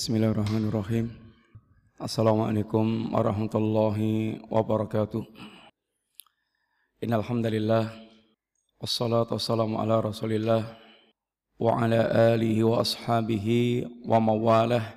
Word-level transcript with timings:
Bismillahirrahmanirrahim. 0.00 1.12
Assalamualaikum 2.00 3.12
warahmatullahi 3.12 4.40
wabarakatuh. 4.48 5.20
Innal 7.04 7.20
hamdalillah 7.20 7.92
wassalatu 8.80 9.36
wassalamu 9.36 9.76
ala 9.76 10.00
Rasulillah 10.00 10.64
wa 11.60 11.84
ala 11.84 12.32
alihi 12.32 12.64
wa 12.64 12.80
ashabihi 12.80 13.84
wa 14.08 14.16
mawalah 14.24 14.96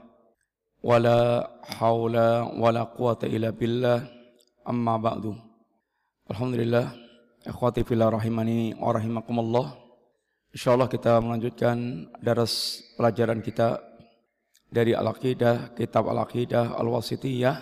wala 0.79 1.51
haula 1.83 2.47
wala 2.55 2.87
quwata 2.87 3.27
illa 3.27 3.51
billah 3.51 4.07
amma 4.63 4.95
ba'du. 5.03 5.35
Alhamdulillah 6.31 6.95
ikhwati 7.43 7.83
fillah 7.83 8.07
rahimani 8.07 8.71
wa 8.79 8.95
rahimakumullah. 8.95 9.67
Insyaallah 10.55 10.87
kita 10.87 11.19
melanjutkan 11.19 12.07
daras 12.23 12.79
pelajaran 12.95 13.43
kita 13.43 13.83
dari 14.73 14.97
Al-Aqidah, 14.97 15.77
kitab 15.77 16.09
Al-Aqidah 16.09 16.73
Al-Wasitiyah, 16.81 17.55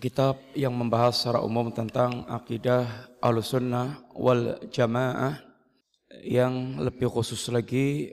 kitab 0.00 0.40
yang 0.56 0.72
membahas 0.72 1.20
secara 1.20 1.44
umum 1.44 1.68
tentang 1.68 2.24
akidah 2.26 3.12
Al-Sunnah 3.20 4.08
wal 4.16 4.56
Jamaah 4.72 5.38
yang 6.24 6.80
lebih 6.80 7.12
khusus 7.12 7.52
lagi 7.52 8.10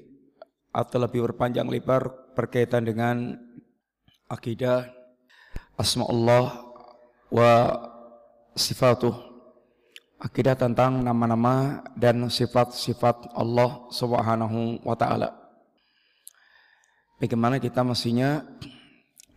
atau 0.76 1.00
lebih 1.00 1.32
berpanjang 1.32 1.72
lebar 1.72 2.36
berkaitan 2.36 2.84
dengan 2.84 3.40
akidah 4.28 4.92
asma 5.80 6.04
Allah 6.12 6.68
wa 7.32 7.52
sifatuh. 8.54 9.32
Akidah 10.22 10.54
tentang 10.54 11.02
nama-nama 11.02 11.82
dan 11.98 12.30
sifat-sifat 12.30 13.34
Allah 13.34 13.90
Subhanahu 13.90 14.86
wa 14.86 14.94
taala 14.94 15.41
bagaimana 17.22 17.62
kita 17.62 17.86
mestinya 17.86 18.42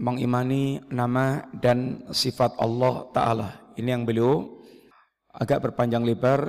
mengimani 0.00 0.80
nama 0.88 1.44
dan 1.52 2.08
sifat 2.08 2.56
Allah 2.56 3.12
Ta'ala. 3.12 3.48
Ini 3.76 3.92
yang 3.92 4.08
beliau 4.08 4.64
agak 5.36 5.68
berpanjang 5.70 6.00
lebar, 6.00 6.48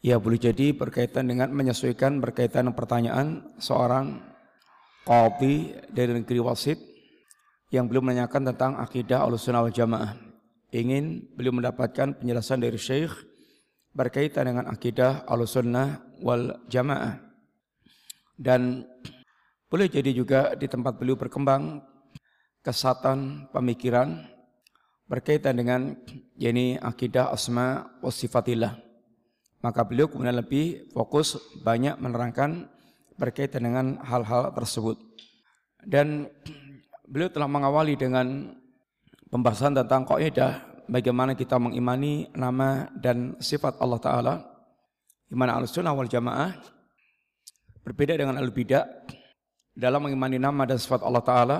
ya 0.00 0.16
boleh 0.16 0.40
jadi 0.40 0.72
berkaitan 0.72 1.28
dengan 1.28 1.52
menyesuaikan 1.52 2.18
berkaitan 2.24 2.72
pertanyaan 2.72 3.44
seorang 3.60 4.24
qadhi 5.04 5.76
dari 5.92 6.16
negeri 6.16 6.40
wasit 6.40 6.80
yang 7.70 7.86
belum 7.86 8.10
menanyakan 8.10 8.50
tentang 8.50 8.72
akidah 8.80 9.22
al-sunnah 9.28 9.68
wal 9.68 9.74
jamaah. 9.74 10.16
Ingin 10.72 11.34
beliau 11.34 11.52
mendapatkan 11.52 12.16
penjelasan 12.18 12.62
dari 12.62 12.78
syekh 12.78 13.12
berkaitan 13.92 14.54
dengan 14.54 14.66
akidah 14.70 15.26
al-sunnah 15.26 16.02
wal 16.22 16.62
jamaah. 16.70 17.18
Dan 18.40 18.88
boleh 19.70 19.86
jadi 19.86 20.10
juga 20.10 20.58
di 20.58 20.66
tempat 20.66 20.98
beliau 20.98 21.14
berkembang 21.14 21.78
kesatan 22.60 23.46
pemikiran 23.54 24.18
berkaitan 25.10 25.58
dengan 25.58 25.80
yakni 26.38 26.78
akidah 26.78 27.34
asma 27.34 27.86
wa 27.98 28.10
sifatillah. 28.10 28.78
Maka 29.60 29.82
beliau 29.82 30.06
kemudian 30.06 30.38
lebih 30.38 30.90
fokus 30.94 31.38
banyak 31.62 31.98
menerangkan 31.98 32.70
berkaitan 33.18 33.66
dengan 33.66 33.86
hal-hal 34.06 34.54
tersebut. 34.54 34.96
Dan 35.82 36.30
beliau 37.04 37.28
telah 37.28 37.50
mengawali 37.50 37.98
dengan 37.98 38.54
pembahasan 39.28 39.74
tentang 39.74 40.06
kaidah 40.06 40.62
bagaimana 40.86 41.34
kita 41.34 41.58
mengimani 41.58 42.30
nama 42.32 42.88
dan 42.96 43.34
sifat 43.42 43.82
Allah 43.82 44.00
Ta'ala. 44.00 44.34
Di 45.26 45.34
mana 45.38 45.58
al-sunnah 45.58 45.94
wal 45.94 46.08
jamaah 46.08 46.54
berbeda 47.84 48.16
dengan 48.18 48.38
al-bidah 48.38 48.86
dalam 49.74 50.06
mengimani 50.06 50.36
nama 50.36 50.66
dan 50.66 50.78
sifat 50.78 51.00
Allah 51.02 51.24
Ta'ala, 51.24 51.58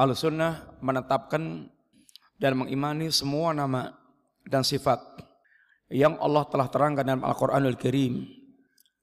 Al-Sunnah 0.00 0.80
menetapkan 0.80 1.68
dan 2.40 2.52
mengimani 2.56 3.12
semua 3.12 3.52
nama 3.52 3.92
dan 4.48 4.64
sifat 4.64 4.96
yang 5.92 6.16
Allah 6.22 6.48
telah 6.48 6.70
terangkan 6.72 7.04
dalam 7.04 7.22
Al-Quranul 7.26 7.76
Karim 7.76 8.24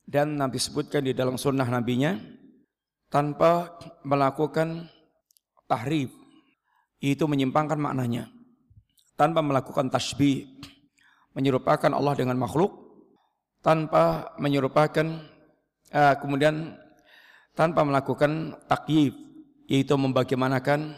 dan 0.08 0.40
Nabi 0.40 0.58
sebutkan 0.58 1.04
di 1.04 1.12
dalam 1.12 1.36
sunnah 1.36 1.68
nabinya 1.68 2.18
tanpa 3.12 3.78
melakukan 4.08 4.88
tahrif. 5.68 6.10
Itu 6.98 7.30
menyimpangkan 7.30 7.78
maknanya. 7.78 8.32
Tanpa 9.14 9.46
melakukan 9.46 9.94
tasbih 9.94 10.50
menyerupakan 11.38 11.94
Allah 11.94 12.18
dengan 12.18 12.42
makhluk 12.42 12.88
tanpa 13.62 14.34
menyerupakan 14.42 15.22
uh, 15.94 16.16
kemudian 16.18 16.74
tanpa 17.58 17.82
melakukan 17.82 18.54
takyif 18.70 19.18
yaitu 19.66 19.98
membagaimanakan 19.98 20.94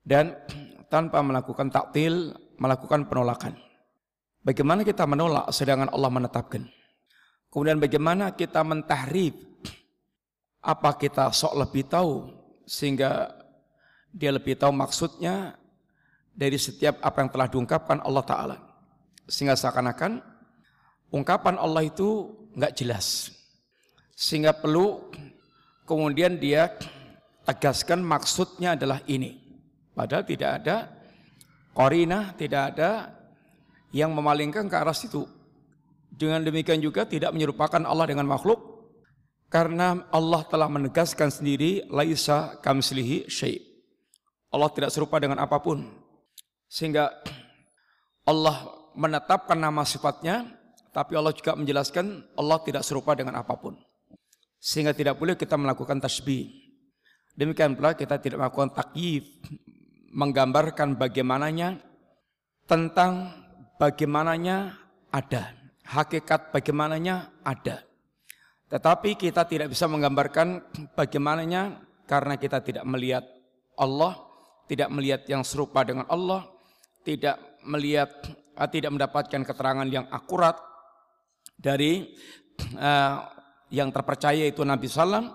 dan 0.00 0.32
tanpa 0.88 1.20
melakukan 1.20 1.68
taktil 1.68 2.32
melakukan 2.56 3.04
penolakan. 3.04 3.52
Bagaimana 4.40 4.80
kita 4.80 5.04
menolak 5.04 5.52
sedangkan 5.52 5.92
Allah 5.92 6.08
menetapkan? 6.08 6.64
Kemudian 7.52 7.76
bagaimana 7.76 8.32
kita 8.32 8.64
mentahrif? 8.64 9.36
Apa 10.64 10.96
kita 10.96 11.28
sok 11.28 11.60
lebih 11.60 11.84
tahu 11.84 12.32
sehingga 12.64 13.28
dia 14.08 14.32
lebih 14.32 14.56
tahu 14.56 14.72
maksudnya 14.72 15.60
dari 16.32 16.56
setiap 16.56 17.04
apa 17.04 17.20
yang 17.20 17.28
telah 17.28 17.48
diungkapkan 17.52 18.00
Allah 18.00 18.24
Ta'ala. 18.24 18.56
Sehingga 19.28 19.60
seakan-akan 19.60 20.24
ungkapan 21.12 21.60
Allah 21.60 21.84
itu 21.84 22.32
nggak 22.56 22.72
jelas. 22.80 23.28
Sehingga 24.16 24.56
perlu 24.56 25.12
kemudian 25.84 26.36
dia 26.40 26.72
tegaskan 27.44 28.00
maksudnya 28.00 28.76
adalah 28.76 29.00
ini. 29.08 29.40
Padahal 29.94 30.26
tidak 30.26 30.50
ada 30.64 30.90
korina, 31.70 32.34
tidak 32.34 32.74
ada 32.74 33.14
yang 33.94 34.10
memalingkan 34.10 34.66
ke 34.66 34.74
arah 34.74 34.96
situ. 34.96 35.22
Dengan 36.10 36.42
demikian 36.42 36.82
juga 36.82 37.06
tidak 37.06 37.30
menyerupakan 37.30 37.82
Allah 37.86 38.06
dengan 38.10 38.26
makhluk 38.26 38.74
karena 39.50 40.02
Allah 40.10 40.42
telah 40.50 40.66
menegaskan 40.66 41.30
sendiri 41.30 41.86
laisa 41.90 42.58
kamslihi 42.58 43.30
syai. 43.30 43.62
Allah 44.50 44.70
tidak 44.70 44.90
serupa 44.94 45.18
dengan 45.18 45.42
apa 45.42 45.58
pun. 45.62 45.86
Sehingga 46.70 47.10
Allah 48.26 48.66
menetapkan 48.94 49.58
nama 49.58 49.82
sifatnya 49.82 50.46
tapi 50.94 51.18
Allah 51.18 51.34
juga 51.34 51.58
menjelaskan 51.58 52.34
Allah 52.38 52.58
tidak 52.62 52.86
serupa 52.86 53.18
dengan 53.18 53.34
apa 53.38 53.54
pun. 53.58 53.74
Sehingga 54.64 54.96
tidak 54.96 55.20
boleh 55.20 55.36
kita 55.36 55.60
melakukan 55.60 56.00
tasbih. 56.00 56.48
Demikian 57.36 57.76
pula 57.76 57.92
kita 57.92 58.16
tidak 58.16 58.40
melakukan 58.40 58.72
takyif, 58.72 59.28
menggambarkan 60.16 60.96
bagaimananya 60.96 61.76
tentang 62.64 63.28
bagaimananya 63.76 64.72
ada, 65.12 65.52
hakikat 65.84 66.54
bagaimananya 66.54 67.28
ada. 67.44 67.84
Tetapi 68.72 69.20
kita 69.20 69.44
tidak 69.44 69.68
bisa 69.68 69.84
menggambarkan 69.84 70.64
bagaimananya 70.96 71.84
karena 72.08 72.40
kita 72.40 72.64
tidak 72.64 72.88
melihat 72.88 73.26
Allah, 73.76 74.16
tidak 74.64 74.88
melihat 74.88 75.22
yang 75.28 75.44
serupa 75.44 75.84
dengan 75.84 76.08
Allah, 76.08 76.48
tidak 77.04 77.36
melihat 77.68 78.08
eh, 78.56 78.68
tidak 78.72 78.96
mendapatkan 78.96 79.42
keterangan 79.44 79.88
yang 79.90 80.06
akurat 80.08 80.56
dari 81.54 82.14
uh, 82.78 83.33
yang 83.74 83.90
terpercaya 83.90 84.46
itu 84.46 84.62
Nabi 84.62 84.86
Sallam 84.86 85.34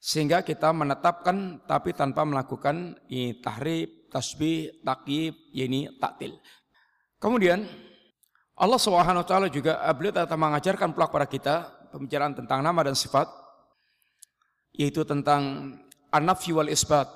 sehingga 0.00 0.40
kita 0.40 0.72
menetapkan 0.72 1.60
tapi 1.68 1.92
tanpa 1.92 2.24
melakukan 2.24 2.96
tahrib, 3.44 4.08
tasbih, 4.08 4.80
takyib, 4.80 5.36
ini 5.52 5.92
taktil. 6.00 6.40
Kemudian 7.20 7.68
Allah 8.56 8.80
Subhanahu 8.80 9.20
wa 9.20 9.28
taala 9.28 9.52
juga 9.52 9.76
eh, 9.84 9.92
beliau 9.92 10.16
telah 10.16 10.40
mengajarkan 10.40 10.96
pula 10.96 11.12
kepada 11.12 11.28
kita 11.28 11.54
pembicaraan 11.92 12.32
tentang 12.32 12.64
nama 12.64 12.80
dan 12.80 12.96
sifat 12.96 13.28
yaitu 14.72 15.04
tentang 15.04 15.74
an-nafy 16.08 16.56
wal 16.56 16.68
isbat 16.72 17.08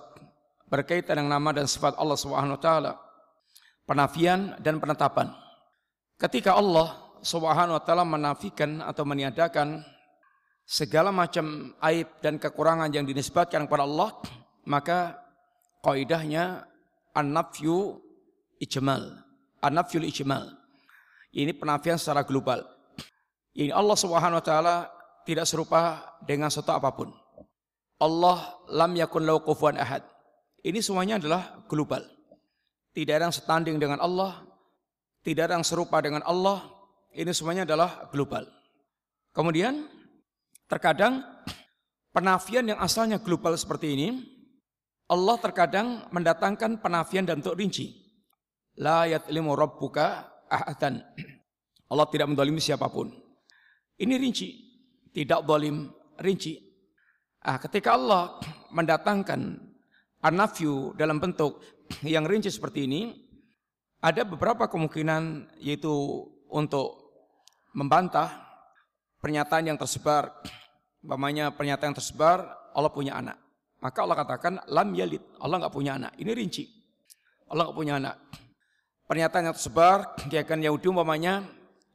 berkaitan 0.69 1.25
dengan 1.25 1.41
nama 1.41 1.57
dan 1.57 1.65
sifat 1.65 1.97
Allah 1.97 2.21
Subhanahu 2.21 2.57
wa 2.57 2.63
taala 2.63 2.93
penafian 3.89 4.61
dan 4.61 4.77
penetapan. 4.77 5.33
Ketika 6.21 6.53
Allah 6.53 7.01
Subhanahu 7.25 7.81
wa 7.81 7.83
taala 7.85 8.05
menafikan 8.05 8.85
atau 8.85 9.09
meniadakan 9.09 9.81
segala 10.65 11.13
macam 11.13 11.77
aib 11.85 12.09
dan 12.25 12.41
kekurangan 12.41 12.89
yang 12.91 13.05
dinisbatkan 13.05 13.69
kepada 13.69 13.85
Allah, 13.85 14.11
maka 14.65 15.21
kaidahnya 15.85 16.65
an-nafyu 17.13 18.01
ijmal. 18.61 19.21
An-nafyul 19.61 20.09
ijmal. 20.09 20.49
Ini 21.33 21.53
penafian 21.57 22.01
secara 22.01 22.25
global. 22.25 22.65
Ini 23.55 23.71
Allah 23.71 23.97
Subhanahu 23.97 24.41
wa 24.41 24.45
taala 24.45 24.77
tidak 25.25 25.47
serupa 25.47 26.03
dengan 26.25 26.51
sesuatu 26.51 26.75
apa 26.75 26.91
pun. 26.93 27.13
Allah 28.03 28.59
lam 28.69 28.93
yakun 28.99 29.25
lahu 29.25 29.41
kufuwan 29.41 29.79
ahad. 29.79 30.03
Ini 30.65 30.81
semuanya 30.81 31.21
adalah 31.21 31.63
global. 31.71 32.03
Tidak 32.95 33.13
ada 33.15 33.29
yang 33.29 33.35
setanding 33.35 33.77
dengan 33.79 33.99
Allah, 33.99 34.43
tidak 35.27 35.51
ada 35.51 35.55
yang 35.59 35.67
serupa 35.67 35.99
dengan 36.03 36.23
Allah. 36.25 36.63
Ini 37.15 37.31
semuanya 37.31 37.63
adalah 37.63 38.11
global. 38.11 38.47
Kemudian 39.35 39.87
Terkadang 40.71 41.23
penafian 42.15 42.65
yang 42.69 42.81
asalnya 42.81 43.21
global 43.21 43.53
seperti 43.59 43.95
ini 43.95 44.09
Allah 45.05 45.37
terkadang 45.37 46.09
mendatangkan 46.09 46.81
penafian 46.81 47.29
dan 47.29 47.45
untuk 47.45 47.61
rinci. 47.61 47.93
La 48.81 49.05
yatlimu 49.05 49.53
rabbuka 49.53 50.25
ahadan. 50.49 51.05
Allah 51.93 52.07
tidak 52.09 52.33
mendolimi 52.33 52.59
siapa 52.59 52.89
pun. 52.89 53.13
Ini 54.01 54.15
rinci. 54.17 54.49
Tidak 55.15 55.45
dolim, 55.45 55.93
rinci. 56.19 56.59
Ah, 57.45 57.61
ketika 57.61 57.95
Allah 57.95 58.41
mendatangkan 58.73 59.61
anafyu 60.25 60.97
dalam 60.97 61.21
bentuk 61.21 61.61
yang 62.03 62.25
rinci 62.25 62.49
seperti 62.49 62.89
ini, 62.89 63.13
ada 64.01 64.25
beberapa 64.25 64.67
kemungkinan 64.67 65.55
yaitu 65.61 65.93
untuk 66.49 67.13
membantah 67.77 68.44
pernyataan 69.25 69.73
yang 69.73 69.81
tersebar, 69.81 70.29
umpamanya 71.01 71.49
pernyataan 71.49 71.97
yang 71.97 71.99
tersebar 71.99 72.45
Allah 72.77 72.93
punya 72.93 73.17
anak. 73.17 73.41
Maka 73.81 74.05
Allah 74.05 74.21
katakan 74.21 74.53
lam 74.69 74.93
yalid, 74.93 75.25
Allah 75.41 75.65
nggak 75.65 75.73
punya 75.73 75.97
anak. 75.97 76.13
Ini 76.21 76.29
rinci. 76.37 76.69
Allah 77.49 77.73
nggak 77.73 77.79
punya 77.81 77.97
anak. 77.97 78.21
Pernyataan 79.09 79.49
yang 79.49 79.57
tersebar 79.57 80.13
akan 80.29 80.59
Yahudi 80.61 80.93
umpamanya 80.93 81.49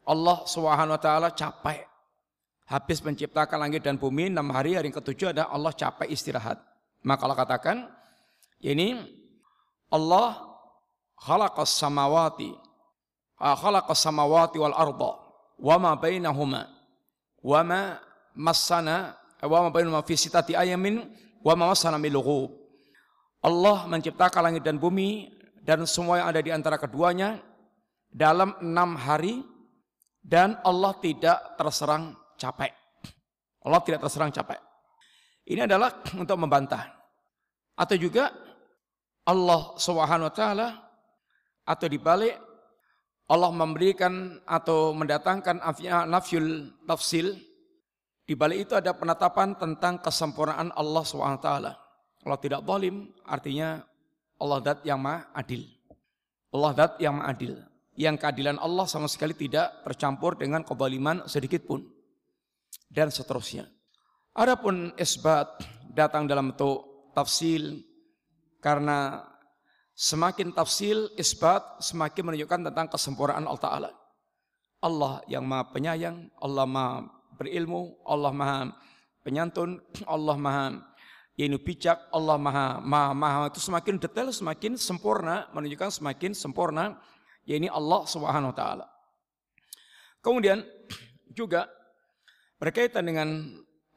Allah 0.09 0.41
Subhanahu 0.49 0.97
wa 0.97 1.01
taala 1.01 1.29
capek. 1.29 1.85
Habis 2.65 3.01
menciptakan 3.05 3.61
langit 3.61 3.85
dan 3.85 3.97
bumi 3.97 4.33
enam 4.33 4.49
hari, 4.49 4.77
hari 4.77 4.89
ketujuh 4.89 5.33
ada 5.33 5.49
Allah 5.49 5.73
capek 5.73 6.09
istirahat. 6.09 6.57
Maka 7.01 7.25
Allah 7.25 7.37
katakan, 7.37 7.77
ini 8.61 8.97
Allah 9.89 10.37
khalaqas 11.17 11.73
samawati 11.77 12.53
khalaqas 13.41 13.97
samawati 13.97 14.61
wal 14.61 14.75
arda 14.77 15.11
wa 15.57 15.75
ma 15.81 15.91
bainahuma 15.97 16.78
wa 17.43 17.61
ma 17.63 17.81
massana 18.35 19.15
wa 19.43 19.69
ma 19.69 20.01
fi 20.03 20.15
ayamin 20.55 21.03
wa 21.43 21.53
ma 21.55 21.71
massana 21.71 21.95
min 21.95 22.15
Allah 23.39 23.77
menciptakan 23.87 24.51
langit 24.51 24.67
dan 24.67 24.75
bumi 24.75 25.31
dan 25.63 25.87
semua 25.87 26.19
yang 26.19 26.27
ada 26.27 26.41
di 26.43 26.51
antara 26.51 26.75
keduanya 26.75 27.39
dalam 28.11 28.57
enam 28.59 28.99
hari 28.99 29.45
dan 30.19 30.59
Allah 30.65 30.91
tidak 30.99 31.55
terserang 31.55 32.17
capek. 32.35 32.73
Allah 33.63 33.79
tidak 33.85 34.03
terserang 34.03 34.33
capek. 34.33 34.59
Ini 35.47 35.63
adalah 35.63 36.03
untuk 36.21 36.35
membantah. 36.35 36.83
Atau 37.79 37.95
juga 37.95 38.27
Allah 39.23 39.77
Subhanahu 39.79 40.27
wa 40.27 40.35
taala 40.35 40.67
atau 41.63 41.87
dibalik 41.87 42.35
Allah 43.29 43.53
memberikan 43.53 44.41
atau 44.49 44.89
mendatangkan 44.97 45.61
nafyul 46.09 46.73
tafsil 46.89 47.37
di 48.25 48.33
balik 48.33 48.69
itu 48.69 48.73
ada 48.73 48.93
penetapan 48.93 49.53
tentang 49.53 50.01
kesempurnaan 50.01 50.73
Allah 50.73 51.05
taala. 51.37 51.73
Allah 52.25 52.39
tidak 52.41 52.65
zalim 52.65 53.09
artinya 53.25 53.85
Allah 54.41 54.57
zat 54.65 54.79
yang 54.81 55.01
maha 55.01 55.29
adil. 55.33 55.65
Allah 56.53 56.71
zat 56.73 56.91
yang 56.97 57.21
maha 57.21 57.33
adil. 57.33 57.53
Yang 57.93 58.15
keadilan 58.21 58.57
Allah 58.57 58.85
sama 58.89 59.05
sekali 59.05 59.37
tidak 59.37 59.85
tercampur 59.85 60.37
dengan 60.37 60.65
kebaliman 60.65 61.25
sedikit 61.29 61.65
pun. 61.69 61.85
Dan 62.89 63.13
seterusnya. 63.13 63.69
Adapun 64.33 64.93
isbat 64.97 65.61
datang 65.93 66.25
dalam 66.25 66.53
bentuk 66.53 67.11
tafsil 67.13 67.81
karena 68.57 69.28
semakin 69.99 70.55
tafsil 70.55 71.11
isbat 71.19 71.83
semakin 71.83 72.31
menunjukkan 72.31 72.71
tentang 72.71 72.87
kesempurnaan 72.87 73.43
Allah 73.43 73.59
Ta'ala. 73.59 73.91
Allah 74.79 75.19
yang 75.27 75.43
maha 75.43 75.75
penyayang, 75.75 76.31
Allah 76.39 76.63
maha 76.63 77.03
berilmu, 77.35 77.99
Allah 78.07 78.31
maha 78.31 78.71
penyantun, 79.27 79.83
Allah 80.07 80.39
maha 80.39 80.65
yaitu 81.35 81.55
bijak 81.55 81.95
Allah 82.11 82.35
maha, 82.35 82.83
maha, 82.83 83.11
maha 83.15 83.39
itu 83.47 83.63
semakin 83.63 83.95
detail 83.95 84.27
semakin 84.27 84.75
sempurna 84.75 85.47
menunjukkan 85.55 85.99
semakin 85.99 86.35
sempurna 86.35 86.99
yaitu 87.47 87.71
Allah 87.71 88.03
Subhanahu 88.07 88.51
wa 88.51 88.57
taala. 88.59 88.85
Kemudian 90.23 90.63
juga 91.39 91.67
berkaitan 92.55 93.03
dengan 93.03 93.27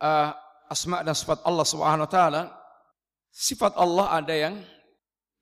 uh, 0.03 0.31
asma 0.67 1.07
dan 1.07 1.15
sifat 1.15 1.43
Allah 1.47 1.67
Subhanahu 1.67 2.07
wa 2.07 2.11
taala 2.11 2.43
sifat 3.31 3.75
Allah 3.79 4.19
ada 4.19 4.35
yang 4.35 4.59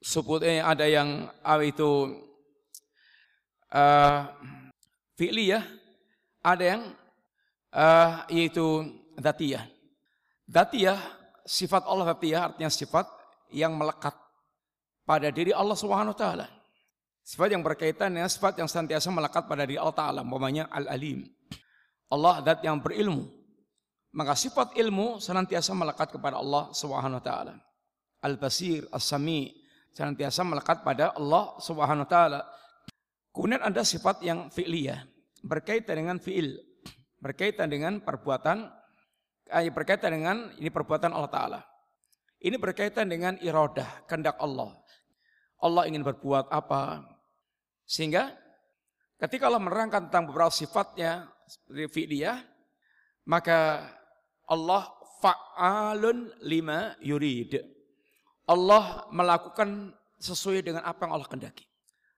sebutnya 0.00 0.64
ada 0.64 0.88
yang 0.88 1.28
itu 1.60 2.18
uh, 3.70 4.20
fi'liyah 5.20 5.62
ada 6.40 6.64
yang 6.64 6.82
uh, 7.76 8.24
yaitu 8.32 8.88
datiyah. 9.20 9.68
Datiyah 10.48 10.98
sifat 11.44 11.84
Allah 11.86 12.16
Fatihah 12.16 12.42
artinya 12.50 12.72
sifat 12.72 13.06
yang 13.52 13.76
melekat 13.76 14.16
pada 15.04 15.28
diri 15.28 15.52
Allah 15.52 15.76
Subhanahu 15.76 16.16
taala. 16.16 16.48
Sifat 17.20 17.52
yang 17.52 17.62
berkaitan 17.62 18.10
dengan 18.16 18.26
sifat 18.32 18.58
yang 18.58 18.66
senantiasa 18.66 19.12
melekat 19.12 19.44
pada 19.46 19.68
diri 19.68 19.78
Allah 19.78 19.94
taala, 19.94 20.20
umpamanya 20.24 20.66
Al-Alim. 20.72 21.28
Allah 22.10 22.42
zat 22.42 22.64
yang 22.64 22.80
berilmu. 22.82 23.28
Maka 24.10 24.34
sifat 24.34 24.74
ilmu 24.74 25.22
senantiasa 25.22 25.70
melekat 25.70 26.10
kepada 26.10 26.42
Allah 26.42 26.74
Subhanahu 26.74 27.22
taala. 27.22 27.54
Al-Basir, 28.26 28.90
As-Sami 28.90 29.59
senantiasa 29.94 30.46
melekat 30.46 30.82
pada 30.86 31.12
Allah 31.14 31.56
Subhanahu 31.58 32.06
wa 32.06 32.10
taala. 32.10 32.40
Kemudian 33.30 33.62
ada 33.62 33.86
sifat 33.86 34.22
yang 34.26 34.50
fi'liyah, 34.50 35.06
berkaitan 35.46 35.94
dengan 36.02 36.16
fi'il, 36.18 36.58
berkaitan 37.22 37.70
dengan 37.70 38.02
perbuatan 38.02 38.80
ayat 39.50 39.74
berkaitan 39.74 40.14
dengan 40.14 40.36
ini 40.56 40.70
perbuatan 40.70 41.10
Allah 41.10 41.30
Ta'ala. 41.30 41.60
Ini 42.40 42.56
berkaitan 42.56 43.10
dengan 43.10 43.36
iradah, 43.36 44.08
kehendak 44.08 44.40
Allah. 44.40 44.72
Allah 45.60 45.84
ingin 45.84 46.00
berbuat 46.00 46.48
apa. 46.48 47.04
Sehingga 47.84 48.32
ketika 49.20 49.50
Allah 49.50 49.60
menerangkan 49.60 50.08
tentang 50.08 50.30
beberapa 50.32 50.48
sifatnya 50.48 51.28
seperti 51.44 52.00
fi'liyah, 52.00 52.40
maka 53.28 53.84
Allah 54.48 54.88
fa'alun 55.20 56.32
lima 56.40 56.96
yurid. 57.04 57.60
Allah 58.50 59.06
melakukan 59.14 59.94
sesuai 60.18 60.66
dengan 60.66 60.82
apa 60.82 61.06
yang 61.06 61.14
Allah 61.14 61.30
kendaki. 61.30 61.62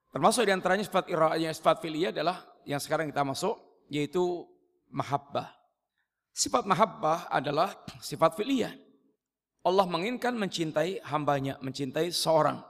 Termasuk 0.09 0.49
di 0.49 0.53
antaranya 0.53 0.85
sifat 0.85 1.13
iradahnya 1.13 1.53
sifat 1.53 1.77
fi'liyah 1.85 2.11
adalah 2.17 2.41
yang 2.65 2.81
sekarang 2.81 3.13
kita 3.13 3.21
masuk 3.21 3.61
yaitu 3.93 4.49
mahabbah. 4.89 5.53
Sifat 6.33 6.65
mahabbah 6.65 7.29
adalah 7.29 7.77
sifat 8.01 8.33
fi'liyah. 8.41 8.73
Allah 9.63 9.87
menginginkan 9.87 10.35
mencintai 10.35 11.05
hambanya, 11.07 11.61
mencintai 11.61 12.09
seorang. 12.11 12.65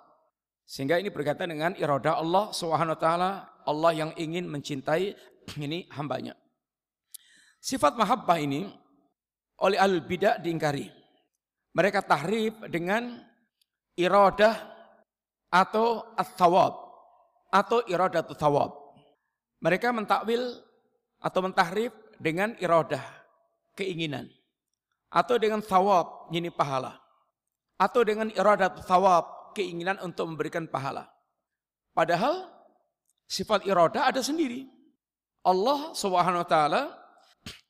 Sehingga 0.66 0.98
ini 0.98 1.08
berkaitan 1.08 1.48
dengan 1.50 1.72
iroda 1.78 2.18
Allah 2.18 2.50
Subhanahu 2.50 2.94
wa 2.94 3.00
taala, 3.00 3.30
Allah 3.62 3.92
yang 3.94 4.10
ingin 4.18 4.44
mencintai 4.50 5.14
ini 5.64 5.86
hambanya. 5.94 6.34
Sifat 7.62 7.94
mahabbah 7.94 8.42
ini 8.42 8.66
oleh 9.62 9.78
al 9.78 10.02
bidah 10.02 10.42
diingkari. 10.42 10.90
Mereka 11.72 12.04
tahrif 12.04 12.58
dengan 12.68 13.31
iradah 13.96 14.56
atau 15.52 16.16
as-sawab 16.16 16.72
atau 17.52 17.84
iradah 17.84 18.24
thawab. 18.32 18.72
Mereka 19.60 19.92
mentakwil 19.92 20.58
atau 21.22 21.40
mentahrif 21.44 21.92
dengan 22.18 22.56
iradah 22.58 23.04
keinginan 23.76 24.26
atau 25.12 25.36
dengan 25.36 25.60
thawab 25.60 26.32
ini 26.32 26.48
pahala 26.48 26.98
atau 27.76 28.02
dengan 28.02 28.32
iradat 28.32 28.82
thawab 28.88 29.54
keinginan 29.54 30.00
untuk 30.00 30.26
memberikan 30.32 30.64
pahala. 30.66 31.06
Padahal 31.92 32.48
sifat 33.28 33.68
iradah 33.68 34.08
ada 34.08 34.24
sendiri. 34.24 34.66
Allah 35.44 35.92
Subhanahu 35.92 36.42
wa 36.42 36.48
taala 36.48 36.82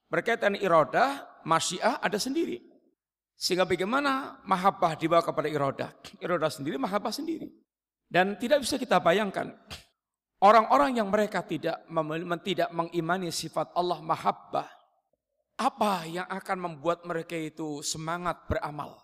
berkaitan 0.06 0.54
iradah 0.54 1.24
masyiah 1.42 1.98
ada 1.98 2.20
sendiri 2.20 2.71
sehingga 3.34 3.66
bagaimana 3.66 4.42
mahabbah 4.46 4.96
dibawa 4.96 5.22
kepada 5.24 5.48
iradah 5.48 5.90
iradah 6.22 6.50
sendiri 6.52 6.76
mahabbah 6.78 7.10
sendiri 7.10 7.50
dan 8.06 8.36
tidak 8.38 8.62
bisa 8.62 8.78
kita 8.78 9.00
bayangkan 9.02 9.52
orang-orang 10.42 11.00
yang 11.00 11.08
mereka 11.08 11.42
tidak 11.42 11.82
tidak 12.44 12.68
mengimani 12.70 13.32
sifat 13.32 13.72
Allah 13.74 13.98
mahabbah 13.98 14.68
apa 15.62 16.08
yang 16.10 16.26
akan 16.26 16.58
membuat 16.58 17.06
mereka 17.06 17.38
itu 17.38 17.86
semangat 17.86 18.50
beramal? 18.50 18.98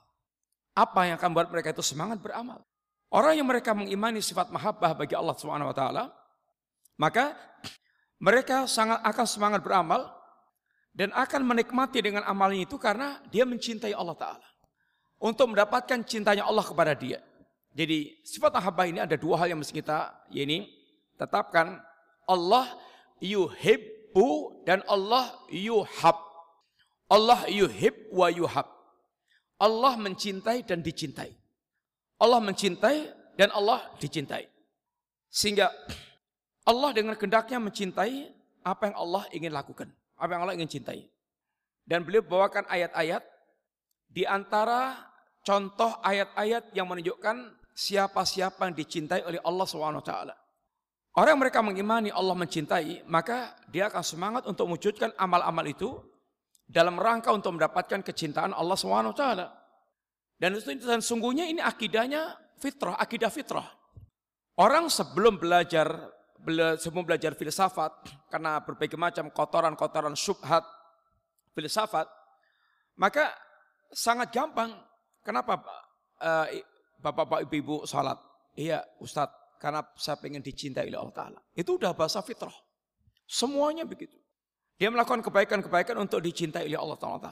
Apa 0.74 1.06
yang 1.06 1.14
akan 1.14 1.30
membuat 1.30 1.54
mereka 1.54 1.70
itu 1.70 1.86
semangat 1.86 2.18
beramal? 2.18 2.66
Orang 3.14 3.38
yang 3.38 3.46
mereka 3.46 3.72
mengimani 3.72 4.18
sifat 4.18 4.50
mahabbah 4.50 4.98
bagi 4.98 5.14
Allah 5.14 5.38
taala, 5.72 6.04
maka 6.98 7.38
mereka 8.18 8.66
sangat 8.66 8.98
akan 9.06 9.26
semangat 9.26 9.60
beramal 9.62 10.17
dan 10.98 11.14
akan 11.14 11.46
menikmati 11.46 12.02
dengan 12.02 12.26
amalnya 12.26 12.66
itu 12.66 12.74
karena 12.74 13.22
dia 13.30 13.46
mencintai 13.46 13.94
Allah 13.94 14.18
taala. 14.18 14.48
Untuk 15.22 15.54
mendapatkan 15.54 16.02
cintanya 16.02 16.42
Allah 16.42 16.66
kepada 16.66 16.98
dia. 16.98 17.22
Jadi 17.70 18.18
sifat 18.26 18.50
mahabbah 18.58 18.86
ini 18.90 18.98
ada 18.98 19.14
dua 19.14 19.38
hal 19.38 19.54
yang 19.54 19.62
mesti 19.62 19.78
kita 19.78 20.10
ini 20.34 20.66
tetapkan. 21.14 21.78
Allah 22.26 22.66
yuhibbu 23.22 24.62
dan 24.66 24.82
Allah 24.90 25.30
yuhab. 25.54 26.18
Allah 27.06 27.46
yuhib 27.46 27.94
wa 28.10 28.26
yuhab. 28.26 28.66
Allah 29.58 29.94
mencintai 29.94 30.66
dan 30.66 30.82
dicintai. 30.82 31.30
Allah 32.18 32.42
mencintai 32.42 33.10
dan 33.38 33.54
Allah 33.54 33.86
dicintai. 34.02 34.50
Sehingga 35.30 35.70
Allah 36.66 36.90
dengan 36.90 37.14
kendaknya 37.14 37.62
mencintai 37.62 38.34
apa 38.66 38.90
yang 38.90 38.96
Allah 38.98 39.22
ingin 39.30 39.52
lakukan, 39.54 39.88
apa 40.18 40.30
yang 40.34 40.42
Allah 40.44 40.56
ingin 40.58 40.68
cintai. 40.68 41.06
Dan 41.88 42.04
beliau 42.04 42.20
bawakan 42.20 42.68
ayat-ayat 42.68 43.24
di 44.10 44.28
antara 44.28 45.08
contoh 45.40 45.96
ayat-ayat 46.04 46.76
yang 46.76 46.84
menunjukkan 46.90 47.56
siapa-siapa 47.72 48.68
yang 48.68 48.74
dicintai 48.76 49.24
oleh 49.24 49.40
Allah 49.40 49.64
SWT. 49.64 50.12
Orang 51.16 51.30
yang 51.34 51.42
mereka 51.42 51.64
mengimani 51.64 52.10
Allah 52.12 52.36
mencintai, 52.36 53.06
maka 53.08 53.56
dia 53.70 53.88
akan 53.88 54.04
semangat 54.04 54.42
untuk 54.44 54.68
mewujudkan 54.68 55.14
amal-amal 55.16 55.64
itu 55.64 55.96
dalam 56.68 57.00
rangka 57.00 57.32
untuk 57.32 57.56
mendapatkan 57.56 58.04
kecintaan 58.04 58.52
Allah 58.52 58.76
SWT. 58.76 59.24
Dan 60.38 60.54
itu 60.54 60.78
dan 60.84 61.02
sungguhnya 61.02 61.48
ini 61.48 61.58
akidahnya 61.58 62.36
fitrah, 62.60 62.94
akidah 63.00 63.32
fitrah. 63.32 63.66
Orang 64.58 64.90
sebelum 64.90 65.38
belajar 65.38 65.86
sebelum 66.78 67.04
belajar 67.04 67.34
filsafat 67.34 67.92
karena 68.30 68.62
berbagai 68.62 68.96
macam 68.96 69.28
kotoran-kotoran 69.28 70.14
subhat 70.14 70.62
filsafat, 71.52 72.06
maka 72.96 73.34
sangat 73.92 74.30
gampang. 74.30 74.72
Kenapa 75.26 75.60
uh, 76.22 76.46
bapak-bapak 77.02 77.44
ibu-ibu 77.44 77.84
salat? 77.84 78.16
Iya 78.56 78.80
Ustadz, 78.98 79.60
karena 79.60 79.84
saya 79.98 80.16
ingin 80.24 80.40
dicintai 80.40 80.88
oleh 80.88 80.98
Allah 80.98 81.14
Ta'ala. 81.14 81.40
Itu 81.52 81.76
udah 81.76 81.92
bahasa 81.92 82.22
fitrah. 82.24 82.54
Semuanya 83.28 83.84
begitu. 83.84 84.16
Dia 84.78 84.88
melakukan 84.88 85.20
kebaikan-kebaikan 85.20 85.98
untuk 85.98 86.22
dicintai 86.22 86.64
oleh 86.64 86.78
Allah 86.78 86.98
Ta'ala. 86.98 87.30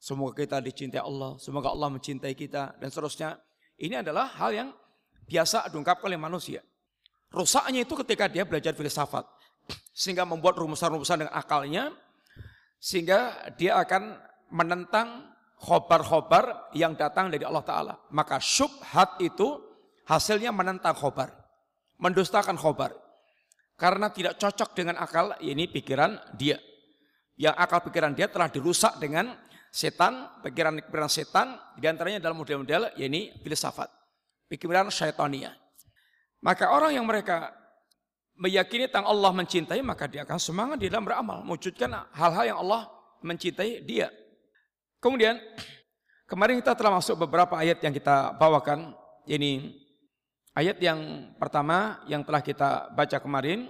Semoga 0.00 0.36
kita 0.36 0.58
dicintai 0.60 1.00
Allah, 1.00 1.38
semoga 1.38 1.70
Allah 1.70 1.88
mencintai 1.92 2.34
kita, 2.34 2.76
dan 2.76 2.88
seterusnya. 2.88 3.38
Ini 3.80 4.04
adalah 4.04 4.28
hal 4.36 4.52
yang 4.52 4.68
biasa 5.24 5.72
diungkapkan 5.72 6.08
oleh 6.10 6.20
manusia. 6.20 6.60
Rusaknya 7.30 7.86
itu 7.86 7.94
ketika 8.04 8.26
dia 8.26 8.42
belajar 8.42 8.74
filsafat. 8.74 9.26
Sehingga 9.94 10.26
membuat 10.26 10.58
rumusan-rumusan 10.58 11.26
dengan 11.26 11.34
akalnya, 11.36 11.94
sehingga 12.82 13.50
dia 13.54 13.78
akan 13.78 14.18
menentang 14.50 15.30
khobar-khobar 15.60 16.74
yang 16.74 16.98
datang 16.98 17.30
dari 17.30 17.46
Allah 17.46 17.62
Ta'ala. 17.62 17.94
Maka 18.10 18.42
syubhat 18.42 19.22
itu 19.22 19.62
hasilnya 20.10 20.50
menentang 20.50 20.96
khobar. 20.96 21.30
Mendustakan 22.00 22.58
khobar. 22.58 22.96
Karena 23.78 24.10
tidak 24.10 24.40
cocok 24.40 24.74
dengan 24.74 24.98
akal, 24.98 25.36
ini 25.38 25.70
pikiran 25.70 26.18
dia 26.34 26.58
yang 27.40 27.56
akal 27.56 27.80
pikiran 27.80 28.12
dia 28.12 28.28
telah 28.28 28.52
dirusak 28.52 29.00
dengan 29.00 29.32
setan, 29.72 30.28
pikiran-pikiran 30.44 31.08
setan, 31.08 31.56
di 31.80 31.88
antaranya 31.88 32.20
dalam 32.20 32.36
model-model, 32.36 32.92
yakni 33.00 33.32
filsafat, 33.40 33.88
pikiran 34.44 34.92
syaitania. 34.92 35.56
Maka 36.40 36.72
orang 36.72 36.96
yang 36.96 37.04
mereka 37.04 37.52
meyakini 38.40 38.88
tentang 38.88 39.08
Allah 39.08 39.30
mencintai, 39.36 39.80
maka 39.84 40.08
dia 40.08 40.24
akan 40.24 40.40
semangat 40.40 40.80
di 40.80 40.88
dalam 40.88 41.04
beramal, 41.04 41.44
mewujudkan 41.44 41.92
hal-hal 42.16 42.44
yang 42.48 42.58
Allah 42.64 42.88
mencintai 43.20 43.84
dia. 43.84 44.08
Kemudian, 45.00 45.36
kemarin 46.24 46.56
kita 46.64 46.72
telah 46.72 46.96
masuk 46.96 47.28
beberapa 47.28 47.60
ayat 47.60 47.84
yang 47.84 47.92
kita 47.92 48.32
bawakan, 48.40 48.96
ini 49.28 49.76
ayat 50.56 50.80
yang 50.80 51.30
pertama 51.36 52.00
yang 52.08 52.24
telah 52.24 52.40
kita 52.40 52.88
baca 52.96 53.20
kemarin, 53.20 53.68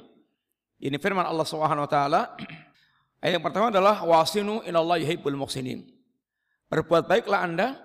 ini 0.79 0.97
firman 1.03 1.27
Allah 1.27 1.47
Subhanahu 1.47 1.85
wa 1.85 1.91
taala 1.91 2.23
Ayat 3.21 3.37
yang 3.37 3.45
pertama 3.45 3.69
adalah 3.69 4.01
wasinu 4.01 4.65
inallah 4.65 4.97
yuhibbul 4.97 5.37
muhsinin. 5.37 5.85
Berbuat 6.73 7.05
baiklah 7.05 7.45
Anda, 7.45 7.77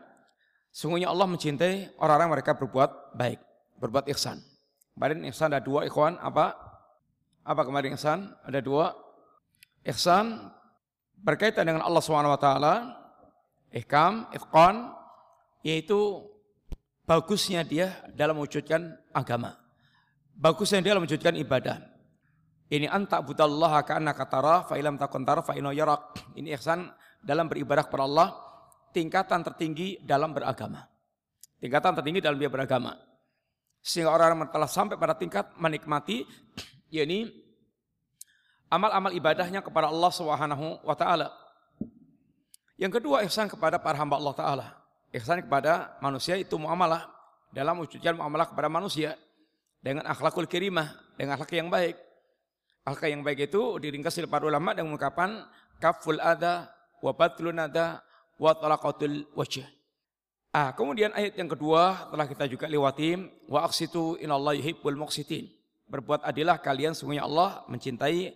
sungguhnya 0.71 1.11
Allah 1.11 1.27
mencintai 1.27 1.99
orang-orang 1.99 2.39
mereka 2.39 2.55
berbuat 2.55 3.19
baik, 3.19 3.43
berbuat 3.83 4.07
ihsan. 4.15 4.39
Kemarin 4.95 5.27
ihsan 5.27 5.51
ada 5.51 5.59
dua 5.59 5.83
ikhwan, 5.83 6.15
apa? 6.23 6.55
Apa 7.43 7.67
kemarin 7.67 7.99
ihsan? 7.99 8.31
Ada 8.47 8.63
dua. 8.63 8.95
Ihsan 9.83 10.49
berkaitan 11.19 11.67
dengan 11.67 11.83
Allah 11.83 11.99
SWT, 11.99 12.49
ihkam, 13.75 14.31
ifqan, 14.31 14.95
yaitu 15.67 16.23
bagusnya 17.03 17.67
dia 17.67 17.91
dalam 18.15 18.39
mewujudkan 18.39 18.95
agama. 19.11 19.59
Bagusnya 20.31 20.79
dia 20.79 20.95
dalam 20.95 21.03
mewujudkan 21.03 21.35
ibadah. 21.43 21.77
Ini 22.65 22.89
anta 22.89 23.21
budallaha 23.21 23.85
ka'anna 23.85 24.17
katara 24.17 24.65
fa 24.65 24.79
ilam 24.79 24.97
takun 24.97 25.21
tara 25.21 25.45
fa 25.45 25.53
yarak. 25.53 26.33
Ini 26.39 26.55
ihsan 26.57 26.87
dalam 27.21 27.45
beribadah 27.45 27.85
kepada 27.85 28.03
Allah 28.07 28.27
tingkatan 28.95 29.43
tertinggi 29.43 30.01
dalam 30.01 30.31
beragama. 30.31 30.87
Tingkatan 31.59 31.93
tertinggi 31.99 32.23
dalam 32.23 32.39
dia 32.39 32.47
beragama. 32.47 32.95
Sehingga 33.85 34.09
orang-orang 34.09 34.49
telah 34.49 34.65
sampai 34.65 34.97
pada 34.97 35.13
tingkat 35.13 35.45
menikmati 35.61 36.25
yakni 36.95 37.29
amal-amal 38.65 39.13
ibadahnya 39.13 39.61
kepada 39.61 39.93
Allah 39.93 40.09
Subhanahu 40.09 40.81
wa 40.81 40.95
taala. 40.97 41.29
Yang 42.81 42.97
kedua 42.97 43.21
ihsan 43.29 43.45
kepada 43.45 43.77
para 43.77 43.93
hamba 44.01 44.17
Allah 44.17 44.33
taala. 44.33 44.67
Ihsan 45.13 45.45
kepada 45.45 45.95
manusia 46.01 46.33
itu 46.33 46.57
muamalah 46.57 47.05
dalam 47.53 47.77
wujudkan 47.85 48.17
muamalah 48.17 48.49
kepada 48.49 48.67
manusia 48.67 49.13
dengan 49.79 50.09
akhlakul 50.09 50.49
kirimah, 50.49 50.97
dengan 51.13 51.37
akhlak 51.37 51.53
yang 51.53 51.69
baik. 51.69 51.95
Akhlak 52.89 53.09
yang 53.13 53.21
baik 53.21 53.53
itu 53.53 53.77
diringkas 53.77 54.17
oleh 54.17 54.29
para 54.29 54.49
ulama 54.49 54.73
dengan 54.73 54.97
mengungkapkan 54.97 55.45
kaful 55.77 56.17
ada 56.17 56.73
wa 57.05 57.13
batlun 57.13 57.61
ada 57.61 58.01
wa 58.41 58.51
talaqatul 58.57 59.29
wajh. 59.37 59.74
Ah, 60.55 60.71
kemudian 60.71 61.11
ayat 61.11 61.35
yang 61.35 61.51
kedua 61.51 62.07
telah 62.07 62.23
kita 62.31 62.47
juga 62.47 62.71
lewati 62.71 63.19
wa 63.51 63.67
aqsitu 63.67 64.15
inallahi 64.23 64.63
yuhibbul 64.63 64.95
muqsitin. 64.95 65.51
Berbuat 65.91 66.23
adilah 66.23 66.63
kalian 66.63 66.95
sungguhnya 66.95 67.27
Allah 67.27 67.67
mencintai 67.67 68.31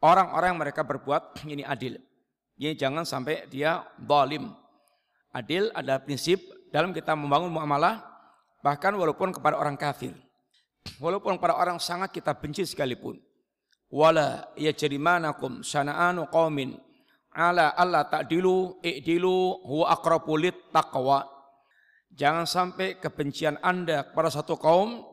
orang-orang 0.00 0.56
yang 0.56 0.60
mereka 0.64 0.80
berbuat 0.80 1.44
ini 1.44 1.60
adil. 1.60 2.00
Ini 2.56 2.72
jangan 2.72 3.04
sampai 3.04 3.44
dia 3.52 3.84
zalim. 4.00 4.48
Adil 5.28 5.68
adalah 5.76 6.00
prinsip 6.00 6.40
dalam 6.72 6.96
kita 6.96 7.12
membangun 7.12 7.52
muamalah 7.52 8.00
bahkan 8.64 8.96
walaupun 8.96 9.36
kepada 9.36 9.60
orang 9.60 9.76
kafir. 9.76 10.16
Walaupun 10.96 11.36
kepada 11.36 11.60
orang 11.60 11.76
sangat 11.76 12.16
kita 12.16 12.32
benci 12.32 12.64
sekalipun 12.64 13.20
wala 13.92 14.48
yajrimanakum 14.56 15.60
sana'anu 15.60 16.32
qaumin 16.32 16.80
ala 17.36 17.76
alla 17.76 18.08
ta'dilu 18.08 18.80
i'dilu 18.80 19.60
huwa 19.68 19.92
aqrabu 19.92 20.40
lit 20.40 20.56
taqwa 20.72 21.28
jangan 22.16 22.48
sampai 22.48 22.96
kebencian 22.96 23.60
Anda 23.60 24.08
kepada 24.08 24.32
satu 24.32 24.56
kaum 24.56 25.04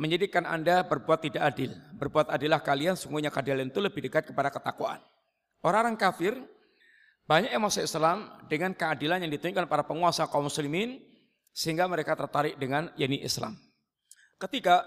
menjadikan 0.00 0.48
Anda 0.48 0.80
berbuat 0.88 1.28
tidak 1.28 1.42
adil. 1.44 1.76
Berbuat 2.00 2.32
adillah 2.32 2.64
kalian 2.64 2.96
sungguhnya 2.96 3.28
keadilan 3.28 3.68
itu 3.68 3.84
lebih 3.84 4.08
dekat 4.08 4.32
kepada 4.32 4.48
ketakwaan. 4.48 5.04
Orang-orang 5.60 6.00
kafir 6.00 6.32
banyak 7.28 7.52
yang 7.52 7.60
masuk 7.60 7.84
Islam 7.84 8.32
dengan 8.48 8.72
keadilan 8.72 9.20
yang 9.20 9.30
ditunjukkan 9.30 9.68
para 9.68 9.84
penguasa 9.84 10.24
kaum 10.26 10.48
muslimin 10.48 11.04
sehingga 11.52 11.84
mereka 11.84 12.16
tertarik 12.16 12.56
dengan 12.56 12.88
yakni 12.96 13.20
Islam. 13.20 13.60
Ketika 14.40 14.82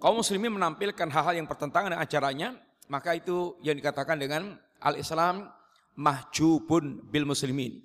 kaum 0.00 0.24
muslimin 0.24 0.56
menampilkan 0.56 1.12
hal-hal 1.12 1.36
yang 1.36 1.44
bertentangan 1.44 1.92
dengan 1.92 2.02
acaranya, 2.02 2.48
maka 2.88 3.12
itu 3.12 3.60
yang 3.60 3.76
dikatakan 3.76 4.16
dengan 4.16 4.56
al-Islam 4.80 5.52
mahjubun 5.98 7.04
bil 7.08 7.26
muslimin. 7.26 7.82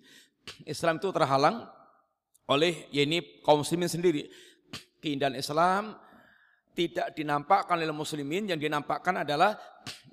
Islam 0.66 0.98
itu 0.98 1.10
terhalang 1.14 1.66
oleh 2.50 2.90
ya 2.90 3.06
kaum 3.46 3.62
muslimin 3.62 3.90
sendiri. 3.90 4.26
Keindahan 5.00 5.38
Islam 5.38 5.96
tidak 6.74 7.12
dinampakkan 7.12 7.76
oleh 7.76 7.92
muslimin, 7.92 8.48
yang 8.48 8.60
dinampakkan 8.60 9.28
adalah 9.28 9.60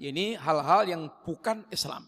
ini 0.02 0.34
hal-hal 0.34 0.82
yang 0.86 1.02
bukan 1.22 1.62
Islam. 1.70 2.06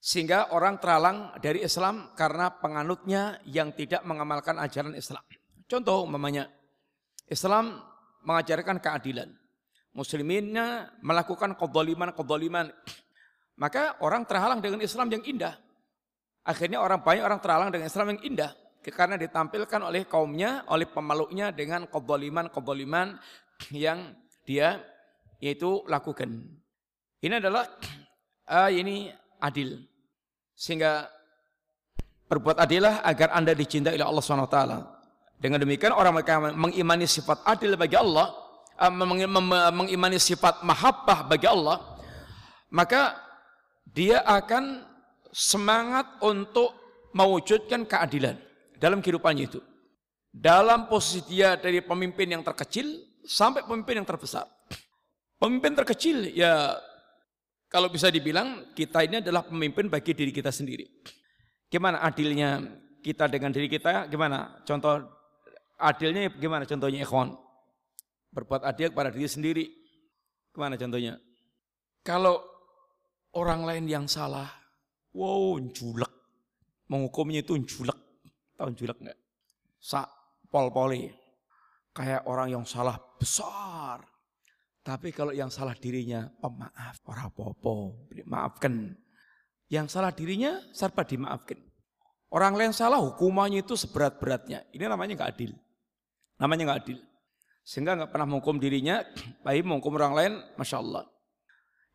Sehingga 0.00 0.52
orang 0.56 0.80
terhalang 0.80 1.36
dari 1.44 1.60
Islam 1.60 2.12
karena 2.16 2.48
penganutnya 2.56 3.40
yang 3.44 3.72
tidak 3.76 4.00
mengamalkan 4.04 4.56
ajaran 4.56 4.96
Islam. 4.96 5.20
Contoh 5.68 6.08
umpamanya 6.08 6.48
Islam 7.28 7.80
mengajarkan 8.24 8.80
keadilan. 8.80 9.28
Musliminnya 9.92 10.96
melakukan 11.04 11.56
kedoliman-kedoliman. 11.56 12.72
Maka 13.60 14.00
orang 14.00 14.24
terhalang 14.24 14.64
dengan 14.64 14.80
Islam 14.80 15.12
yang 15.12 15.20
indah. 15.20 15.52
Akhirnya 16.48 16.80
orang 16.80 17.04
banyak 17.04 17.20
orang 17.20 17.40
terhalang 17.44 17.68
dengan 17.68 17.92
Islam 17.92 18.16
yang 18.16 18.20
indah. 18.24 18.50
Karena 18.80 19.20
ditampilkan 19.20 19.84
oleh 19.84 20.08
kaumnya, 20.08 20.64
oleh 20.72 20.88
pemeluknya 20.88 21.52
dengan 21.52 21.84
kedoliman-kedoliman 21.84 23.20
yang 23.76 24.16
dia 24.48 24.80
yaitu 25.44 25.84
lakukan. 25.84 26.40
Ini 27.20 27.36
adalah 27.36 27.68
uh, 28.48 28.72
ini 28.80 29.12
adil. 29.44 29.84
Sehingga 30.56 31.04
berbuat 32.32 32.56
adilah 32.56 33.04
agar 33.04 33.36
anda 33.36 33.52
dicintai 33.52 34.00
oleh 34.00 34.08
Allah 34.08 34.24
SWT. 34.24 34.60
Dengan 35.40 35.60
demikian 35.60 35.92
orang 35.92 36.16
mereka 36.16 36.36
mengimani 36.52 37.04
sifat 37.08 37.44
adil 37.48 37.76
bagi 37.76 37.96
Allah, 37.96 38.28
eh, 38.76 38.92
mengimani 39.72 40.20
sifat 40.20 40.60
mahabbah 40.60 41.24
bagi 41.24 41.48
Allah, 41.48 41.80
maka 42.68 43.29
dia 43.90 44.22
akan 44.22 44.86
semangat 45.30 46.18
untuk 46.22 46.74
mewujudkan 47.14 47.86
keadilan 47.86 48.38
dalam 48.78 49.02
kehidupannya 49.02 49.46
itu. 49.46 49.60
dalam 50.30 50.86
posisi 50.86 51.26
dia 51.26 51.58
dari 51.58 51.82
pemimpin 51.82 52.30
yang 52.30 52.46
terkecil 52.46 52.86
sampai 53.26 53.66
pemimpin 53.66 53.98
yang 53.98 54.06
terbesar. 54.06 54.46
Pemimpin 55.42 55.74
terkecil 55.74 56.30
ya 56.30 56.78
kalau 57.66 57.90
bisa 57.90 58.10
dibilang 58.10 58.70
kita 58.70 59.02
ini 59.06 59.18
adalah 59.18 59.42
pemimpin 59.42 59.90
bagi 59.90 60.14
diri 60.14 60.30
kita 60.30 60.54
sendiri. 60.54 60.86
Gimana 61.70 62.02
adilnya 62.02 62.62
kita 63.02 63.30
dengan 63.30 63.50
diri 63.54 63.70
kita? 63.70 64.10
Gimana? 64.10 64.62
Contoh 64.66 65.02
adilnya 65.78 66.30
gimana 66.34 66.66
contohnya 66.66 67.02
ikhwan? 67.02 67.34
Berbuat 68.30 68.62
adil 68.66 68.90
kepada 68.90 69.10
diri 69.14 69.26
sendiri. 69.30 69.64
Gimana 70.50 70.74
contohnya? 70.74 71.18
Kalau 72.02 72.42
orang 73.34 73.62
lain 73.66 73.84
yang 73.86 74.06
salah, 74.10 74.48
wow, 75.14 75.58
julek. 75.70 76.10
Menghukumnya 76.90 77.46
itu 77.46 77.54
julek. 77.62 77.98
Tahu 78.58 78.70
julek 78.74 78.98
enggak? 78.98 79.18
Sa 79.78 80.06
pol-poli. 80.50 81.06
Kayak 81.94 82.26
orang 82.26 82.50
yang 82.50 82.64
salah 82.66 82.98
besar. 83.18 84.02
Tapi 84.80 85.12
kalau 85.12 85.30
yang 85.30 85.52
salah 85.52 85.76
dirinya, 85.76 86.26
pemaaf, 86.40 87.04
orang 87.06 87.30
popo, 87.30 88.08
maafkan. 88.26 88.96
Yang 89.70 89.86
salah 89.94 90.10
dirinya, 90.10 90.58
serba 90.74 91.06
dimaafkan. 91.06 91.60
Orang 92.30 92.54
lain 92.54 92.70
salah, 92.70 92.98
hukumannya 93.02 93.62
itu 93.62 93.74
seberat-beratnya. 93.74 94.66
Ini 94.74 94.86
namanya 94.86 95.18
nggak 95.18 95.30
adil. 95.34 95.52
Namanya 96.38 96.62
nggak 96.70 96.80
adil. 96.86 96.98
Sehingga 97.66 97.94
nggak 97.98 98.10
pernah 98.10 98.26
menghukum 98.26 98.58
dirinya, 98.58 99.02
baik 99.46 99.62
menghukum 99.66 99.94
orang 99.98 100.14
lain, 100.14 100.32
masya 100.58 100.82
Allah. 100.82 101.04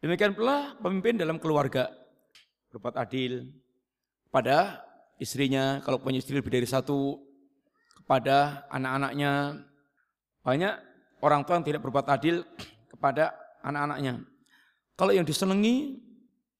Demikian 0.03 0.35
pula 0.35 0.75
pemimpin 0.79 1.15
dalam 1.15 1.39
keluarga 1.39 1.91
berbuat 2.71 2.95
adil 2.99 3.47
pada 4.29 4.83
istrinya, 5.15 5.79
kalau 5.79 5.99
punya 6.03 6.19
istri 6.19 6.35
lebih 6.35 6.51
dari 6.51 6.67
satu, 6.67 7.23
kepada 8.05 8.69
anak-anaknya. 8.69 9.65
Banyak 10.45 10.73
orang 11.25 11.41
tua 11.41 11.57
yang 11.57 11.65
tidak 11.65 11.81
berbuat 11.81 12.05
adil 12.05 12.45
kepada 12.85 13.33
anak-anaknya. 13.65 14.21
Kalau 14.93 15.11
yang 15.11 15.25
disenangi, 15.25 15.97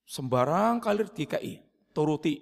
sembarang 0.10 0.82
kali 0.82 1.06
dikai, 1.06 1.62
turuti. 1.94 2.42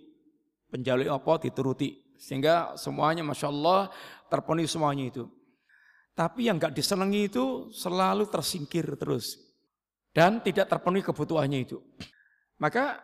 Penjalui 0.72 1.12
apa 1.12 1.38
dituruti. 1.44 2.16
Sehingga 2.16 2.80
semuanya 2.80 3.28
Masya 3.28 3.52
Allah 3.52 3.92
terpenuhi 4.32 4.72
semuanya 4.72 5.12
itu. 5.12 5.28
Tapi 6.16 6.48
yang 6.48 6.56
gak 6.56 6.78
disenangi 6.78 7.28
itu 7.28 7.68
selalu 7.76 8.24
tersingkir 8.32 8.88
terus. 8.96 9.43
Dan 10.13 10.39
tidak 10.46 10.70
terpenuhi 10.70 11.01
kebutuhannya 11.01 11.65
itu. 11.65 11.82
Maka 12.62 13.01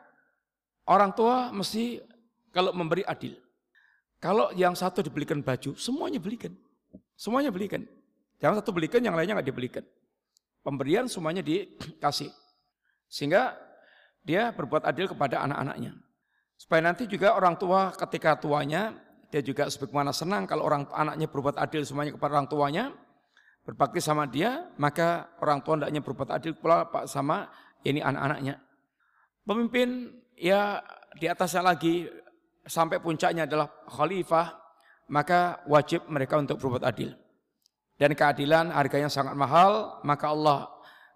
orang 0.85 1.09
tua 1.11 1.49
mesti 1.49 1.97
kalau 2.53 2.69
memberi 2.71 3.01
adil. 3.03 3.35
Kalau 4.21 4.53
yang 4.53 4.77
satu 4.77 5.01
dibelikan 5.01 5.41
baju, 5.41 5.73
semuanya 5.73 6.21
belikan. 6.21 6.53
Semuanya 7.17 7.49
belikan. 7.49 7.83
Jangan 8.39 8.61
satu 8.63 8.71
belikan, 8.71 9.03
yang 9.03 9.15
lainnya 9.17 9.39
nggak 9.39 9.49
dibelikan. 9.49 9.83
Pemberian 10.63 11.07
semuanya 11.07 11.43
dikasih. 11.43 12.31
Sehingga 13.09 13.57
dia 14.23 14.51
berbuat 14.53 14.85
adil 14.85 15.09
kepada 15.09 15.43
anak-anaknya. 15.43 15.97
Supaya 16.59 16.83
nanti 16.83 17.07
juga 17.07 17.33
orang 17.33 17.55
tua 17.55 17.95
ketika 17.95 18.35
tuanya, 18.35 18.91
dia 19.31 19.39
juga 19.39 19.71
sebagaimana 19.71 20.11
senang 20.11 20.43
kalau 20.43 20.67
orang 20.67 20.83
anaknya 20.91 21.31
berbuat 21.31 21.55
adil 21.55 21.87
semuanya 21.87 22.13
kepada 22.13 22.37
orang 22.37 22.49
tuanya, 22.51 22.91
berbakti 23.69 24.01
sama 24.01 24.25
dia, 24.25 24.65
maka 24.81 25.29
orang 25.45 25.61
tua 25.61 25.77
hendaknya 25.77 26.01
berbuat 26.01 26.33
adil 26.33 26.57
pula 26.57 26.89
sama 27.05 27.53
ini 27.85 28.01
anak-anaknya. 28.01 28.57
Pemimpin 29.45 30.09
ya 30.33 30.81
di 31.13 31.29
atasnya 31.29 31.61
lagi 31.61 32.09
sampai 32.65 32.97
puncaknya 32.97 33.45
adalah 33.45 33.69
khalifah, 33.85 34.57
maka 35.13 35.61
wajib 35.69 36.09
mereka 36.09 36.41
untuk 36.41 36.57
berbuat 36.57 36.81
adil. 36.81 37.13
Dan 37.93 38.17
keadilan 38.17 38.73
harganya 38.73 39.05
sangat 39.05 39.37
mahal, 39.37 40.01
maka 40.01 40.33
Allah 40.33 40.65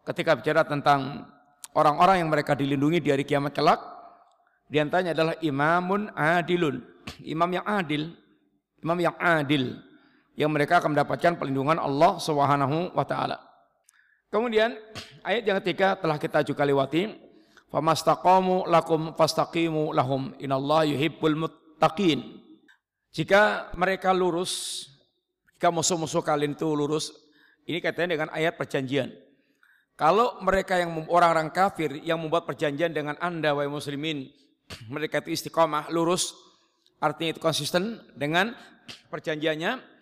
ketika 0.06 0.38
bicara 0.38 0.62
tentang 0.62 1.26
orang-orang 1.74 2.22
yang 2.22 2.30
mereka 2.30 2.54
dilindungi 2.54 3.02
di 3.02 3.10
hari 3.10 3.26
kiamat 3.26 3.58
kelak, 3.58 3.82
di 4.70 4.78
antaranya 4.78 5.18
adalah 5.18 5.36
imamun 5.42 6.14
adilun, 6.14 6.86
imam 7.34 7.50
yang 7.50 7.66
adil, 7.66 8.14
imam 8.86 9.00
yang 9.02 9.18
adil, 9.18 9.82
yang 10.34 10.50
mereka 10.50 10.82
akan 10.82 10.98
mendapatkan 10.98 11.38
perlindungan 11.38 11.78
Allah 11.78 12.18
Subhanahu 12.18 12.94
wa 12.94 13.06
taala. 13.06 13.38
Kemudian 14.34 14.74
ayat 15.30 15.46
yang 15.46 15.58
ketiga 15.62 15.94
telah 15.98 16.18
kita 16.18 16.42
juga 16.42 16.66
lewati, 16.66 17.14
famastaqamu 17.70 18.66
lakum 18.70 19.14
fastaqimu 19.14 19.94
lahum 19.94 20.34
inallah 20.42 20.90
yuhibbul 20.90 21.38
muttaqin. 21.38 22.42
Jika 23.14 23.70
mereka 23.78 24.10
lurus 24.10 24.86
jika 25.64 25.72
musuh-musuh 25.72 26.20
kalian 26.28 26.60
itu 26.60 26.68
lurus, 26.76 27.16
ini 27.64 27.80
katanya 27.80 28.20
dengan 28.20 28.30
ayat 28.36 28.60
perjanjian. 28.60 29.16
Kalau 29.96 30.44
mereka 30.44 30.76
yang 30.76 31.08
orang-orang 31.08 31.56
kafir 31.56 32.04
yang 32.04 32.20
membuat 32.20 32.44
perjanjian 32.44 32.92
dengan 32.92 33.16
anda 33.24 33.56
wahai 33.56 33.72
muslimin, 33.72 34.28
mereka 34.92 35.24
itu 35.24 35.32
istiqomah, 35.32 35.88
lurus, 35.88 36.36
artinya 37.00 37.32
itu 37.32 37.40
konsisten 37.40 38.04
dengan 38.12 38.52
perjanjiannya, 39.16 39.93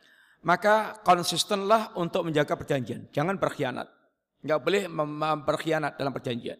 maka 0.41 0.97
konsistenlah 1.05 1.93
untuk 1.97 2.25
menjaga 2.25 2.57
perjanjian. 2.57 3.09
Jangan 3.13 3.37
berkhianat. 3.37 3.87
Enggak 4.41 4.59
boleh 4.65 4.83
berkhianat 5.45 6.01
dalam 6.01 6.13
perjanjian. 6.13 6.57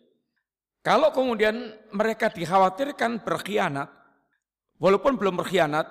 Kalau 0.82 1.14
kemudian 1.14 1.78
mereka 1.94 2.30
dikhawatirkan 2.30 3.22
berkhianat, 3.22 3.90
walaupun 4.82 5.18
belum 5.18 5.38
berkhianat, 5.38 5.86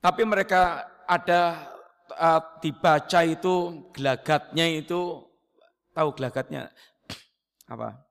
tapi 0.00 0.28
mereka 0.28 0.84
ada 1.08 1.72
uh, 2.12 2.40
dibaca 2.60 3.20
itu 3.24 3.84
gelagatnya 3.96 4.64
itu 4.68 5.24
tahu 5.96 6.08
gelagatnya 6.12 6.68
apa? 7.64 8.04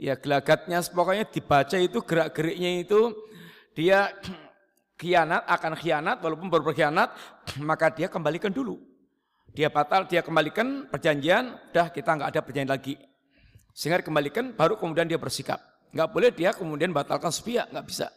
Ya 0.00 0.16
gelagatnya 0.16 0.80
pokoknya 0.88 1.28
dibaca 1.28 1.76
itu 1.76 2.00
gerak-geriknya 2.00 2.80
itu 2.80 3.12
dia 3.76 4.08
khianat 5.00 5.48
akan 5.48 5.72
khianat 5.80 6.20
walaupun 6.20 6.52
baru 6.52 6.68
berkhianat 6.68 7.16
maka 7.68 7.88
dia 7.88 8.12
kembalikan 8.12 8.52
dulu. 8.52 8.76
Dia 9.50 9.66
batal, 9.66 10.06
dia 10.06 10.22
kembalikan 10.22 10.86
perjanjian, 10.86 11.58
dah 11.74 11.90
kita 11.90 12.14
nggak 12.14 12.28
ada 12.30 12.40
perjanjian 12.44 12.70
lagi. 12.70 12.94
Sehingga 13.74 13.98
dikembalikan 14.04 14.54
baru 14.54 14.78
kemudian 14.78 15.10
dia 15.10 15.18
bersikap. 15.18 15.58
Nggak 15.90 16.08
boleh 16.14 16.30
dia 16.30 16.54
kemudian 16.54 16.94
batalkan 16.94 17.34
sepihak, 17.34 17.66
nggak 17.72 17.82
bisa. 17.82 18.14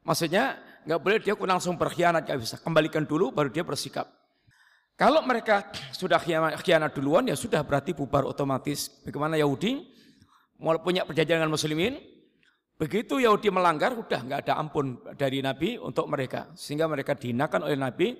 Maksudnya 0.00 0.56
nggak 0.88 1.00
boleh 1.02 1.18
dia 1.20 1.34
langsung 1.36 1.76
berkhianat, 1.76 2.24
nggak 2.24 2.40
bisa. 2.40 2.56
Kembalikan 2.64 3.04
dulu 3.04 3.34
baru 3.34 3.52
dia 3.52 3.66
bersikap. 3.66 4.08
Kalau 4.96 5.20
mereka 5.26 5.68
sudah 6.00 6.16
khianat 6.62 6.96
duluan 6.96 7.28
ya 7.28 7.36
sudah 7.36 7.60
berarti 7.60 7.92
bubar 7.92 8.24
otomatis. 8.24 8.88
Bagaimana 9.04 9.36
Yahudi 9.36 9.92
mau 10.56 10.72
punya 10.80 11.04
perjanjian 11.04 11.42
dengan 11.42 11.52
muslimin, 11.52 12.00
begitu 12.82 13.22
Yahudi 13.22 13.46
melanggar 13.54 13.94
udah 13.94 14.26
nggak 14.26 14.40
ada 14.42 14.58
ampun 14.58 14.98
dari 15.14 15.38
Nabi 15.38 15.78
untuk 15.78 16.10
mereka. 16.10 16.50
Sehingga 16.58 16.90
mereka 16.90 17.14
dihinakan 17.14 17.70
oleh 17.70 17.78
Nabi, 17.78 18.18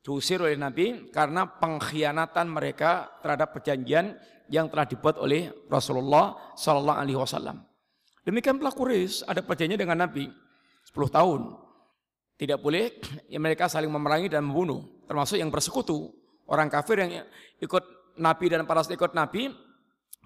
diusir 0.00 0.40
oleh 0.40 0.56
Nabi 0.56 1.12
karena 1.12 1.44
pengkhianatan 1.44 2.48
mereka 2.48 3.20
terhadap 3.20 3.52
perjanjian 3.52 4.16
yang 4.48 4.72
telah 4.72 4.88
dibuat 4.88 5.20
oleh 5.20 5.52
Rasulullah 5.68 6.56
Sallallahu 6.56 6.96
Alaihi 6.96 7.20
Wasallam. 7.20 7.60
Demikian 8.24 8.56
pula 8.56 8.72
Quraisy 8.72 9.28
ada 9.28 9.44
perjanjian 9.44 9.76
dengan 9.76 10.00
Nabi 10.08 10.32
10 10.88 10.96
tahun. 11.12 11.40
Tidak 12.40 12.56
boleh 12.56 12.88
ya 13.28 13.36
mereka 13.44 13.68
saling 13.68 13.92
memerangi 13.92 14.32
dan 14.32 14.48
membunuh, 14.48 15.04
termasuk 15.04 15.36
yang 15.36 15.52
bersekutu. 15.52 16.08
Orang 16.48 16.72
kafir 16.72 17.04
yang 17.04 17.24
ikut 17.60 17.84
Nabi 18.16 18.48
dan 18.48 18.64
para 18.64 18.80
ikut 18.80 19.12
Nabi, 19.12 19.52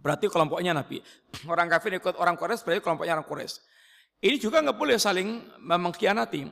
berarti 0.02 0.30
kelompoknya 0.30 0.72
Nabi. 0.74 1.02
Orang 1.52 1.66
kafir 1.68 1.94
ikut 1.96 2.14
orang 2.18 2.38
Quraisy 2.38 2.62
berarti 2.64 2.80
kelompoknya 2.82 3.12
orang 3.18 3.28
Quraisy. 3.28 3.56
Ini 4.18 4.36
juga 4.42 4.58
nggak 4.62 4.78
boleh 4.78 4.98
saling 4.98 5.28
mengkhianati. 5.62 6.42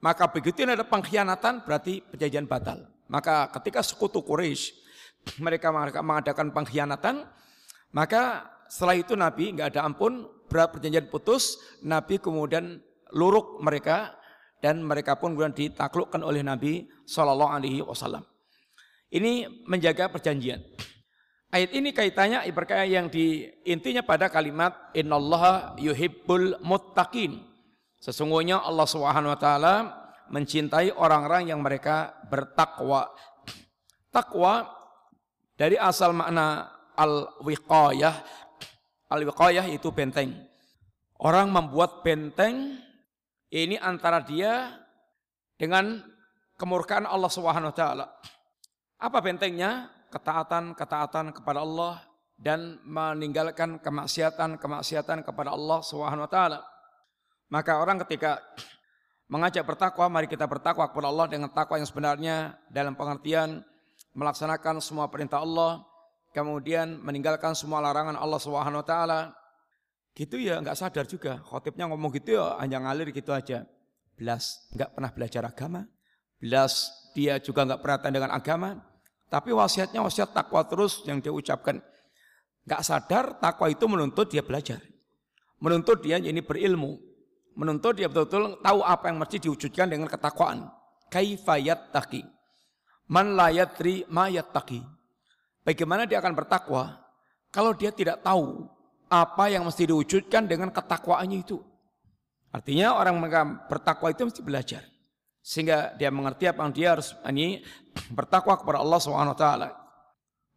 Maka 0.00 0.30
begitu 0.30 0.64
ada 0.64 0.86
pengkhianatan 0.86 1.66
berarti 1.66 2.00
perjanjian 2.00 2.46
batal. 2.46 2.86
Maka 3.10 3.50
ketika 3.58 3.82
sekutu 3.82 4.22
Quraisy 4.22 4.72
mereka 5.44 5.74
mengadakan 5.74 6.54
pengkhianatan, 6.54 7.26
maka 7.90 8.46
setelah 8.70 8.94
itu 8.94 9.18
Nabi 9.18 9.50
nggak 9.50 9.74
ada 9.74 9.82
ampun, 9.82 10.30
berat 10.46 10.70
perjanjian 10.70 11.10
putus, 11.10 11.58
Nabi 11.82 12.22
kemudian 12.22 12.78
luruk 13.10 13.58
mereka 13.58 14.14
dan 14.62 14.84
mereka 14.84 15.18
pun 15.18 15.34
kemudian 15.34 15.56
ditaklukkan 15.56 16.22
oleh 16.22 16.46
Nabi 16.46 16.86
Shallallahu 17.08 17.50
Alaihi 17.50 17.82
Wasallam. 17.82 18.22
Ini 19.10 19.66
menjaga 19.66 20.06
perjanjian. 20.06 20.62
Ayat 21.50 21.74
ini 21.74 21.90
kaitannya 21.90 22.46
ibarat 22.46 22.86
yang 22.86 23.10
di 23.10 23.42
intinya 23.66 24.06
pada 24.06 24.30
kalimat 24.30 24.94
innallaha 24.94 25.74
yuhibbul 25.82 26.62
muttaqin. 26.62 27.42
Sesungguhnya 27.98 28.62
Allah 28.62 28.86
taala 29.34 29.74
mencintai 30.30 30.94
orang-orang 30.94 31.50
yang 31.50 31.58
mereka 31.58 32.14
bertakwa. 32.30 33.10
Takwa 34.14 34.70
dari 35.58 35.74
asal 35.74 36.14
makna 36.14 36.70
al-wiqayah. 36.94 38.14
Al-wiqayah 39.10 39.66
itu 39.74 39.90
benteng. 39.90 40.30
Orang 41.18 41.50
membuat 41.50 42.06
benteng 42.06 42.78
ini 43.50 43.74
antara 43.74 44.22
dia 44.22 44.78
dengan 45.58 45.98
kemurkaan 46.54 47.10
Allah 47.10 47.30
taala. 47.74 48.06
Apa 49.02 49.18
bentengnya? 49.18 49.99
Ketaatan-ketaatan 50.10 51.32
kepada 51.32 51.62
Allah 51.62 52.02
dan 52.40 52.80
meninggalkan 52.88 53.76
kemaksiatan-kemaksiatan 53.78 55.22
kepada 55.22 55.52
Allah 55.52 55.78
Subhanahu 55.84 56.24
wa 56.24 56.30
taala. 56.30 56.60
Maka 57.52 57.76
orang 57.76 58.00
ketika 58.06 58.40
mengajak 59.28 59.62
bertakwa, 59.62 60.08
mari 60.08 60.26
kita 60.26 60.48
bertakwa 60.48 60.88
kepada 60.88 61.06
Allah 61.12 61.26
dengan 61.28 61.52
takwa 61.52 61.76
yang 61.76 61.86
sebenarnya 61.86 62.56
dalam 62.72 62.96
pengertian 62.96 63.60
melaksanakan 64.16 64.80
semua 64.80 65.06
perintah 65.12 65.44
Allah, 65.44 65.84
kemudian 66.32 66.98
meninggalkan 67.04 67.52
semua 67.52 67.84
larangan 67.84 68.16
Allah 68.16 68.40
Subhanahu 68.40 68.80
wa 68.80 68.86
taala. 68.86 69.20
Gitu 70.16 70.40
ya 70.42 70.58
nggak 70.58 70.74
sadar 70.74 71.06
juga. 71.06 71.38
Khotibnya 71.44 71.86
ngomong 71.86 72.10
gitu 72.18 72.40
ya 72.40 72.58
hanya 72.58 72.82
ngalir 72.82 73.14
gitu 73.14 73.30
aja. 73.30 73.68
Belas 74.16 74.66
nggak 74.74 74.96
pernah 74.96 75.10
belajar 75.12 75.42
agama. 75.46 75.86
Belas 76.40 76.88
dia 77.14 77.36
juga 77.38 77.68
nggak 77.68 77.80
perhatian 77.84 78.14
dengan 78.16 78.32
agama. 78.34 78.89
Tapi 79.30 79.54
wasiatnya 79.54 80.02
wasiat 80.02 80.34
takwa 80.34 80.66
terus 80.66 81.06
yang 81.06 81.22
dia 81.22 81.30
ucapkan. 81.30 81.78
Nggak 82.66 82.82
sadar 82.82 83.24
takwa 83.38 83.70
itu 83.70 83.86
menuntut 83.86 84.26
dia 84.26 84.42
belajar. 84.42 84.82
Menuntut 85.62 86.02
dia 86.02 86.18
ini 86.18 86.42
berilmu. 86.42 86.98
Menuntut 87.54 87.94
dia 87.94 88.10
betul-betul 88.10 88.58
tahu 88.58 88.80
apa 88.82 89.06
yang 89.06 89.22
mesti 89.22 89.38
diwujudkan 89.38 89.86
dengan 89.86 90.10
ketakwaan. 90.10 90.66
Kaifayat 91.14 91.94
taki. 91.94 92.26
Man 93.06 93.38
layatri 93.38 94.02
mayat 94.10 94.50
taki. 94.50 94.82
Bagaimana 95.62 96.10
dia 96.10 96.18
akan 96.18 96.34
bertakwa 96.34 96.98
kalau 97.54 97.70
dia 97.70 97.94
tidak 97.94 98.26
tahu 98.26 98.66
apa 99.10 99.50
yang 99.50 99.62
mesti 99.66 99.86
diwujudkan 99.86 100.46
dengan 100.50 100.74
ketakwaannya 100.74 101.38
itu. 101.42 101.58
Artinya 102.50 102.98
orang 102.98 103.18
bertakwa 103.70 104.10
itu 104.10 104.26
mesti 104.26 104.42
belajar. 104.42 104.82
Sehingga 105.40 105.96
dia 105.96 106.12
mengerti 106.12 106.44
apa 106.46 106.62
yang 106.68 106.72
dia 106.72 106.88
harus 106.94 107.16
ini 107.24 107.64
bertakwa 108.12 108.60
kepada 108.60 108.78
Allah 108.84 108.98
SWT. 109.00 109.44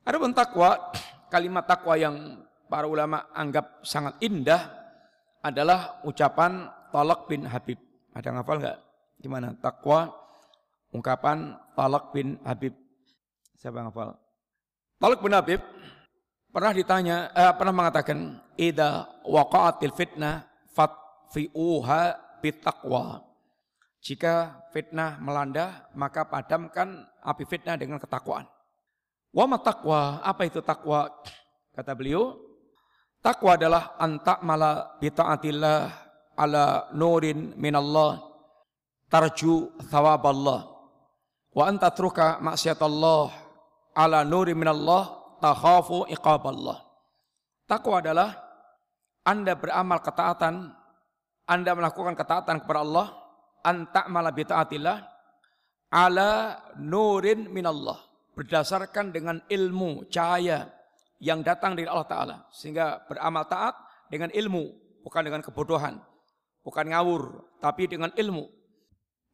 Ada 0.03 0.17
pun 0.19 0.35
takwa, 0.35 0.91
kalimat 1.31 1.63
takwa 1.63 1.95
yang 1.95 2.43
para 2.67 2.85
ulama 2.85 3.31
anggap 3.31 3.79
sangat 3.87 4.19
indah 4.19 4.67
adalah 5.39 6.03
ucapan 6.03 6.67
Talak 6.91 7.25
bin 7.25 7.47
Habib. 7.49 7.79
Ada 8.13 8.29
yang 8.29 8.37
hafal 8.43 8.57
nggak? 8.61 8.79
Gimana? 9.17 9.47
Takwa, 9.57 10.13
ungkapan 10.93 11.57
Talak 11.73 12.13
bin 12.13 12.37
Habib. 12.45 12.75
Siapa 13.57 13.81
yang 13.81 13.89
hafal? 13.89 14.13
Talak 15.01 15.19
bin 15.23 15.33
Habib 15.33 15.61
pernah 16.53 16.71
ditanya, 16.75 17.33
eh, 17.33 17.53
pernah 17.57 17.73
mengatakan, 17.73 18.37
"Ida 18.59 19.09
waqa'atil 19.25 19.95
fitnah 19.97 20.45
fatfi'uha 20.69 22.01
bitaqwa." 22.43 23.32
Jika 24.03 24.67
fitnah 24.75 25.15
melanda, 25.23 25.87
maka 25.95 26.27
padamkan 26.27 27.07
api 27.23 27.47
fitnah 27.47 27.79
dengan 27.79 28.03
ketakwaan. 28.03 28.43
Wa 29.31 29.47
takwa, 29.57 30.19
apa 30.19 30.43
itu 30.43 30.59
takwa? 30.59 31.07
Kata 31.71 31.95
beliau, 31.95 32.35
takwa 33.23 33.55
adalah 33.55 33.95
antak 33.97 34.43
mala 34.43 34.99
bita'atillah 34.99 35.89
ala 36.35 36.91
nurin 36.93 37.55
minallah 37.57 38.21
tarju 39.09 39.73
thawaballah 39.89 40.65
wa 41.53 41.63
anta 41.69 41.93
truka 41.93 42.41
maksiatallah 42.41 43.29
ala 43.93 44.25
nurin 44.25 44.57
minallah 44.57 45.37
takhafu 45.39 46.09
iqaballah. 46.09 46.81
Takwa 47.63 48.03
adalah 48.03 48.35
Anda 49.23 49.55
beramal 49.55 50.03
ketaatan, 50.03 50.75
Anda 51.47 51.71
melakukan 51.71 52.11
ketaatan 52.15 52.59
kepada 52.59 52.83
Allah, 52.83 53.07
anta 53.63 54.05
mala 54.11 54.29
bitaatillah 54.35 54.97
ala 55.93 56.59
nurin 56.77 57.47
minallah. 57.47 57.97
Berdasarkan 58.33 59.13
dengan 59.13 59.37
ilmu, 59.45 60.09
cahaya 60.09 60.65
yang 61.21 61.45
datang 61.45 61.77
dari 61.77 61.85
Allah 61.85 62.09
Ta'ala. 62.09 62.37
Sehingga 62.49 63.05
beramal 63.05 63.45
taat 63.45 63.77
dengan 64.09 64.33
ilmu, 64.33 64.73
bukan 65.05 65.21
dengan 65.21 65.41
kebodohan. 65.45 66.01
Bukan 66.65 66.89
ngawur, 66.89 67.45
tapi 67.61 67.85
dengan 67.85 68.09
ilmu. 68.09 68.49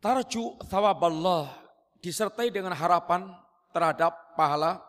Tarju 0.04 0.60
thawaballah 0.68 1.48
disertai 2.04 2.52
dengan 2.52 2.76
harapan 2.76 3.32
terhadap 3.72 4.36
pahala 4.36 4.84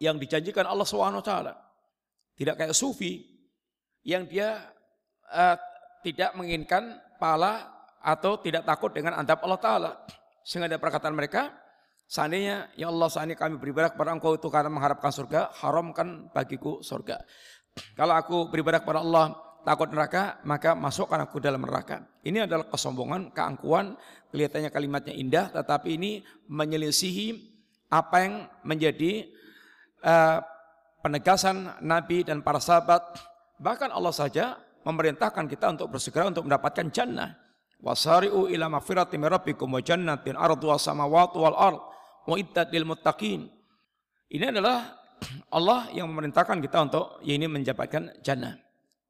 yang 0.00 0.16
dijanjikan 0.16 0.64
Allah 0.64 0.88
SWT. 0.88 1.32
Tidak 2.36 2.54
kayak 2.56 2.76
sufi 2.76 3.20
yang 4.04 4.24
dia 4.24 4.64
uh, 5.32 5.56
tidak 6.04 6.32
menginginkan 6.36 7.00
pahala 7.20 7.75
atau 8.06 8.38
tidak 8.38 8.62
takut 8.62 8.94
dengan 8.94 9.18
adab 9.18 9.42
Allah 9.42 9.58
Ta'ala. 9.58 9.92
Sehingga 10.46 10.70
ada 10.70 10.78
perkataan 10.78 11.10
mereka, 11.10 11.50
seandainya 12.06 12.70
ya 12.78 12.86
Allah 12.86 13.10
seandainya 13.10 13.42
kami 13.42 13.58
beribadah 13.58 13.90
kepada 13.90 14.14
engkau 14.14 14.38
itu 14.38 14.46
karena 14.46 14.70
mengharapkan 14.70 15.10
surga, 15.10 15.50
haramkan 15.58 16.30
bagiku 16.30 16.78
surga. 16.86 17.18
Kalau 17.98 18.14
aku 18.14 18.36
beribadah 18.46 18.78
kepada 18.78 19.02
Allah 19.02 19.34
takut 19.66 19.90
neraka, 19.90 20.38
maka 20.46 20.78
masukkan 20.78 21.18
aku 21.18 21.42
dalam 21.42 21.66
neraka. 21.66 22.06
Ini 22.22 22.46
adalah 22.46 22.70
kesombongan, 22.70 23.34
keangkuhan, 23.34 23.98
kelihatannya 24.30 24.70
kalimatnya 24.70 25.14
indah, 25.18 25.50
tetapi 25.50 25.98
ini 25.98 26.22
menyelisihi 26.46 27.58
apa 27.90 28.16
yang 28.22 28.34
menjadi 28.62 29.26
uh, 30.06 30.38
penegasan 31.02 31.82
Nabi 31.82 32.22
dan 32.22 32.46
para 32.46 32.62
sahabat, 32.62 33.02
bahkan 33.58 33.90
Allah 33.90 34.14
saja 34.14 34.62
memerintahkan 34.86 35.50
kita 35.50 35.74
untuk 35.74 35.98
bersegera 35.98 36.30
untuk 36.30 36.46
mendapatkan 36.46 36.86
jannah. 36.94 37.45
Wasari'u 37.80 38.48
ila 38.48 38.72
magfiratin 38.72 39.20
min 39.20 39.30
wa 39.32 39.80
jannatin 39.84 40.34
arduha 40.34 40.80
samawati 40.80 41.36
wal 41.36 41.56
ard 41.56 41.80
wa 42.26 42.34
iddat 42.40 42.72
lil 42.72 42.88
muttaqin. 42.88 43.46
Ini 44.32 44.50
adalah 44.50 44.96
Allah 45.52 45.88
yang 45.94 46.10
memerintahkan 46.10 46.58
kita 46.60 46.78
untuk 46.88 47.06
ya 47.22 47.36
ini 47.36 47.46
mendapatkan 47.46 48.20
jannah. 48.20 48.58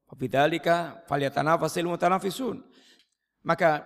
Wabidzalika 0.07 1.03
falyatanafasil 1.07 1.83
mutanafisun. 1.83 2.63
Maka 3.43 3.83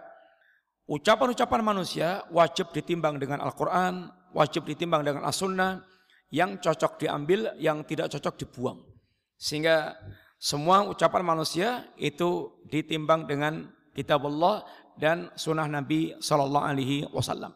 ucapan-ucapan 0.85 1.61
manusia 1.65 2.25
wajib 2.29 2.69
ditimbang 2.73 3.17
dengan 3.17 3.41
Al-Qur'an, 3.41 4.09
wajib 4.33 4.69
ditimbang 4.69 5.01
dengan 5.01 5.25
As-Sunnah, 5.25 5.81
yang 6.29 6.61
cocok 6.61 7.01
diambil, 7.01 7.57
yang 7.57 7.81
tidak 7.85 8.13
cocok 8.13 8.37
dibuang. 8.37 8.79
Sehingga 9.37 9.97
semua 10.37 10.85
ucapan 10.85 11.25
manusia 11.25 11.89
itu 11.97 12.53
ditimbang 12.69 13.25
dengan 13.25 13.69
kitab 13.95 14.25
Allah 14.27 14.65
dan 14.95 15.31
sunnah 15.35 15.67
Nabi 15.67 16.15
Sallallahu 16.19 16.65
Alaihi 16.65 17.07
Wasallam. 17.11 17.55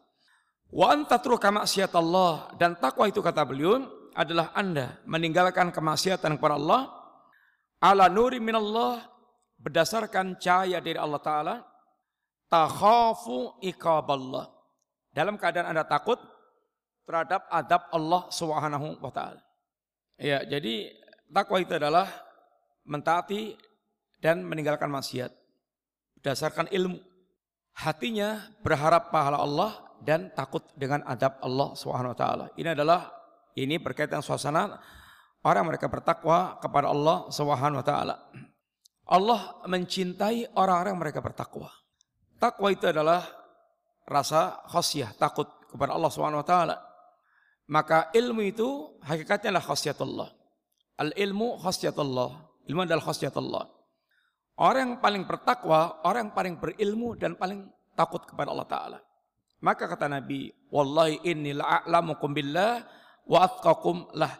Wa 0.71 0.91
antatruka 0.91 1.53
maksiat 1.53 1.93
Allah 1.95 2.51
dan 2.59 2.75
takwa 2.75 3.07
itu 3.07 3.21
kata 3.23 3.45
beliau 3.47 3.85
adalah 4.15 4.51
anda 4.55 4.99
meninggalkan 5.05 5.69
kemaksiatan 5.71 6.39
kepada 6.39 6.55
Allah 6.55 6.81
ala 7.83 8.07
nuri 8.07 8.39
minallah 8.39 9.03
berdasarkan 9.59 10.39
cahaya 10.39 10.79
dari 10.79 10.99
Allah 10.99 11.21
Taala 11.21 11.55
takhafu 12.49 13.59
iqaballah 13.59 14.51
dalam 15.15 15.39
keadaan 15.39 15.71
anda 15.71 15.87
takut 15.87 16.19
terhadap 17.05 17.45
adab 17.53 17.87
Allah 17.93 18.27
Subhanahu 18.33 18.99
wa 18.99 19.11
taala. 19.13 19.41
Ya, 20.17 20.41
jadi 20.43 20.91
takwa 21.29 21.61
itu 21.61 21.77
adalah 21.77 22.09
mentaati 22.83 23.55
dan 24.19 24.41
meninggalkan 24.41 24.89
maksiat 24.89 25.31
berdasarkan 26.25 26.73
ilmu. 26.73 26.97
Hatinya 27.77 28.49
berharap 28.65 29.13
pahala 29.13 29.37
Allah 29.37 29.77
dan 30.01 30.33
takut 30.33 30.65
dengan 30.73 31.05
adab 31.05 31.37
Allah 31.37 31.77
Subhanahu 31.77 32.17
wa 32.17 32.17
taala. 32.17 32.45
Ini 32.57 32.73
adalah 32.73 33.13
ini 33.53 33.77
berkaitan 33.77 34.25
suasana 34.25 34.81
orang 35.45 35.69
mereka 35.69 35.85
bertakwa 35.85 36.57
kepada 36.57 36.89
Allah 36.89 37.29
Subhanahu 37.29 37.77
wa 37.77 37.85
taala. 37.85 38.15
Allah 39.05 39.61
mencintai 39.69 40.57
orang-orang 40.57 40.97
mereka 40.97 41.21
bertakwa. 41.21 41.69
Takwa 42.41 42.73
itu 42.73 42.89
adalah 42.89 43.21
rasa 44.09 44.65
khasyah, 44.65 45.13
takut 45.21 45.45
kepada 45.69 45.93
Allah 45.93 46.09
Subhanahu 46.09 46.41
wa 46.41 46.47
taala. 46.47 46.81
Maka 47.69 48.09
ilmu 48.17 48.41
itu 48.49 48.97
hakikatnya 49.05 49.53
adalah 49.53 49.65
khasyiatullah. 49.69 50.29
Al 51.05 51.13
ilmu 51.13 51.61
khasyiatullah. 51.61 52.29
Ilmu 52.65 52.81
adalah 52.81 53.05
khasyiatullah. 53.05 53.84
Orang 54.55 54.95
yang 54.95 54.95
paling 55.03 55.27
bertakwa, 55.27 55.99
orang 56.07 56.31
yang 56.31 56.33
paling 56.35 56.55
berilmu 56.55 57.19
dan 57.19 57.35
paling 57.35 57.67
takut 57.91 58.23
kepada 58.23 58.55
Allah 58.55 58.67
Ta'ala. 58.67 58.99
Maka 59.59 59.83
kata 59.91 60.07
Nabi, 60.07 60.47
Wallahi 60.71 61.23
inni 61.27 61.51
la'a'lamukum 61.51 62.31
billah 62.31 62.83
wa 63.27 63.39
atqakum 63.43 64.15
lah. 64.15 64.31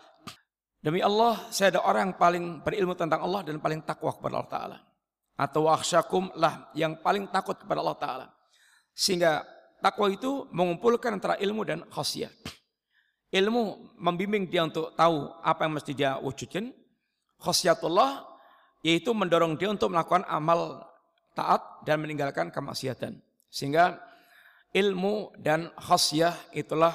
Demi 0.80 1.04
Allah, 1.04 1.50
saya 1.52 1.76
ada 1.76 1.82
orang 1.84 2.12
yang 2.14 2.16
paling 2.16 2.46
berilmu 2.64 2.94
tentang 2.96 3.28
Allah 3.28 3.42
dan 3.44 3.60
paling 3.60 3.84
takwa 3.84 4.16
kepada 4.16 4.40
Allah 4.40 4.52
Ta'ala. 4.52 4.78
Atau 5.36 5.68
akhsyakum 5.68 6.32
lah, 6.40 6.72
yang 6.78 6.96
paling 7.04 7.28
takut 7.28 7.60
kepada 7.60 7.84
Allah 7.84 7.98
Ta'ala. 8.00 8.28
Sehingga 8.96 9.44
takwa 9.84 10.08
itu 10.08 10.48
mengumpulkan 10.56 11.20
antara 11.20 11.36
ilmu 11.44 11.68
dan 11.68 11.84
khasyah. 11.92 12.32
Ilmu 13.36 13.98
membimbing 14.00 14.48
dia 14.48 14.64
untuk 14.64 14.96
tahu 14.96 15.28
apa 15.44 15.68
yang 15.68 15.74
mesti 15.76 15.92
dia 15.92 16.16
wujudkan. 16.24 16.72
Khosyatullah 17.36 18.35
yaitu 18.86 19.18
mendorong 19.18 19.58
dia 19.58 19.74
untuk 19.74 19.90
melakukan 19.90 20.22
amal 20.30 20.86
taat 21.34 21.82
dan 21.90 22.06
meninggalkan 22.06 22.54
kemaksiatan. 22.54 23.18
Sehingga 23.50 23.98
ilmu 24.70 25.34
dan 25.42 25.74
khasyah 25.74 26.54
itulah 26.54 26.94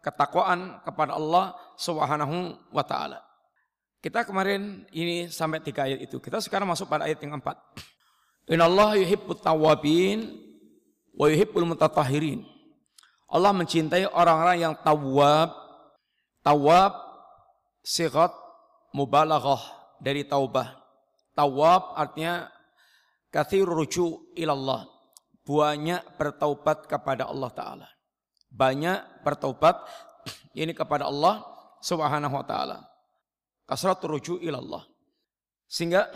ketakwaan 0.00 0.80
kepada 0.88 1.20
Allah 1.20 1.52
Subhanahu 1.76 2.56
wa 2.72 2.80
taala. 2.80 3.20
Kita 4.00 4.24
kemarin 4.24 4.88
ini 4.94 5.28
sampai 5.28 5.60
tiga 5.60 5.84
ayat 5.84 6.00
itu. 6.00 6.16
Kita 6.16 6.40
sekarang 6.40 6.70
masuk 6.70 6.88
pada 6.88 7.04
ayat 7.04 7.20
yang 7.20 7.36
empat. 7.36 7.60
Inna 8.48 8.64
Allah 8.64 8.96
yuhibbut 8.96 9.44
tawabin 9.44 10.32
wa 11.12 11.28
yuhibbul 11.28 11.68
mutatahirin. 11.68 12.46
Allah 13.28 13.52
mencintai 13.52 14.08
orang-orang 14.08 14.64
yang 14.64 14.74
tawab. 14.80 15.52
Tawab 16.40 16.94
sigat 17.82 18.32
mubalaghah 18.94 19.60
dari 20.00 20.24
taubah. 20.24 20.77
Tawab 21.38 21.94
artinya 21.94 22.50
kathir 23.30 23.62
ruju 23.62 24.34
ilallah. 24.34 24.90
Banyak 25.46 26.18
bertaubat 26.18 26.90
kepada 26.90 27.30
Allah 27.30 27.50
Ta'ala. 27.54 27.88
Banyak 28.48 29.22
bertaubat 29.22 29.86
ini 30.58 30.72
kepada 30.72 31.06
Allah 31.06 31.44
Subhanahu 31.84 32.34
wa 32.34 32.44
taala. 32.44 32.78
Kasrat 33.68 34.00
ruju 34.00 34.40
ilallah. 34.40 34.82
Sehingga 35.68 36.08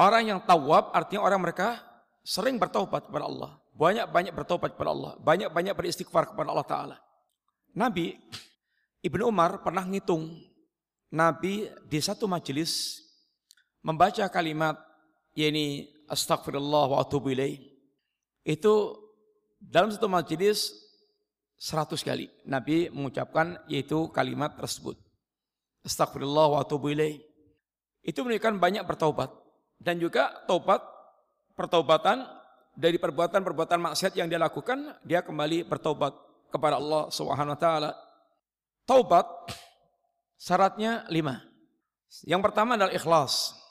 orang 0.00 0.34
yang 0.34 0.40
tawab 0.42 0.90
artinya 0.96 1.22
orang 1.22 1.44
mereka 1.44 1.84
sering 2.24 2.56
bertaubat 2.56 3.12
kepada 3.12 3.28
Allah. 3.28 3.50
Banyak-banyak 3.76 4.32
bertaubat 4.32 4.72
kepada 4.72 4.90
Allah. 4.90 5.12
Banyak-banyak 5.20 5.74
beristighfar 5.76 6.32
kepada 6.32 6.48
Allah 6.50 6.66
Ta'ala. 6.66 6.96
Nabi 7.76 8.16
Ibnu 9.06 9.28
Umar 9.28 9.60
pernah 9.60 9.84
ngitung. 9.84 10.32
Nabi 11.14 11.68
di 11.86 12.00
satu 12.02 12.26
majelis 12.26 13.03
membaca 13.84 14.24
kalimat 14.32 14.80
yakni 15.36 15.92
astagfirullah 16.08 16.96
wa 16.96 16.96
atubu 17.04 17.30
ilaih. 17.30 17.60
Itu 18.42 18.96
dalam 19.60 19.92
satu 19.92 20.08
majelis 20.08 20.72
seratus 21.54 22.02
kali 22.02 22.28
Nabi 22.48 22.88
mengucapkan 22.88 23.60
yaitu 23.68 24.08
kalimat 24.10 24.56
tersebut. 24.56 24.96
Astagfirullah 25.84 26.56
wa 26.56 26.58
atubu 26.64 26.90
ilaih. 26.90 27.20
Itu 28.00 28.24
menunjukkan 28.24 28.56
banyak 28.56 28.84
bertaubat. 28.88 29.30
Dan 29.80 30.00
juga 30.00 30.32
taubat, 30.48 30.80
pertaubatan 31.52 32.24
dari 32.72 32.96
perbuatan-perbuatan 32.96 33.92
maksiat 33.92 34.16
yang 34.16 34.32
dia 34.32 34.40
lakukan, 34.40 34.96
dia 35.04 35.20
kembali 35.20 35.68
bertaubat 35.68 36.14
kepada 36.48 36.80
Allah 36.80 37.12
Subhanahu 37.12 37.52
wa 37.52 37.60
taala. 37.60 37.90
Taubat 38.84 39.26
syaratnya 40.40 41.04
lima. 41.08 41.40
Yang 42.22 42.40
pertama 42.44 42.76
adalah 42.78 42.92
ikhlas. 42.92 43.63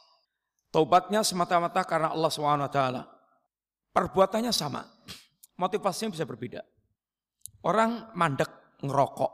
Taubatnya 0.74 1.22
semata-mata 1.22 1.86
karena 1.86 2.10
Allah 2.10 2.34
taala. 2.66 3.06
Perbuatannya 3.94 4.50
sama. 4.50 4.82
Motivasinya 5.62 6.18
bisa 6.18 6.26
berbeda. 6.26 6.66
Orang 7.62 8.10
mandek 8.18 8.50
ngerokok. 8.82 9.32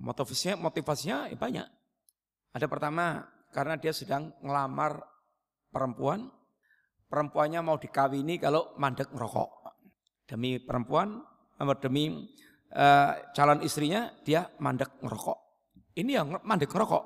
Motivasinya 0.00 0.56
motivasinya 0.56 1.28
ya 1.28 1.36
banyak. 1.36 1.66
Ada 2.56 2.72
pertama, 2.72 3.20
karena 3.52 3.76
dia 3.76 3.92
sedang 3.92 4.32
ngelamar 4.40 4.96
perempuan, 5.68 6.32
perempuannya 7.04 7.60
mau 7.60 7.76
dikawini 7.76 8.40
kalau 8.40 8.72
mandek 8.80 9.12
ngerokok. 9.12 9.76
Demi 10.24 10.56
perempuan, 10.56 11.20
demi 11.84 12.32
uh, 12.72 13.12
calon 13.36 13.60
istrinya, 13.60 14.08
dia 14.24 14.48
mandek 14.56 15.04
ngerokok. 15.04 15.38
Ini 16.00 16.10
yang 16.16 16.40
mandek 16.48 16.72
ngerokok. 16.72 17.04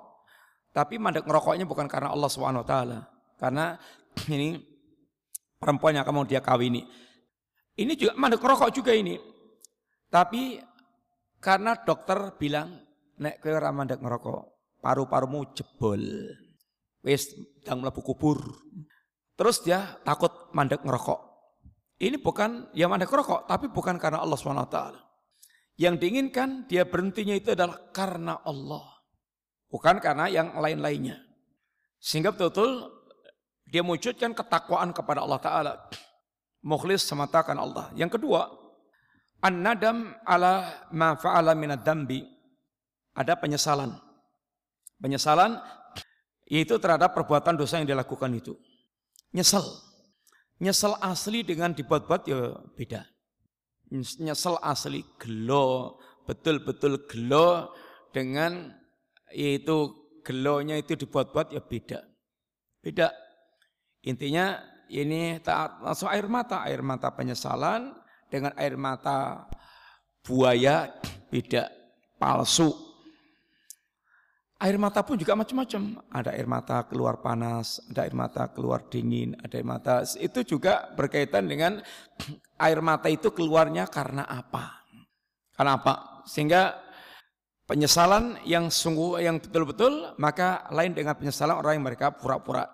Tapi 0.70 1.02
mandek 1.02 1.26
ngerokoknya 1.26 1.66
bukan 1.66 1.90
karena 1.90 2.14
Allah 2.14 2.30
SWT. 2.30 2.74
Karena 3.40 3.80
ini 4.36 4.60
perempuan 5.56 5.96
yang 5.96 6.04
akan 6.04 6.14
mau 6.20 6.28
dia 6.28 6.44
kawini. 6.44 6.84
Ini 7.80 7.96
juga 7.96 8.12
mandek 8.20 8.44
ngerokok 8.44 8.70
juga 8.76 8.92
ini. 8.92 9.16
Tapi 10.12 10.60
karena 11.40 11.72
dokter 11.80 12.36
bilang, 12.36 12.76
nek 13.16 13.40
kowe 13.40 13.56
mandek 13.72 14.04
ngerokok, 14.04 14.76
paru-parumu 14.84 15.56
jebol. 15.56 16.04
Wis 17.00 17.32
dang 17.64 17.80
mlebu 17.80 18.04
kubur. 18.04 18.44
Terus 19.40 19.64
dia 19.64 19.96
takut 20.04 20.52
mandek 20.52 20.84
ngerokok. 20.84 21.20
Ini 22.00 22.20
bukan 22.20 22.76
ya 22.76 22.92
mandek 22.92 23.08
ngerokok, 23.08 23.48
tapi 23.48 23.72
bukan 23.72 23.96
karena 23.96 24.20
Allah 24.20 24.36
SWT. 24.36 24.78
Yang 25.80 25.94
diinginkan 25.96 26.68
dia 26.68 26.84
berhentinya 26.84 27.32
itu 27.32 27.56
adalah 27.56 27.88
karena 27.88 28.44
Allah. 28.44 28.84
Bukan 29.72 29.96
karena 29.96 30.28
yang 30.28 30.52
lain-lainnya. 30.60 31.16
Sehingga 31.96 32.36
betul-betul 32.36 32.99
dia 33.70 33.86
mewujudkan 33.86 34.34
ketakwaan 34.34 34.90
kepada 34.90 35.22
Allah 35.22 35.40
Ta'ala. 35.40 35.72
Mukhlis 36.60 37.06
semata 37.06 37.40
karena 37.46 37.64
Allah. 37.64 37.86
Yang 37.96 38.20
kedua, 38.20 38.50
an-nadam 39.40 40.12
ala 40.26 40.84
ma 40.92 41.16
fa'ala 41.16 41.56
minad 41.56 41.80
dambi. 41.86 42.26
Ada 43.16 43.34
penyesalan 43.34 43.90
Penyesalan 45.00 45.56
itu 46.44 46.76
terhadap 46.76 47.16
perbuatan 47.16 47.56
dosa 47.56 47.80
yang 47.80 47.88
dilakukan 47.88 48.28
itu. 48.36 48.52
Nyesel. 49.32 49.64
Nyesel 50.60 50.92
asli 51.00 51.40
dengan 51.40 51.72
dibuat-buat 51.72 52.28
ya 52.28 52.52
beda. 52.76 53.08
Nyesel 53.96 54.60
asli 54.60 55.00
gelo, 55.16 55.96
betul-betul 56.28 57.08
gelo 57.08 57.72
dengan 58.12 58.76
yaitu 59.32 59.96
gelonya 60.20 60.76
itu 60.76 61.00
dibuat-buat 61.00 61.56
ya 61.56 61.64
beda. 61.64 62.04
Beda. 62.84 63.08
Intinya 64.04 64.58
ini 64.88 65.38
tak 65.40 65.84
langsung 65.84 66.08
air 66.08 66.26
mata, 66.26 66.64
air 66.66 66.80
mata 66.80 67.12
penyesalan 67.12 67.94
dengan 68.30 68.52
air 68.56 68.74
mata 68.74 69.46
buaya 70.24 70.90
beda, 71.30 71.70
palsu 72.18 72.90
Air 74.60 74.76
mata 74.76 75.00
pun 75.00 75.16
juga 75.16 75.32
macam-macam. 75.32 76.04
Ada 76.12 76.36
air 76.36 76.44
mata 76.44 76.84
keluar 76.84 77.24
panas, 77.24 77.80
ada 77.88 78.04
air 78.04 78.12
mata 78.12 78.44
keluar 78.52 78.84
dingin, 78.92 79.32
ada 79.40 79.56
air 79.56 79.64
mata 79.64 80.04
itu 80.20 80.44
juga 80.44 80.92
berkaitan 80.92 81.48
dengan 81.48 81.80
air 82.68 82.84
mata 82.84 83.08
itu 83.08 83.32
keluarnya 83.32 83.88
karena 83.88 84.28
apa? 84.28 84.84
Karena 85.56 85.80
apa? 85.80 85.94
Sehingga 86.28 86.76
penyesalan 87.64 88.36
yang 88.44 88.68
sungguh 88.68 89.24
yang 89.24 89.40
betul-betul 89.40 90.12
maka 90.20 90.68
lain 90.68 90.92
dengan 90.92 91.16
penyesalan 91.16 91.56
orang 91.56 91.80
yang 91.80 91.86
mereka 91.88 92.12
pura-pura. 92.12 92.68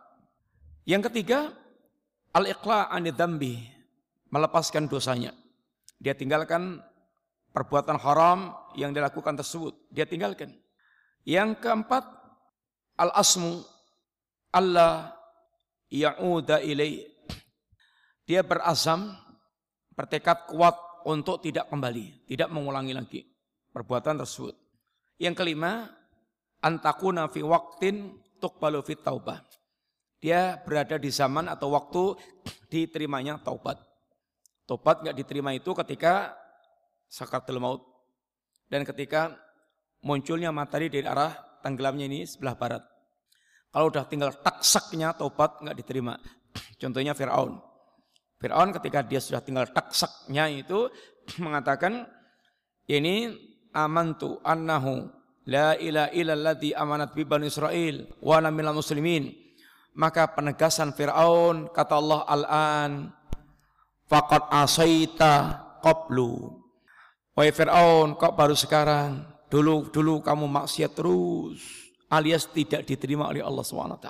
Yang 0.86 1.10
ketiga, 1.10 1.50
al-iqla 2.30 2.86
anidambi, 2.88 3.58
melepaskan 4.30 4.86
dosanya. 4.86 5.34
Dia 5.98 6.14
tinggalkan 6.14 6.78
perbuatan 7.50 7.98
haram 7.98 8.54
yang 8.78 8.94
dilakukan 8.94 9.34
tersebut. 9.34 9.74
Dia 9.90 10.06
tinggalkan. 10.06 10.54
Yang 11.26 11.58
keempat, 11.58 12.06
al-asmu 13.02 13.66
Allah 14.54 15.10
ya'uda 15.90 16.62
ilaih. 16.62 17.10
Dia 18.22 18.46
berazam, 18.46 19.10
bertekad 19.98 20.46
kuat 20.50 20.76
untuk 21.06 21.42
tidak 21.42 21.66
kembali, 21.70 22.26
tidak 22.30 22.50
mengulangi 22.50 22.94
lagi 22.94 23.22
perbuatan 23.70 24.22
tersebut. 24.22 24.54
Yang 25.18 25.34
kelima, 25.38 25.86
antakuna 26.62 27.30
fi 27.30 27.42
waktin 27.42 28.18
tuqbalu 28.42 28.82
fit 28.82 29.00
taubah. 29.02 29.40
Dia 30.26 30.58
berada 30.58 30.98
di 30.98 31.06
zaman 31.06 31.46
atau 31.46 31.70
waktu 31.70 32.18
diterimanya 32.66 33.38
taubat. 33.38 33.78
Taubat 34.66 35.06
nggak 35.06 35.14
diterima 35.22 35.54
itu 35.54 35.70
ketika 35.70 36.34
sakatul 37.06 37.62
maut 37.62 37.86
dan 38.66 38.82
ketika 38.82 39.38
munculnya 40.02 40.50
matahari 40.50 40.90
dari 40.90 41.06
arah 41.06 41.30
tenggelamnya 41.62 42.10
ini 42.10 42.26
sebelah 42.26 42.58
barat. 42.58 42.82
Kalau 43.70 43.86
udah 43.86 44.02
tinggal 44.10 44.34
taksaknya 44.34 45.14
taubat 45.14 45.62
nggak 45.62 45.78
diterima. 45.78 46.18
Contohnya 46.82 47.14
Fir'aun. 47.14 47.62
Fir'aun 48.42 48.74
ketika 48.74 49.06
dia 49.06 49.22
sudah 49.22 49.38
tinggal 49.38 49.70
taksaknya 49.70 50.50
itu 50.50 50.90
mengatakan 51.46 52.02
ini 52.90 53.30
amantu 53.70 54.42
annahu 54.42 55.06
la 55.46 55.78
ilaha 55.78 56.10
illalladzi 56.10 56.74
amanat 56.74 57.14
bi 57.14 57.22
bani 57.22 57.46
Israel 57.46 58.10
wa 58.18 58.42
ana 58.42 58.50
minal 58.50 58.74
muslimin. 58.74 59.45
Maka 59.96 60.28
penegasan 60.28 60.92
Fir'aun 60.92 61.72
kata 61.72 61.94
Allah 61.96 62.20
al-an 62.28 62.92
faqad 64.04 64.52
asaita 64.52 65.64
qablu. 65.80 66.60
Wahai 67.32 67.52
Fir'aun, 67.52 68.16
kok 68.20 68.36
baru 68.36 68.52
sekarang 68.52 69.36
Dulu 69.46 69.94
dulu 69.94 70.18
kamu 70.26 70.50
maksiat 70.50 70.92
terus 70.98 71.62
alias 72.10 72.50
tidak 72.50 72.82
diterima 72.82 73.30
oleh 73.30 73.46
Allah 73.46 73.62
SWT. 73.62 74.08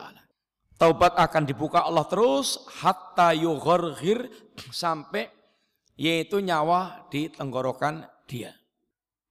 Taubat 0.77 1.13
akan 1.17 1.45
dibuka 1.45 1.85
Allah 1.85 2.05
terus 2.09 2.65
hatta 2.81 3.37
yugharghir 3.37 4.29
sampai 4.73 5.29
yaitu 5.97 6.41
nyawa 6.41 7.09
di 7.13 7.29
tenggorokan 7.29 8.05
dia. 8.29 8.53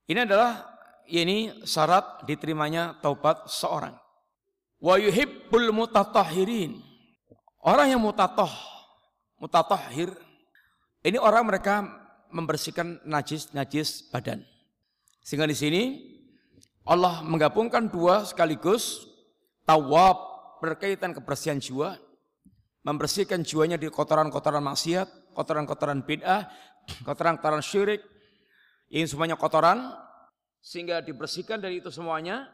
Ini 0.05 0.25
adalah 0.29 0.77
ini 1.09 1.65
syarat 1.65 2.25
diterimanya 2.25 3.01
taubat 3.01 3.49
seorang. 3.49 3.93
Wa 4.79 4.99
yuhibbul 4.99 5.71
mutatahirin. 5.71 6.79
Orang 7.65 7.89
yang 7.89 8.01
mutatah, 8.01 8.51
mutatahhir 9.41 10.13
ini 11.05 11.21
orang 11.21 11.45
mereka 11.45 11.85
membersihkan 12.33 12.97
najis-najis 13.05 14.09
badan. 14.09 14.41
Sehingga 15.21 15.45
di 15.45 15.53
sini 15.53 15.81
Allah 16.81 17.21
menggabungkan 17.21 17.89
dua 17.93 18.25
sekaligus 18.25 19.05
tawab 19.69 20.17
berkaitan 20.61 21.13
kebersihan 21.13 21.61
jiwa, 21.61 21.93
membersihkan 22.81 23.45
jiwanya 23.45 23.77
di 23.77 23.85
kotoran-kotoran 23.93 24.65
maksiat, 24.65 25.37
kotoran-kotoran 25.37 26.01
bid'ah, 26.01 26.49
kotoran-kotoran 27.05 27.61
syirik, 27.61 28.01
ini 28.89 29.05
semuanya 29.05 29.37
kotoran, 29.37 29.93
sehingga 30.61 31.05
dibersihkan 31.05 31.61
dari 31.61 31.85
itu 31.85 31.93
semuanya. 31.93 32.49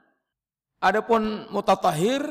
Adapun 0.82 1.46
mutatahir, 1.54 2.26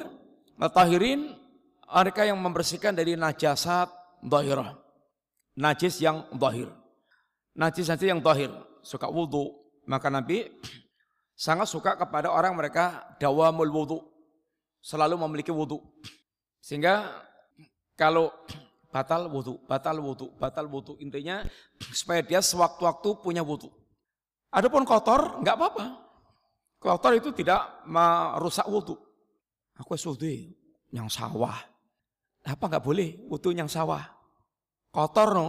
mutahirin, 0.58 1.38
mereka 1.86 2.26
yang 2.26 2.34
membersihkan 2.42 2.90
dari 2.98 3.14
najasat 3.14 3.86
zahirah. 4.26 4.74
Najis 5.54 6.02
yang 6.02 6.26
zahir. 6.34 6.66
Najis-najis 7.54 8.10
yang 8.10 8.18
zahir. 8.18 8.50
Suka 8.82 9.06
wudhu. 9.06 9.54
Maka 9.86 10.10
Nabi 10.10 10.50
sangat 11.46 11.70
suka 11.70 11.94
kepada 11.94 12.30
orang 12.34 12.58
mereka 12.58 13.14
dawamul 13.22 13.70
wudhu. 13.70 13.98
Selalu 14.82 15.14
memiliki 15.14 15.54
wudhu. 15.54 15.78
Sehingga 16.58 17.06
kalau 17.94 18.34
batal 18.94 19.30
wudhu, 19.30 19.62
batal 19.70 20.02
wudhu, 20.02 20.34
batal 20.42 20.66
wudhu. 20.66 20.98
Intinya 20.98 21.46
supaya 21.98 22.18
dia 22.26 22.42
sewaktu-waktu 22.42 23.22
punya 23.22 23.46
wudhu. 23.46 23.70
Adapun 24.50 24.82
kotor, 24.82 25.38
nggak 25.38 25.54
apa-apa. 25.54 26.09
Kotor 26.80 27.12
itu 27.20 27.28
tidak 27.36 27.84
merusak 27.84 28.64
wudhu. 28.64 28.96
Aku 29.76 29.92
wudhu 30.00 30.48
yang 30.88 31.12
sawah. 31.12 31.60
Apa 32.40 32.72
nggak 32.72 32.80
boleh 32.80 33.20
wudhu 33.28 33.52
yang 33.52 33.68
sawah? 33.68 34.00
Kotor 34.88 35.28
no. 35.36 35.48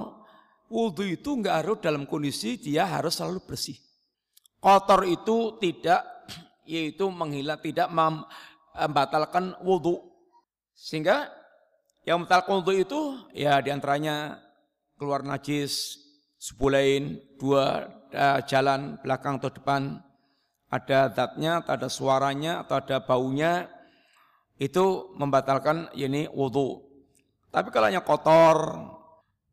Wudhu 0.67 1.07
itu 1.07 1.39
nggak 1.39 1.55
harus 1.63 1.77
dalam 1.79 2.03
kondisi 2.03 2.59
dia 2.59 2.83
harus 2.83 3.15
selalu 3.15 3.47
bersih. 3.47 3.79
Kotor 4.59 5.07
itu 5.07 5.55
tidak 5.63 6.03
yaitu 6.67 7.07
menghilang 7.07 7.63
tidak 7.63 7.87
membatalkan 7.87 9.55
wudhu. 9.63 10.03
Sehingga 10.75 11.31
yang 12.03 12.23
membatalkan 12.23 12.59
wudhu 12.59 12.75
itu 12.75 12.99
ya 13.31 13.63
di 13.63 13.71
antaranya 13.71 14.35
keluar 14.99 15.23
najis, 15.23 15.95
sebulain, 16.35 17.23
dua 17.39 17.87
jalan 18.51 18.99
belakang 18.99 19.39
atau 19.39 19.47
depan, 19.47 20.03
ada 20.71 21.11
zatnya, 21.11 21.59
ada 21.59 21.91
suaranya, 21.91 22.63
atau 22.63 22.79
ada 22.79 23.03
baunya, 23.03 23.67
itu 24.55 25.11
membatalkan 25.19 25.91
ini 25.91 26.31
wudhu. 26.31 26.79
Tapi 27.51 27.67
kalau 27.75 27.91
hanya 27.91 27.99
kotor, 28.07 28.79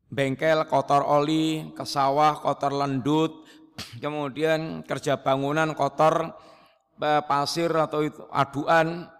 bengkel 0.06 0.62
kotor 0.70 1.02
oli, 1.02 1.74
ke 1.74 1.82
sawah 1.82 2.38
kotor 2.38 2.70
lendut, 2.70 3.34
kemudian 4.02 4.86
kerja 4.86 5.18
bangunan 5.18 5.74
kotor 5.74 6.38
pasir 6.98 7.70
atau 7.74 8.06
itu 8.06 8.22
aduan, 8.30 9.10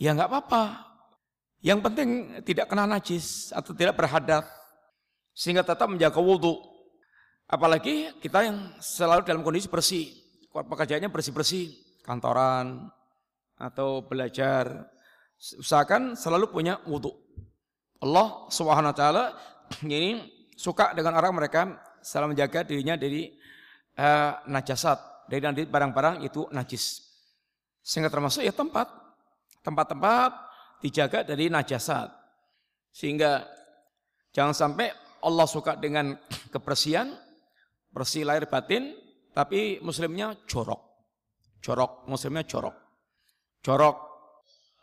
ya 0.00 0.16
nggak 0.16 0.32
apa-apa. 0.32 0.64
Yang 1.60 1.80
penting 1.84 2.08
tidak 2.44 2.66
kena 2.72 2.88
najis 2.88 3.52
atau 3.52 3.72
tidak 3.76 3.96
berhadat 3.96 4.44
sehingga 5.36 5.60
tetap 5.60 5.88
menjaga 5.88 6.20
wudhu. 6.20 6.56
Apalagi 7.46 8.16
kita 8.24 8.42
yang 8.42 8.74
selalu 8.80 9.22
dalam 9.22 9.44
kondisi 9.44 9.68
bersih, 9.68 10.25
pekerjaannya 10.64 11.12
bersih-bersih, 11.12 12.00
kantoran 12.06 12.88
atau 13.58 14.04
belajar, 14.04 14.88
usahakan 15.60 16.16
selalu 16.16 16.48
punya 16.48 16.80
wudhu. 16.88 17.12
Allah 18.00 18.48
Subhanahu 18.52 18.92
wa 18.92 18.96
taala 18.96 19.24
ini 19.84 20.22
suka 20.56 20.96
dengan 20.96 21.16
orang 21.16 21.36
mereka 21.36 21.60
selalu 22.00 22.36
menjaga 22.36 22.64
dirinya 22.64 22.94
dari 22.96 23.34
uh, 23.98 24.32
najasat, 24.48 25.28
dari 25.28 25.42
nanti 25.42 25.66
barang-barang 25.66 26.24
itu 26.24 26.46
najis. 26.52 27.04
Sehingga 27.82 28.10
termasuk 28.10 28.42
ya 28.42 28.54
tempat, 28.54 28.88
tempat-tempat 29.64 30.32
dijaga 30.84 31.26
dari 31.26 31.50
najasat. 31.50 32.12
Sehingga 32.92 33.44
jangan 34.32 34.54
sampai 34.56 34.92
Allah 35.24 35.46
suka 35.48 35.74
dengan 35.74 36.14
kebersihan, 36.54 37.10
bersih 37.90 38.22
lahir 38.22 38.46
batin, 38.46 39.05
tapi 39.36 39.84
muslimnya 39.84 40.32
jorok. 40.48 40.80
Jorok, 41.60 42.08
muslimnya 42.08 42.48
jorok. 42.48 42.76
Jorok 43.60 43.96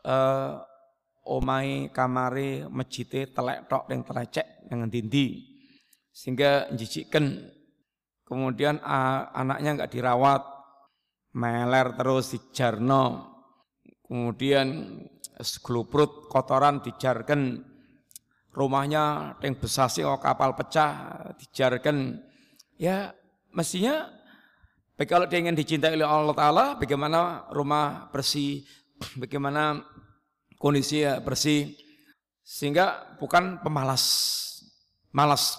uh, 0.05 0.61
omai 1.25 1.89
kamari 1.89 2.67
masjid 2.69 3.25
telek 3.31 3.65
tok 3.65 3.89
yang 3.89 4.05
telecek 4.05 4.67
dengan 4.67 4.91
dindi 4.91 5.55
sehingga 6.13 6.69
jijikkan 6.75 7.49
kemudian 8.27 8.77
uh, 8.83 9.31
anaknya 9.33 9.81
nggak 9.81 9.91
dirawat 9.91 10.43
meler 11.33 11.95
terus 11.97 12.37
dijarno 12.37 13.33
kemudian 14.05 14.99
geluput 15.63 16.29
kotoran 16.29 16.83
dijarkan 16.85 17.57
rumahnya 18.53 19.33
yang 19.41 19.57
besar 19.57 19.89
sih 19.89 20.05
oh 20.05 20.21
kapal 20.21 20.53
pecah 20.53 21.33
dijarkan 21.41 22.21
ya 22.77 23.09
mestinya 23.49 24.05
kalau 25.09 25.25
dia 25.25 25.41
ingin 25.41 25.57
dicintai 25.57 25.97
oleh 25.97 26.05
Allah 26.05 26.37
Ta'ala 26.37 26.65
bagaimana 26.77 27.49
rumah 27.49 28.13
bersih 28.13 28.61
bagaimana 29.21 29.81
kondisi 30.61 31.01
ya 31.01 31.17
bersih 31.17 31.73
sehingga 32.45 33.17
bukan 33.17 33.59
pemalas 33.65 34.03
malas. 35.09 35.57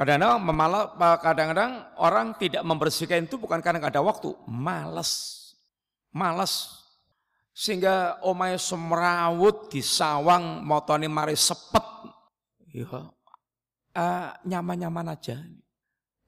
Kadang-kadang 0.00 0.96
kadang-kadang 1.20 1.72
orang 2.00 2.32
tidak 2.40 2.64
membersihkan 2.64 3.28
itu 3.28 3.36
bukan 3.36 3.60
karena 3.60 3.84
ada 3.84 4.00
waktu 4.00 4.32
malas 4.48 5.36
malas. 6.08 6.80
Sehingga 7.52 8.16
omai 8.24 8.56
semrawut 8.56 9.68
di 9.68 9.84
sawang 9.84 10.64
motoni 10.64 11.04
mari 11.04 11.36
sepet. 11.36 11.84
Ya 12.72 13.12
uh, 13.94 14.30
nyaman-nyaman 14.46 15.14
aja 15.14 15.38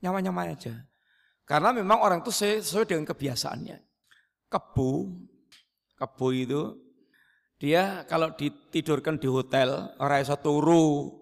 nyaman-nyaman 0.03 0.59
aja 0.59 0.75
karena 1.45 1.75
memang 1.75 1.99
orang 2.01 2.21
itu 2.23 2.31
sesuai 2.33 2.87
dengan 2.89 3.07
kebiasaannya 3.09 3.79
kebu 4.49 4.93
kebo 5.99 6.27
itu 6.35 6.63
dia 7.63 8.03
kalau 8.11 8.35
ditidurkan 8.35 9.23
di 9.23 9.31
hotel 9.31 9.95
orang 10.03 10.27
bisa 10.27 10.35
turu. 10.35 11.15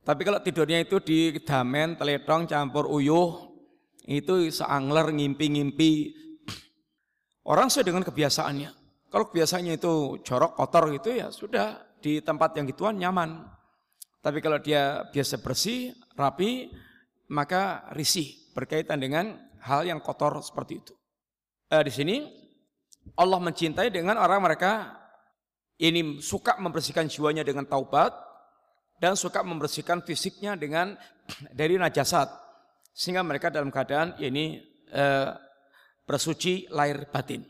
Tapi 0.00 0.24
kalau 0.24 0.40
tidurnya 0.40 0.80
itu 0.80 0.96
di 1.04 1.36
damen, 1.44 1.92
teletong, 2.00 2.48
campur 2.48 2.88
uyuh, 2.88 3.52
itu 4.08 4.48
seangler 4.48 5.12
ngimpi-ngimpi. 5.12 6.16
Orang 7.44 7.68
sesuai 7.68 7.92
dengan 7.92 8.00
kebiasaannya. 8.08 8.70
Kalau 9.12 9.28
kebiasaannya 9.28 9.76
itu 9.76 10.24
jorok, 10.24 10.56
kotor 10.56 10.88
gitu 10.96 11.12
ya 11.12 11.28
sudah 11.28 11.76
di 12.00 12.24
tempat 12.24 12.56
yang 12.56 12.64
gituan 12.72 12.96
nyaman. 12.96 13.44
Tapi 14.24 14.40
kalau 14.40 14.64
dia 14.64 15.04
biasa 15.12 15.44
bersih, 15.44 15.92
rapi, 16.16 16.72
maka 17.28 17.92
risih 17.92 18.32
berkaitan 18.58 18.98
dengan 18.98 19.38
hal 19.62 19.86
yang 19.86 20.02
kotor 20.02 20.42
seperti 20.42 20.82
itu. 20.82 20.94
Eh, 21.70 21.82
di 21.86 21.92
sini 21.94 22.16
Allah 23.14 23.38
mencintai 23.38 23.94
dengan 23.94 24.18
orang 24.18 24.42
mereka 24.42 24.98
ini 25.78 26.18
suka 26.18 26.58
membersihkan 26.58 27.06
jiwanya 27.06 27.46
dengan 27.46 27.62
taubat 27.70 28.10
dan 28.98 29.14
suka 29.14 29.46
membersihkan 29.46 30.02
fisiknya 30.02 30.58
dengan 30.58 30.98
dari 31.58 31.78
najasat 31.78 32.26
sehingga 32.90 33.22
mereka 33.22 33.54
dalam 33.54 33.70
keadaan 33.70 34.18
ini 34.18 34.58
eh, 34.90 35.30
bersuci 36.02 36.66
lahir 36.74 37.06
batin. 37.14 37.46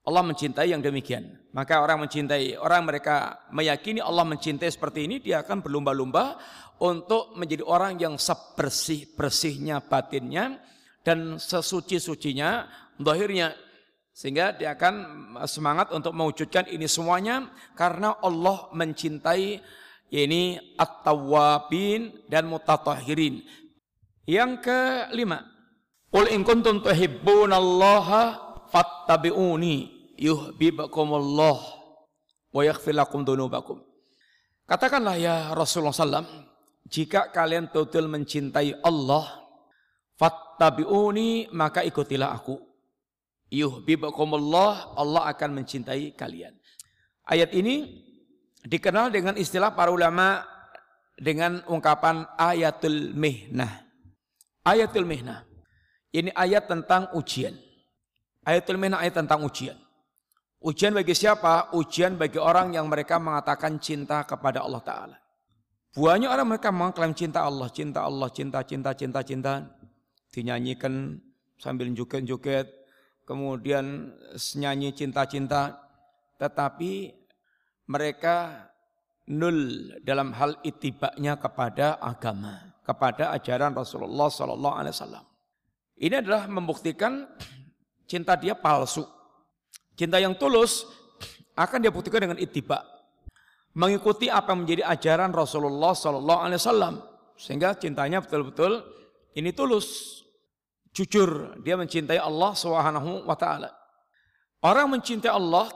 Allah 0.00 0.24
mencintai 0.24 0.72
yang 0.72 0.80
demikian. 0.80 1.36
Maka 1.52 1.82
orang 1.84 2.06
mencintai, 2.08 2.56
orang 2.56 2.88
mereka 2.88 3.44
meyakini 3.52 4.00
Allah 4.00 4.24
mencintai 4.24 4.70
seperti 4.72 5.04
ini, 5.04 5.20
dia 5.20 5.44
akan 5.44 5.60
berlomba-lomba 5.60 6.40
untuk 6.80 7.36
menjadi 7.36 7.66
orang 7.68 8.00
yang 8.00 8.16
sebersih-bersihnya 8.16 9.84
batinnya 9.84 10.56
dan 11.04 11.36
sesuci-sucinya 11.36 12.70
zahirnya. 12.96 13.52
Sehingga 14.10 14.56
dia 14.56 14.74
akan 14.74 14.94
semangat 15.48 15.92
untuk 15.92 16.12
mewujudkan 16.16 16.68
ini 16.68 16.88
semuanya 16.88 17.48
karena 17.76 18.16
Allah 18.20 18.68
mencintai 18.72 19.60
ini 20.10 20.58
at-tawwabin 20.76 22.26
dan 22.26 22.50
mutatahhirin. 22.50 23.40
Yang 24.26 24.52
kelima, 24.66 25.46
Qul 26.10 26.26
in 26.34 26.42
kuntum 26.42 26.82
tuhibbunallaha 26.82 28.49
fattabi'uni 28.70 29.74
yuhibbukumullah 30.16 31.58
wa 32.50 32.62
yaghfir 32.64 32.96
lakum 32.96 33.26
dzunubakum. 33.26 33.82
Katakanlah 34.66 35.18
ya 35.18 35.36
Rasulullah 35.52 35.94
SAW, 35.94 36.26
jika 36.86 37.34
kalian 37.34 37.68
betul 37.68 38.06
mencintai 38.06 38.78
Allah, 38.86 39.26
fattabi'uni 40.14 41.50
maka 41.50 41.82
ikutilah 41.82 42.30
aku 42.30 42.58
yuhibbukumullah, 43.50 44.94
Allah 44.94 45.26
akan 45.34 45.62
mencintai 45.62 46.14
kalian. 46.14 46.54
Ayat 47.26 47.50
ini 47.50 48.02
dikenal 48.62 49.10
dengan 49.10 49.34
istilah 49.34 49.74
para 49.74 49.90
ulama 49.90 50.46
dengan 51.18 51.60
ungkapan 51.66 52.24
ayatul 52.38 53.10
mihnah. 53.12 53.90
Ayatul 54.60 55.08
Mihna. 55.08 55.48
Ini 56.12 56.36
ayat 56.36 56.68
tentang 56.68 57.08
ujian. 57.16 57.56
Ayatul 58.44 58.80
Mihna 58.80 59.00
ayat 59.04 59.20
tentang 59.20 59.44
ujian. 59.44 59.76
Ujian 60.60 60.92
bagi 60.92 61.16
siapa? 61.16 61.72
Ujian 61.72 62.20
bagi 62.20 62.36
orang 62.36 62.76
yang 62.76 62.88
mereka 62.88 63.16
mengatakan 63.16 63.80
cinta 63.80 64.24
kepada 64.28 64.60
Allah 64.64 64.82
Ta'ala. 64.84 65.16
Banyak 65.96 66.30
orang 66.30 66.56
mereka 66.56 66.68
mengklaim 66.70 67.16
cinta 67.16 67.42
Allah, 67.42 67.66
cinta 67.72 68.04
Allah, 68.04 68.28
cinta, 68.30 68.60
cinta, 68.62 68.92
cinta, 68.94 69.20
cinta. 69.24 69.52
Dinyanyikan 70.30 71.18
sambil 71.58 71.90
joget-joget, 71.90 72.70
kemudian 73.26 74.14
nyanyi 74.54 74.94
cinta-cinta. 74.94 75.80
Tetapi 76.38 77.10
mereka 77.90 78.68
nul 79.26 79.90
dalam 80.06 80.30
hal 80.36 80.62
itibaknya 80.62 81.36
kepada 81.36 81.98
agama, 81.98 82.78
kepada 82.86 83.34
ajaran 83.34 83.74
Rasulullah 83.74 84.30
Sallallahu 84.30 84.76
Alaihi 84.78 84.94
Wasallam. 84.94 85.24
Ini 86.00 86.14
adalah 86.22 86.48
membuktikan 86.48 87.28
cinta 88.10 88.34
dia 88.34 88.58
palsu 88.58 89.06
Cinta 90.00 90.16
yang 90.16 90.32
tulus 90.32 90.88
akan 91.52 91.84
dia 91.84 91.92
buktikan 91.92 92.24
dengan 92.24 92.40
ittiba. 92.40 92.80
Mengikuti 93.76 94.32
apa 94.32 94.56
yang 94.56 94.64
menjadi 94.64 94.82
ajaran 94.88 95.28
Rasulullah 95.28 95.92
sallallahu 95.92 96.40
alaihi 96.40 96.56
wasallam 96.56 96.94
sehingga 97.36 97.76
cintanya 97.76 98.24
betul-betul 98.24 98.80
ini 99.36 99.52
tulus. 99.52 100.18
Jujur 100.96 101.60
dia 101.60 101.76
mencintai 101.76 102.16
Allah 102.16 102.56
Subhanahu 102.56 103.28
wa 103.28 103.36
taala. 103.36 103.68
Orang 104.64 104.96
mencintai 104.96 105.28
Allah, 105.28 105.68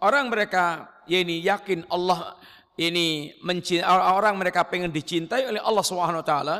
orang 0.00 0.32
mereka 0.32 0.88
ya 1.04 1.20
ini 1.20 1.44
yakin 1.44 1.84
Allah 1.92 2.32
ini 2.80 3.36
mencintai 3.44 3.84
orang 3.92 4.40
mereka 4.40 4.64
pengen 4.64 4.88
dicintai 4.88 5.52
oleh 5.52 5.60
Allah 5.60 5.84
Subhanahu 5.84 6.24
wa 6.24 6.26
taala, 6.26 6.56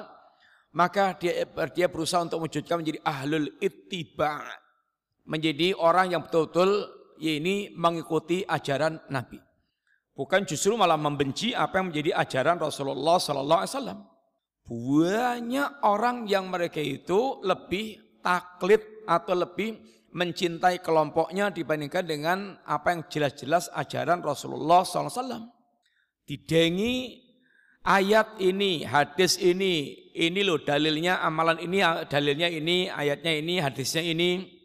maka 0.76 1.16
dia 1.16 1.48
dia 1.72 1.88
berusaha 1.88 2.28
untuk 2.28 2.44
mewujudkan 2.44 2.84
menjadi 2.84 3.00
ahlul 3.08 3.56
ittiba. 3.56 4.65
Menjadi 5.26 5.74
orang 5.74 6.14
yang 6.14 6.22
betul-betul 6.22 6.86
ini 7.18 7.74
mengikuti 7.74 8.46
ajaran 8.46 9.02
Nabi. 9.10 9.42
Bukan 10.16 10.48
justru 10.48 10.78
malah 10.78 10.96
membenci 10.96 11.52
apa 11.52 11.82
yang 11.82 11.92
menjadi 11.92 12.16
ajaran 12.16 12.56
Rasulullah 12.56 13.20
Sallallahu 13.20 13.60
Alaihi 13.60 13.74
Wasallam. 13.74 14.00
Banyak 14.66 15.70
orang 15.86 16.26
yang 16.26 16.50
mereka 16.50 16.82
itu 16.82 17.38
lebih 17.44 18.18
taklid 18.24 18.82
atau 19.06 19.38
lebih 19.38 19.78
mencintai 20.16 20.80
kelompoknya 20.80 21.52
dibandingkan 21.52 22.08
dengan 22.08 22.38
apa 22.64 22.96
yang 22.96 23.00
jelas-jelas 23.06 23.68
ajaran 23.76 24.24
Rasulullah 24.24 24.82
SAW. 24.82 25.52
Didengi 26.26 27.20
ayat 27.84 28.40
ini, 28.40 28.82
hadis 28.82 29.36
ini, 29.36 29.94
ini 30.16 30.40
loh 30.40 30.58
dalilnya, 30.64 31.20
amalan 31.20 31.60
ini, 31.60 31.84
dalilnya 32.08 32.48
ini, 32.48 32.88
ayatnya 32.88 33.32
ini, 33.36 33.54
hadisnya 33.60 34.02
ini. 34.02 34.55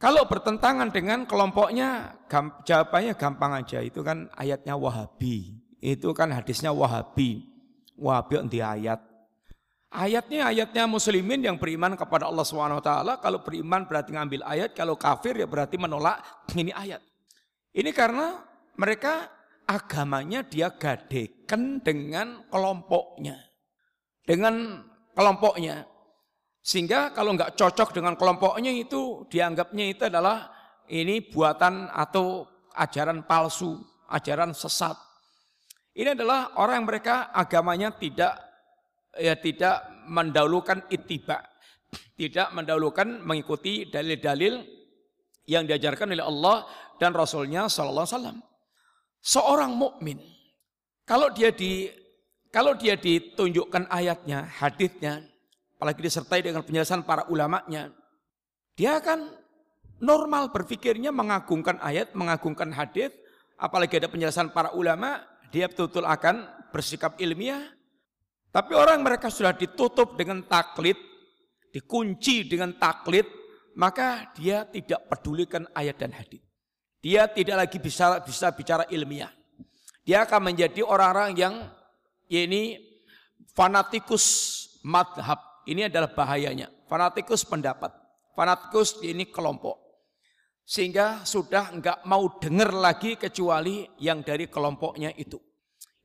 Kalau 0.00 0.24
bertentangan 0.24 0.88
dengan 0.88 1.28
kelompoknya, 1.28 2.16
jawabannya 2.64 3.12
gampang 3.20 3.52
aja. 3.52 3.84
Itu 3.84 4.00
kan 4.00 4.32
ayatnya 4.32 4.72
Wahabi. 4.72 5.60
Itu 5.76 6.16
kan 6.16 6.32
hadisnya 6.32 6.72
Wahabi. 6.72 7.44
Wahabi 8.00 8.48
di 8.48 8.64
ayat. 8.64 8.96
Ayatnya 9.92 10.48
ayatnya 10.48 10.88
muslimin 10.88 11.44
yang 11.44 11.60
beriman 11.60 12.00
kepada 12.00 12.32
Allah 12.32 12.48
SWT. 12.48 13.20
Kalau 13.20 13.44
beriman 13.44 13.84
berarti 13.84 14.16
ngambil 14.16 14.40
ayat. 14.48 14.72
Kalau 14.72 14.96
kafir 14.96 15.36
ya 15.36 15.44
berarti 15.44 15.76
menolak 15.76 16.24
ini 16.56 16.72
ayat. 16.72 17.04
Ini 17.76 17.92
karena 17.92 18.40
mereka 18.80 19.28
agamanya 19.68 20.40
dia 20.40 20.72
gadekan 20.72 21.84
dengan 21.84 22.48
kelompoknya. 22.48 23.36
Dengan 24.24 24.80
kelompoknya. 25.12 25.84
Sehingga 26.60 27.10
kalau 27.16 27.32
nggak 27.32 27.56
cocok 27.56 27.96
dengan 27.96 28.14
kelompoknya 28.20 28.68
itu 28.70 29.24
dianggapnya 29.32 29.84
itu 29.96 30.02
adalah 30.06 30.52
ini 30.92 31.24
buatan 31.24 31.88
atau 31.88 32.44
ajaran 32.76 33.24
palsu, 33.24 33.80
ajaran 34.12 34.52
sesat. 34.52 34.96
Ini 35.96 36.14
adalah 36.14 36.54
orang 36.60 36.84
yang 36.84 36.88
mereka 36.88 37.32
agamanya 37.32 37.90
tidak 37.96 38.36
ya 39.16 39.34
tidak 39.40 39.88
mendahulukan 40.06 40.86
ittiba, 40.92 41.42
tidak 42.14 42.52
mendahulukan 42.52 43.24
mengikuti 43.24 43.88
dalil-dalil 43.88 44.62
yang 45.48 45.66
diajarkan 45.66 46.14
oleh 46.14 46.22
Allah 46.22 46.56
dan 47.00 47.16
Rasulnya 47.16 47.66
Sallallahu 47.66 48.06
Alaihi 48.06 48.16
Wasallam. 48.16 48.38
Seorang 49.20 49.72
mukmin 49.74 50.18
kalau 51.08 51.32
dia 51.34 51.50
di 51.50 51.90
kalau 52.50 52.74
dia 52.74 52.98
ditunjukkan 52.98 53.86
ayatnya, 53.86 54.42
hadisnya, 54.58 55.22
apalagi 55.80 56.04
disertai 56.04 56.44
dengan 56.44 56.60
penjelasan 56.60 57.08
para 57.08 57.24
ulamanya, 57.32 57.88
dia 58.76 59.00
akan 59.00 59.32
normal 60.04 60.52
berpikirnya 60.52 61.08
mengagungkan 61.08 61.80
ayat, 61.80 62.12
mengagungkan 62.12 62.68
hadis, 62.68 63.08
apalagi 63.56 63.96
ada 63.96 64.12
penjelasan 64.12 64.52
para 64.52 64.76
ulama, 64.76 65.24
dia 65.48 65.72
betul-betul 65.72 66.04
akan 66.04 66.44
bersikap 66.68 67.16
ilmiah. 67.16 67.64
Tapi 68.52 68.76
orang 68.76 69.00
mereka 69.00 69.32
sudah 69.32 69.56
ditutup 69.56 70.20
dengan 70.20 70.44
taklid, 70.44 71.00
dikunci 71.72 72.44
dengan 72.44 72.76
taklid, 72.76 73.24
maka 73.72 74.28
dia 74.36 74.68
tidak 74.68 75.08
pedulikan 75.08 75.64
ayat 75.72 75.96
dan 75.96 76.12
hadis. 76.12 76.44
Dia 77.00 77.24
tidak 77.24 77.56
lagi 77.56 77.80
bisa 77.80 78.20
bisa 78.20 78.52
bicara 78.52 78.84
ilmiah. 78.92 79.32
Dia 80.04 80.28
akan 80.28 80.52
menjadi 80.52 80.84
orang-orang 80.84 81.32
yang 81.40 81.54
ya 82.28 82.44
ini 82.44 82.76
fanatikus 83.56 84.68
madhab 84.84 85.49
ini 85.68 85.88
adalah 85.88 86.12
bahayanya. 86.12 86.72
Fanatikus 86.88 87.44
pendapat. 87.44 87.92
Fanatikus 88.32 89.00
ini 89.04 89.28
kelompok. 89.28 89.76
Sehingga 90.64 91.26
sudah 91.26 91.74
enggak 91.74 92.06
mau 92.06 92.38
dengar 92.38 92.70
lagi 92.70 93.18
kecuali 93.18 93.84
yang 93.98 94.22
dari 94.22 94.46
kelompoknya 94.46 95.10
itu. 95.18 95.36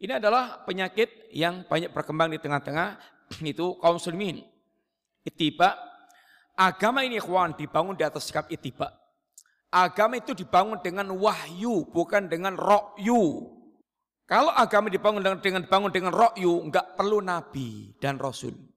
Ini 0.02 0.20
adalah 0.20 0.66
penyakit 0.66 1.32
yang 1.32 1.64
banyak 1.70 1.94
berkembang 1.94 2.34
di 2.34 2.42
tengah-tengah 2.42 3.00
itu 3.56 3.78
kaum 3.80 3.96
muslimin. 3.96 4.44
Itiba 5.26 5.74
agama 6.58 7.02
ini 7.02 7.18
ikhwan 7.18 7.56
dibangun 7.56 7.96
di 7.96 8.04
atas 8.04 8.28
sikap 8.28 8.50
itiba. 8.52 8.92
Agama 9.72 10.16
itu 10.20 10.32
dibangun 10.32 10.80
dengan 10.80 11.12
wahyu 11.14 11.88
bukan 11.92 12.32
dengan 12.32 12.56
rokyu. 12.56 13.54
Kalau 14.26 14.50
agama 14.50 14.90
dibangun 14.90 15.22
dengan 15.22 15.38
dengan 15.38 15.64
bangun 15.70 15.92
dengan 15.94 16.10
rokyu, 16.10 16.66
enggak 16.66 16.98
perlu 16.98 17.22
nabi 17.22 17.94
dan 18.02 18.18
rasul. 18.18 18.75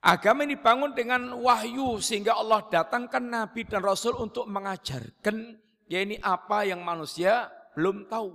Agama 0.00 0.48
ini 0.48 0.56
dibangun 0.56 0.96
dengan 0.96 1.36
wahyu 1.44 2.00
sehingga 2.00 2.32
Allah 2.32 2.64
datangkan 2.72 3.20
Nabi 3.20 3.68
dan 3.68 3.84
Rasul 3.84 4.16
untuk 4.16 4.48
mengajarkan 4.48 5.60
ya 5.92 6.00
ini 6.00 6.16
apa 6.24 6.64
yang 6.64 6.80
manusia 6.80 7.52
belum 7.76 8.08
tahu. 8.08 8.32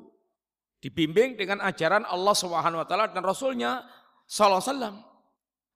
Dibimbing 0.77 1.33
dengan 1.33 1.65
ajaran 1.65 2.05
Allah 2.05 2.35
Subhanahu 2.37 2.85
wa 2.85 2.87
taala 2.87 3.09
dan 3.09 3.25
Rasulnya 3.25 3.81
sallallahu 4.29 4.61
alaihi. 4.61 5.01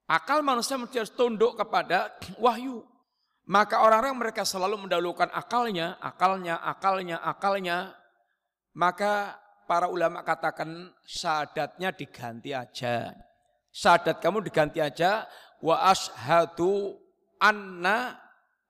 Akal 0.06 0.46
manusia 0.46 0.78
mesti 0.78 1.02
harus 1.02 1.14
tunduk 1.14 1.58
kepada 1.58 2.14
wahyu. 2.38 2.86
Maka 3.50 3.82
orang-orang 3.82 4.30
mereka 4.30 4.46
selalu 4.46 4.86
mendahulukan 4.86 5.34
akalnya, 5.34 5.98
akalnya, 5.98 6.62
akalnya, 6.62 7.18
akalnya. 7.18 7.78
Maka 8.78 9.42
para 9.66 9.90
ulama 9.90 10.22
katakan 10.22 10.94
sadatnya 11.02 11.90
diganti 11.90 12.54
aja. 12.54 13.10
Sadat 13.74 14.22
kamu 14.22 14.46
diganti 14.46 14.82
aja 14.82 15.26
wa 15.60 15.76
ashadu 15.88 16.96
anna 17.40 18.16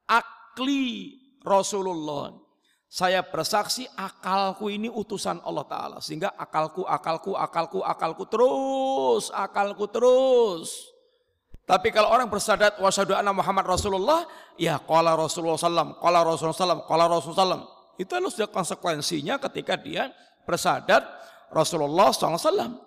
akli 0.09 1.17
Rasulullah. 1.45 2.35
Saya 2.89 3.21
bersaksi 3.21 3.85
akalku 3.93 4.65
ini 4.73 4.89
utusan 4.89 5.45
Allah 5.45 5.61
Ta'ala. 5.69 5.97
Sehingga 6.01 6.33
akalku, 6.33 6.81
akalku, 6.89 7.37
akalku, 7.37 7.85
akalku 7.85 8.25
terus, 8.25 9.29
akalku 9.29 9.85
terus. 9.85 10.89
Tapi 11.69 11.93
kalau 11.93 12.09
orang 12.09 12.25
bersadat 12.25 12.81
wasyadu 12.81 13.13
anna 13.13 13.29
Muhammad 13.29 13.69
Rasulullah, 13.69 14.25
ya 14.57 14.81
qala 14.81 15.13
Rasulullah 15.13 15.53
sallam, 15.53 15.93
qala 16.01 16.25
Rasulullah 16.25 16.57
sallam, 16.57 16.81
qala 16.89 17.05
Rasulullah 17.05 17.45
sallam. 17.45 17.61
Itu 18.01 18.17
adalah 18.17 18.33
sudah 18.33 18.49
konsekuensinya 18.49 19.37
ketika 19.37 19.77
dia 19.77 20.09
bersadat 20.49 21.05
Rasulullah 21.53 22.09
SAW. 22.09 22.79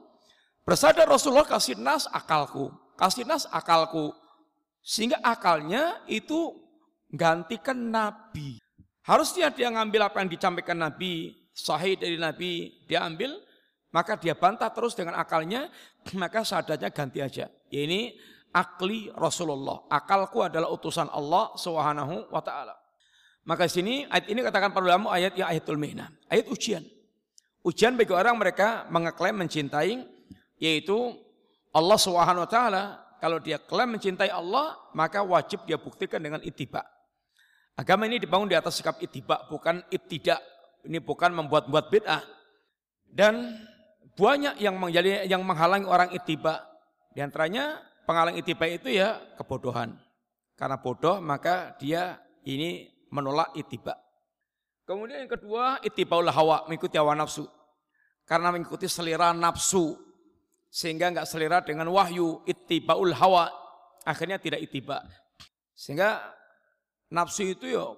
Bersadat 0.66 1.06
Rasulullah 1.06 1.46
kasih 1.46 1.78
nas 1.78 2.10
akalku 2.10 2.74
kasih 2.98 3.24
nas 3.26 3.48
akalku. 3.48 4.12
Sehingga 4.82 5.22
akalnya 5.22 6.02
itu 6.10 6.58
gantikan 7.12 7.78
Nabi. 7.78 8.58
Harusnya 9.02 9.50
dia 9.50 9.70
ngambil 9.70 10.10
apa 10.10 10.22
yang 10.22 10.30
dicampaikan 10.30 10.78
Nabi, 10.78 11.34
sahih 11.54 11.98
dari 11.98 12.18
Nabi, 12.18 12.82
dia 12.86 13.02
ambil, 13.06 13.34
maka 13.92 14.16
dia 14.16 14.34
bantah 14.34 14.70
terus 14.72 14.96
dengan 14.96 15.18
akalnya, 15.18 15.68
maka 16.20 16.42
sadarnya 16.42 16.90
ganti 16.90 17.20
aja. 17.22 17.46
Ini 17.70 18.14
akli 18.52 19.08
Rasulullah. 19.12 19.88
Akalku 19.88 20.44
adalah 20.44 20.68
utusan 20.70 21.08
Allah 21.08 21.52
Subhanahu 21.56 22.30
wa 22.32 22.42
taala. 22.44 22.76
Maka 23.42 23.66
sini 23.66 24.06
ayat 24.06 24.30
ini 24.30 24.38
katakan 24.38 24.70
para 24.70 24.86
ulama 24.86 25.10
ayat 25.10 25.34
yang 25.34 25.50
ayatul 25.50 25.74
mihna, 25.80 26.14
ayat 26.30 26.46
ujian. 26.46 26.86
Ujian 27.66 27.98
bagi 27.98 28.14
orang 28.14 28.38
mereka 28.38 28.86
mengeklaim 28.86 29.34
mencintai 29.38 29.98
yaitu 30.62 31.18
Allah 31.72 31.98
Subhanahu 31.98 32.44
wa 32.44 32.50
taala 32.50 32.84
kalau 33.22 33.38
dia 33.38 33.56
klaim 33.62 33.94
mencintai 33.94 34.34
Allah, 34.34 34.74
maka 34.98 35.22
wajib 35.22 35.62
dia 35.62 35.78
buktikan 35.78 36.18
dengan 36.18 36.42
ittiba. 36.42 36.82
Agama 37.78 38.04
ini 38.10 38.18
dibangun 38.18 38.50
di 38.50 38.58
atas 38.58 38.82
sikap 38.82 38.98
ittiba, 38.98 39.46
bukan 39.46 39.78
ibtidak. 39.88 40.42
Ini 40.82 40.98
bukan 40.98 41.30
membuat-buat 41.30 41.86
bid'ah. 41.88 42.18
Dan 43.06 43.62
banyak 44.18 44.58
yang 44.58 44.74
menjadi 44.74 45.24
yang 45.30 45.46
menghalangi 45.46 45.86
orang 45.86 46.10
ittiba. 46.10 46.66
Di 47.14 47.22
antaranya 47.22 47.78
penghalang 48.04 48.36
ittiba 48.36 48.66
itu 48.66 48.90
ya 48.90 49.22
kebodohan. 49.38 49.94
Karena 50.58 50.76
bodoh 50.82 51.22
maka 51.22 51.78
dia 51.78 52.18
ini 52.42 52.90
menolak 53.14 53.54
ittiba. 53.54 53.96
Kemudian 54.82 55.24
yang 55.24 55.30
kedua, 55.30 55.78
ittibaul 55.86 56.26
hawa, 56.26 56.66
mengikuti 56.66 56.98
hawa 56.98 57.14
nafsu. 57.14 57.46
Karena 58.26 58.50
mengikuti 58.50 58.90
selera 58.90 59.30
nafsu. 59.30 59.94
Sehingga 60.72 61.12
enggak 61.12 61.28
selera 61.28 61.60
dengan 61.60 61.92
wahyu, 61.92 62.40
ittibaul 62.48 63.12
hawa. 63.12 63.52
Akhirnya 64.08 64.40
tidak 64.40 64.64
ittiba. 64.64 65.04
Sehingga 65.76 66.24
nafsu 67.12 67.44
itu 67.44 67.68
ya 67.68 67.92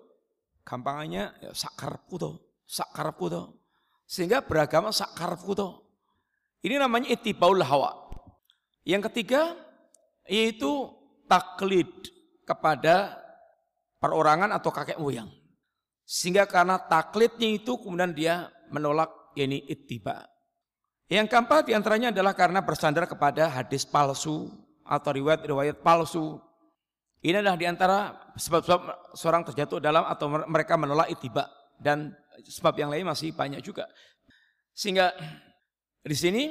gampangannya 0.66 1.39
ya 1.39 1.51
sakar 1.55 2.03
puto, 2.11 2.59
sakar 2.66 3.14
puto. 3.14 3.62
Sehingga 4.11 4.43
beragama 4.43 4.91
sakar 4.91 5.39
puto. 5.39 5.87
Ini 6.66 6.83
namanya 6.83 7.14
ittibaul 7.14 7.62
hawa. 7.62 8.11
Yang 8.83 9.07
ketiga, 9.12 9.55
yaitu 10.27 10.91
taklid 11.31 11.89
kepada 12.43 13.22
perorangan 14.03 14.51
atau 14.51 14.75
kakek 14.75 14.99
moyang. 14.99 15.31
Sehingga 16.03 16.45
karena 16.51 16.77
taklidnya 16.77 17.55
itu 17.55 17.79
kemudian 17.79 18.12
dia 18.12 18.51
menolak 18.68 19.33
ini 19.39 19.62
ittiba. 19.70 20.34
Yang 21.09 21.27
keempat 21.37 21.69
di 21.69 21.73
antaranya 21.77 22.09
adalah 22.09 22.33
karena 22.33 22.65
bersandar 22.65 23.05
kepada 23.05 23.53
hadis 23.53 23.85
palsu 23.85 24.49
atau 24.85 25.11
riwayat-riwayat 25.13 25.85
palsu. 25.85 26.41
Ini 27.25 27.41
adalah 27.41 27.57
di 27.57 27.67
antara 27.69 27.99
sebab-sebab 28.37 28.81
seorang 29.17 29.43
terjatuh 29.49 29.81
dalam 29.81 30.05
atau 30.05 30.29
mereka 30.29 30.77
menolak 30.77 31.09
ittiba 31.13 31.49
dan 31.81 32.13
sebab 32.45 32.77
yang 32.77 32.93
lain 32.93 33.09
masih 33.09 33.33
banyak 33.33 33.61
juga. 33.65 33.89
Sehingga 34.77 35.13
di 36.05 36.17
sini 36.17 36.45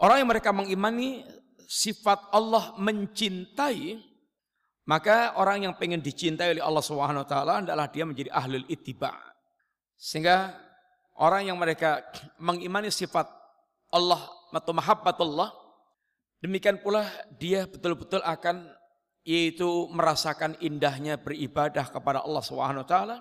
orang 0.00 0.24
yang 0.24 0.28
mereka 0.28 0.52
mengimani 0.52 1.24
sifat 1.64 2.32
Allah 2.32 2.76
mencintai 2.76 4.10
maka 4.90 5.38
orang 5.38 5.70
yang 5.70 5.74
pengen 5.78 6.02
dicintai 6.02 6.56
oleh 6.58 6.64
Allah 6.66 6.82
Subhanahu 6.82 7.22
taala 7.22 7.62
adalah 7.62 7.86
dia 7.86 8.02
menjadi 8.02 8.34
ahlul 8.34 8.66
ittiba. 8.66 9.14
Sehingga 9.94 10.50
orang 11.14 11.46
yang 11.46 11.54
mereka 11.54 12.02
mengimani 12.42 12.90
sifat 12.90 13.39
Allah 13.90 14.22
atau 14.50 14.72
mahabbatullah 14.74 15.50
demikian 16.42 16.78
pula 16.82 17.06
dia 17.38 17.66
betul-betul 17.66 18.22
akan 18.22 18.70
yaitu 19.26 19.86
merasakan 19.92 20.56
indahnya 20.64 21.20
beribadah 21.20 21.86
kepada 21.92 22.24
Allah 22.24 22.42
Subhanahu 22.42 22.86
taala 22.88 23.20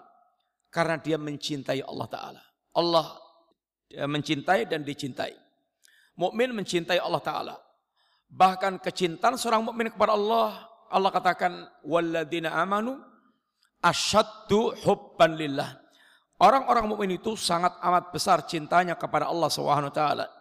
karena 0.71 0.95
dia 1.01 1.17
mencintai 1.19 1.83
Allah 1.83 2.07
taala. 2.07 2.41
Allah 2.73 3.17
mencintai 3.93 4.69
dan 4.69 4.85
dicintai. 4.85 5.33
Mukmin 6.15 6.53
mencintai 6.55 7.01
Allah 7.01 7.19
taala. 7.19 7.55
Bahkan 8.29 8.77
kecintaan 8.79 9.35
seorang 9.35 9.65
mukmin 9.65 9.89
kepada 9.89 10.13
Allah 10.13 10.69
Allah 10.89 11.09
katakan 11.13 11.65
walladzina 11.85 12.53
amanu 12.57 13.01
asyaddu 13.81 14.77
hubban 14.85 15.35
lillah. 15.35 15.77
Orang-orang 16.39 16.87
mukmin 16.87 17.19
itu 17.19 17.35
sangat 17.35 17.75
amat 17.83 18.15
besar 18.15 18.47
cintanya 18.47 18.95
kepada 18.95 19.27
Allah 19.27 19.51
Subhanahu 19.51 19.91
taala. 19.91 20.38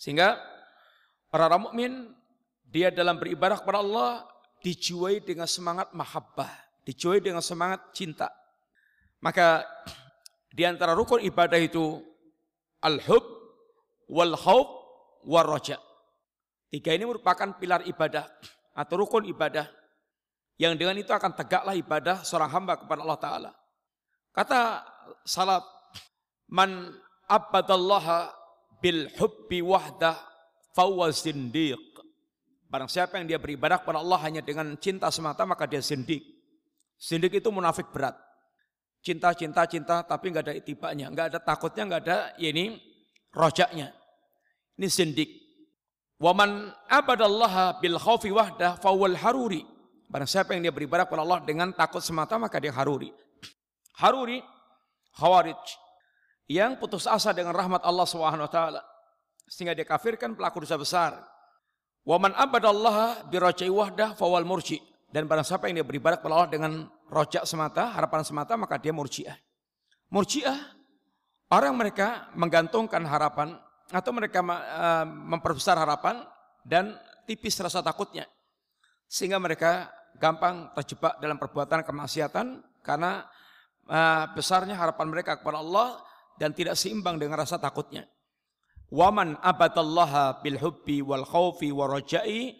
Sehingga 0.00 0.40
orang-orang 1.28 1.62
mukmin 1.68 1.92
dia 2.64 2.88
dalam 2.88 3.20
beribadah 3.20 3.60
kepada 3.60 3.84
Allah 3.84 4.24
dijiwai 4.64 5.20
dengan 5.20 5.44
semangat 5.44 5.92
mahabbah, 5.92 6.48
dijiwai 6.88 7.20
dengan 7.20 7.44
semangat 7.44 7.92
cinta. 7.92 8.32
Maka 9.20 9.60
di 10.48 10.64
antara 10.64 10.96
rukun 10.96 11.20
ibadah 11.20 11.60
itu 11.60 12.00
al-hub 12.80 13.20
wal 14.08 14.32
khauf 14.40 14.68
war 15.28 15.44
raja. 15.44 15.76
Tiga 16.72 16.96
ini 16.96 17.04
merupakan 17.04 17.60
pilar 17.60 17.84
ibadah 17.84 18.24
atau 18.72 18.94
rukun 19.04 19.28
ibadah 19.28 19.68
yang 20.56 20.80
dengan 20.80 20.96
itu 20.96 21.12
akan 21.12 21.36
tegaklah 21.36 21.76
ibadah 21.76 22.24
seorang 22.24 22.48
hamba 22.48 22.80
kepada 22.80 23.04
Allah 23.04 23.20
Ta'ala. 23.20 23.50
Kata 24.32 24.60
salat, 25.28 25.64
man 26.48 26.94
abadallaha 27.28 28.39
bil 28.80 29.06
hubbi 29.20 29.60
wahdah 29.60 30.16
fawwa 30.74 31.12
zindiq. 31.12 31.78
Barang 32.70 32.88
siapa 32.88 33.18
yang 33.18 33.26
dia 33.26 33.38
beribadah 33.38 33.82
kepada 33.82 33.98
Allah 33.98 34.18
hanya 34.24 34.42
dengan 34.42 34.78
cinta 34.78 35.10
semata 35.10 35.42
maka 35.44 35.66
dia 35.66 35.82
zindik. 35.82 36.22
Zindik 37.00 37.40
itu 37.40 37.48
munafik 37.50 37.88
berat. 37.90 38.14
Cinta, 39.00 39.32
cinta, 39.32 39.64
cinta 39.64 40.04
tapi 40.04 40.28
nggak 40.28 40.44
ada 40.44 40.54
itibanya, 40.54 41.06
nggak 41.08 41.26
ada 41.34 41.38
takutnya, 41.40 41.82
nggak 41.88 42.02
ada 42.04 42.18
ya 42.36 42.48
ini 42.52 42.76
rojaknya. 43.32 43.90
Ini 44.76 44.86
zindik. 44.86 45.30
Waman 46.20 46.68
abadallaha 46.86 47.80
bil 47.80 47.96
khaufi 47.96 48.28
wahdah 48.28 48.76
fawal 48.78 49.16
haruri. 49.16 49.64
Barang 50.10 50.28
siapa 50.28 50.52
yang 50.52 50.68
dia 50.68 50.74
beribadah 50.74 51.08
kepada 51.08 51.22
Allah 51.24 51.40
dengan 51.42 51.72
takut 51.72 52.04
semata 52.04 52.36
maka 52.36 52.60
dia 52.60 52.70
haruri. 52.70 53.08
Haruri, 53.96 54.44
khawarij. 55.16 55.64
Yang 56.50 56.82
putus 56.82 57.06
asa 57.06 57.30
dengan 57.30 57.54
rahmat 57.54 57.86
Allah 57.86 58.02
Subhanahu 58.10 58.42
wa 58.42 58.50
taala. 58.50 58.82
Sehingga 59.46 59.70
dia 59.70 59.86
kafirkan 59.86 60.34
pelaku 60.34 60.66
dosa 60.66 60.74
besar. 60.74 61.22
Waman 62.02 62.34
abadallaha 62.34 63.22
birajai 63.30 63.70
wahdah 63.70 64.18
fawal 64.18 64.42
murji. 64.42 64.82
Dan 65.14 65.30
barang 65.30 65.46
siapa 65.46 65.70
yang 65.70 65.82
dia 65.82 65.86
beribadah 65.86 66.18
kepada 66.18 66.34
Allah 66.34 66.50
dengan 66.50 66.72
rojak 67.06 67.46
semata, 67.46 67.94
harapan 67.94 68.26
semata, 68.26 68.58
maka 68.58 68.78
dia 68.78 68.90
murjiah. 68.90 69.38
Murjiah, 70.10 70.58
orang 71.54 71.74
mereka 71.74 72.30
menggantungkan 72.34 73.02
harapan 73.06 73.54
atau 73.90 74.10
mereka 74.14 74.42
uh, 74.42 75.06
memperbesar 75.06 75.74
harapan 75.78 76.22
dan 76.62 76.94
tipis 77.26 77.58
rasa 77.58 77.82
takutnya 77.82 78.26
sehingga 79.10 79.42
mereka 79.42 79.90
gampang 80.14 80.70
terjebak 80.78 81.18
dalam 81.18 81.34
perbuatan 81.34 81.82
kemaksiatan 81.82 82.62
karena 82.86 83.26
uh, 83.90 84.30
besarnya 84.30 84.78
harapan 84.78 85.10
mereka 85.10 85.42
kepada 85.42 85.58
Allah 85.58 85.98
dan 86.40 86.56
tidak 86.56 86.80
seimbang 86.80 87.20
dengan 87.20 87.36
rasa 87.36 87.60
takutnya. 87.60 88.08
Waman 88.88 89.36
abadallaha 89.44 90.40
bil 90.40 90.56
hubbi 90.56 91.04
wal 91.04 91.28
khaufi 91.28 91.68
wa 91.70 91.84
rajai 91.86 92.56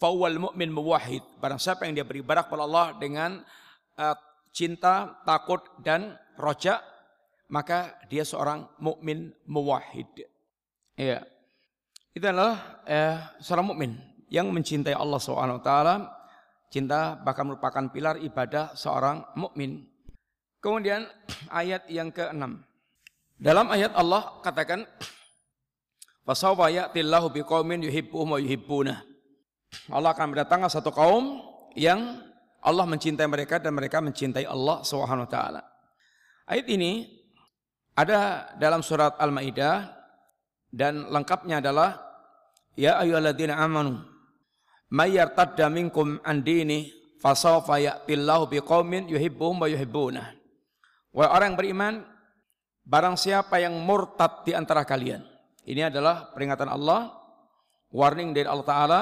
fawal 0.00 0.48
mu'min 0.48 0.72
muwahhid. 0.72 1.22
Barang 1.38 1.60
siapa 1.60 1.84
yang 1.84 2.00
dia 2.00 2.08
beribadah 2.08 2.48
kepada 2.48 2.64
Allah 2.64 2.86
dengan 2.96 3.44
uh, 4.00 4.16
cinta, 4.50 5.20
takut 5.28 5.60
dan 5.84 6.16
roja, 6.40 6.80
maka 7.52 8.00
dia 8.10 8.24
seorang 8.24 8.66
mukmin 8.80 9.30
muwahhid. 9.46 10.08
Iya. 10.98 11.22
Itu 12.10 12.26
adalah 12.26 12.82
eh, 12.82 13.14
seorang 13.38 13.70
mukmin 13.70 13.94
yang 14.26 14.50
mencintai 14.50 14.96
Allah 14.96 15.22
SWT. 15.22 15.72
Cinta 16.68 17.16
bahkan 17.22 17.46
merupakan 17.48 17.84
pilar 17.88 18.18
ibadah 18.20 18.74
seorang 18.74 19.22
mukmin. 19.38 19.86
Kemudian 20.58 21.06
ayat 21.54 21.86
yang 21.86 22.10
ke-6. 22.10 22.67
Dalam 23.38 23.70
ayat 23.70 23.94
Allah 23.94 24.42
katakan 24.42 24.82
Fasawfa 26.28 26.68
ya'tillahu 26.68 27.32
biqaumin 27.32 27.88
yuhibbuhum 27.88 28.36
wa 28.36 28.38
yuhibbuna. 28.42 29.00
Allah 29.88 30.12
akan 30.12 30.36
mendatangkan 30.36 30.68
satu 30.68 30.92
kaum 30.92 31.40
yang 31.72 32.20
Allah 32.60 32.84
mencintai 32.84 33.24
mereka 33.24 33.56
dan 33.56 33.72
mereka 33.72 34.04
mencintai 34.04 34.44
Allah 34.44 34.84
Subhanahu 34.84 35.24
wa 35.24 35.32
taala. 35.32 35.62
Ayat 36.44 36.68
ini 36.68 37.08
ada 37.96 38.52
dalam 38.60 38.84
surat 38.84 39.16
Al-Maidah 39.16 39.88
dan 40.68 41.08
lengkapnya 41.08 41.64
adalah 41.64 41.96
ya 42.76 43.00
ayyuhalladzina 43.00 43.56
amanu 43.56 44.04
may 44.92 45.16
yartadda 45.16 45.72
minkum 45.72 46.20
an 46.28 46.44
dini 46.44 46.92
fasawfa 47.24 47.80
ya'tillahu 47.80 48.52
biqaumin 48.52 49.08
yuhibbuhum 49.08 49.64
wa 49.64 49.68
yuhibbuna. 49.68 50.36
Wahai 51.12 51.30
orang 51.32 51.46
yang 51.52 51.58
beriman, 51.58 51.94
barang 52.88 53.20
siapa 53.20 53.60
yang 53.60 53.76
murtad 53.76 54.48
di 54.48 54.56
antara 54.56 54.82
kalian. 54.88 55.20
Ini 55.68 55.92
adalah 55.92 56.32
peringatan 56.32 56.72
Allah, 56.72 57.12
warning 57.92 58.32
dari 58.32 58.48
Allah 58.48 58.64
Ta'ala. 58.64 59.00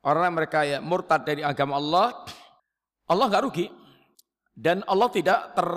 Orang 0.00 0.32
mereka 0.32 0.64
ya 0.64 0.80
murtad 0.80 1.28
dari 1.28 1.44
agama 1.44 1.76
Allah, 1.76 2.24
Allah 3.04 3.28
nggak 3.28 3.44
rugi. 3.44 3.68
Dan 4.56 4.80
Allah 4.88 5.12
tidak 5.12 5.52
ter, 5.52 5.68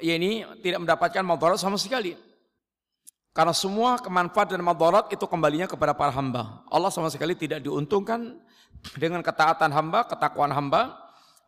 ya 0.00 0.16
ini 0.16 0.42
tidak 0.64 0.88
mendapatkan 0.88 1.22
madarat 1.22 1.60
sama 1.60 1.76
sekali. 1.76 2.16
Karena 3.34 3.52
semua 3.52 3.98
kemanfaat 3.98 4.54
dan 4.54 4.62
madarat 4.62 5.10
itu 5.10 5.26
kembalinya 5.26 5.68
kepada 5.68 5.92
para 5.92 6.14
hamba. 6.14 6.64
Allah 6.70 6.88
sama 6.88 7.10
sekali 7.10 7.34
tidak 7.36 7.60
diuntungkan 7.60 8.40
dengan 8.96 9.20
ketaatan 9.20 9.74
hamba, 9.74 10.06
ketakwaan 10.06 10.54
hamba. 10.54 10.96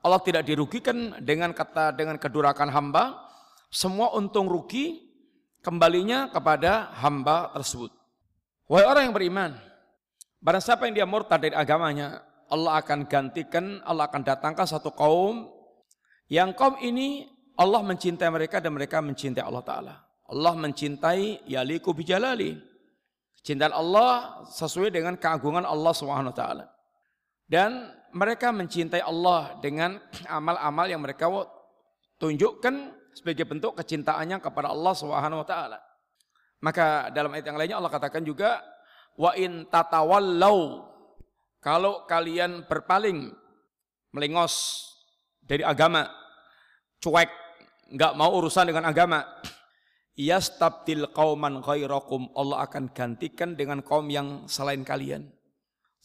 Allah 0.02 0.20
tidak 0.22 0.46
dirugikan 0.46 1.14
dengan 1.22 1.54
kata 1.54 1.94
dengan 1.94 2.18
kedurakan 2.18 2.70
hamba. 2.70 3.22
Semua 3.70 4.14
untung 4.14 4.50
rugi 4.50 5.05
kembalinya 5.66 6.30
kepada 6.30 6.94
hamba 7.02 7.50
tersebut. 7.50 7.90
Wahai 8.70 8.86
orang 8.86 9.02
yang 9.10 9.14
beriman, 9.18 9.50
barang 10.38 10.62
siapa 10.62 10.86
yang 10.86 11.02
dia 11.02 11.06
murtad 11.10 11.42
dari 11.42 11.58
agamanya, 11.58 12.22
Allah 12.46 12.78
akan 12.78 13.10
gantikan, 13.10 13.82
Allah 13.82 14.06
akan 14.06 14.22
datangkan 14.22 14.62
satu 14.62 14.94
kaum 14.94 15.50
yang 16.30 16.54
kaum 16.54 16.78
ini 16.78 17.26
Allah 17.58 17.82
mencintai 17.82 18.30
mereka 18.30 18.62
dan 18.62 18.78
mereka 18.78 19.02
mencintai 19.02 19.42
Allah 19.42 19.64
Ta'ala. 19.66 19.94
Allah 20.26 20.54
mencintai 20.58 21.46
yaliku 21.46 21.94
bijalali. 21.94 22.58
Cinta 23.46 23.70
Allah 23.70 24.42
sesuai 24.50 24.90
dengan 24.90 25.14
keagungan 25.14 25.62
Allah 25.62 25.94
Subhanahu 25.94 26.34
wa 26.34 26.36
taala. 26.36 26.66
Dan 27.46 27.94
mereka 28.10 28.50
mencintai 28.50 29.06
Allah 29.06 29.54
dengan 29.62 30.02
amal-amal 30.26 30.90
yang 30.90 30.98
mereka 30.98 31.30
tunjukkan 32.18 32.90
sebagai 33.16 33.48
bentuk 33.48 33.72
kecintaannya 33.80 34.44
kepada 34.44 34.68
Allah 34.68 34.92
Subhanahu 34.92 35.40
wa 35.40 35.48
taala. 35.48 35.80
Maka 36.60 37.08
dalam 37.08 37.32
ayat 37.32 37.48
yang 37.48 37.56
lainnya 37.56 37.76
Allah 37.80 37.92
katakan 37.92 38.20
juga 38.20 38.60
wa 39.16 39.32
in 39.32 39.64
tatawallau 39.72 40.84
kalau 41.64 42.04
kalian 42.04 42.68
berpaling 42.68 43.32
melengos 44.12 44.86
dari 45.40 45.64
agama, 45.64 46.06
cuek, 47.00 47.30
nggak 47.96 48.12
mau 48.14 48.36
urusan 48.38 48.70
dengan 48.70 48.86
agama, 48.86 49.24
yastabdil 50.14 51.10
qauman 51.10 51.60
ghairakum 51.60 52.30
Allah 52.38 52.64
akan 52.64 52.94
gantikan 52.94 53.58
dengan 53.58 53.82
kaum 53.82 54.06
yang 54.06 54.46
selain 54.46 54.86
kalian. 54.86 55.26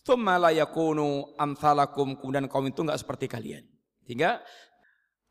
Tsumma 0.01 0.41
la 0.41 0.49
yakunu 0.49 1.37
amsalakum 1.37 2.17
kemudian 2.17 2.49
kaum 2.49 2.65
itu 2.65 2.81
enggak 2.81 2.99
seperti 2.99 3.29
kalian. 3.29 3.63
Sehingga 4.01 4.41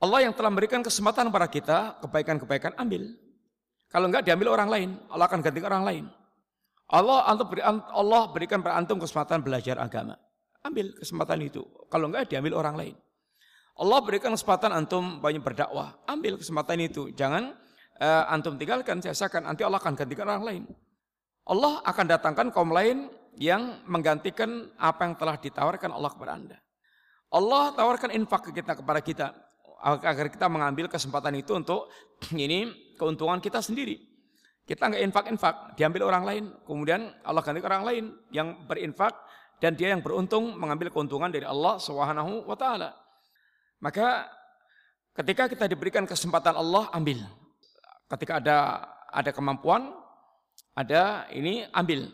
Allah 0.00 0.24
yang 0.24 0.32
telah 0.32 0.48
memberikan 0.48 0.80
kesempatan 0.80 1.28
kepada 1.28 1.48
kita 1.52 1.78
kebaikan-kebaikan 2.00 2.72
ambil. 2.80 3.12
Kalau 3.92 4.08
enggak 4.08 4.24
diambil 4.24 4.48
orang 4.56 4.68
lain, 4.72 4.88
Allah 5.12 5.28
akan 5.28 5.40
ganti 5.44 5.60
orang 5.60 5.84
lain. 5.84 6.04
Allah 6.88 7.28
Allah 7.92 8.22
berikan 8.32 8.64
pada 8.64 8.80
antum 8.80 8.96
kesempatan 8.96 9.44
belajar 9.44 9.76
agama. 9.76 10.16
Ambil 10.64 10.96
kesempatan 10.96 11.44
itu. 11.44 11.68
Kalau 11.92 12.08
enggak 12.08 12.32
diambil 12.32 12.56
orang 12.56 12.80
lain. 12.80 12.94
Allah 13.76 13.98
berikan 14.00 14.32
kesempatan 14.32 14.72
antum 14.72 15.20
banyak 15.20 15.44
berdakwah. 15.44 16.00
Ambil 16.08 16.40
kesempatan 16.40 16.80
itu. 16.80 17.12
Jangan 17.12 17.52
uh, 18.00 18.32
antum 18.32 18.56
tinggalkan, 18.56 19.04
saya 19.04 19.28
akan 19.28 19.52
nanti 19.52 19.68
Allah 19.68 19.80
akan 19.84 19.94
gantikan 20.00 20.24
orang 20.32 20.44
lain. 20.44 20.62
Allah 21.44 21.84
akan 21.84 22.04
datangkan 22.08 22.46
kaum 22.56 22.72
lain 22.72 23.12
yang 23.36 23.84
menggantikan 23.84 24.68
apa 24.80 25.04
yang 25.04 25.14
telah 25.16 25.36
ditawarkan 25.36 25.92
Allah 25.92 26.10
kepada 26.12 26.32
Anda. 26.40 26.58
Allah 27.30 27.72
tawarkan 27.76 28.10
infak 28.16 28.48
kita 28.50 28.74
kepada 28.80 29.00
kita 29.04 29.26
agar 29.80 30.28
kita 30.28 30.46
mengambil 30.46 30.86
kesempatan 30.86 31.40
itu 31.40 31.56
untuk 31.56 31.88
ini 32.36 32.94
keuntungan 33.00 33.40
kita 33.40 33.64
sendiri. 33.64 33.96
Kita 34.68 34.86
nggak 34.86 35.02
infak-infak, 35.10 35.54
diambil 35.74 36.06
orang 36.06 36.24
lain. 36.24 36.44
Kemudian 36.62 37.10
Allah 37.26 37.42
ganti 37.42 37.58
orang 37.64 37.82
lain 37.82 38.04
yang 38.30 38.54
berinfak 38.70 39.16
dan 39.58 39.74
dia 39.74 39.90
yang 39.90 40.00
beruntung 40.04 40.54
mengambil 40.54 40.94
keuntungan 40.94 41.32
dari 41.32 41.42
Allah 41.42 41.80
Subhanahu 41.82 42.46
wa 42.46 42.54
taala. 42.54 42.94
Maka 43.82 44.30
ketika 45.16 45.50
kita 45.50 45.66
diberikan 45.66 46.06
kesempatan 46.06 46.54
Allah 46.54 46.86
ambil 46.94 47.24
ketika 48.10 48.42
ada 48.42 48.58
ada 49.10 49.30
kemampuan, 49.30 49.94
ada 50.74 51.30
ini 51.30 51.66
ambil. 51.70 52.10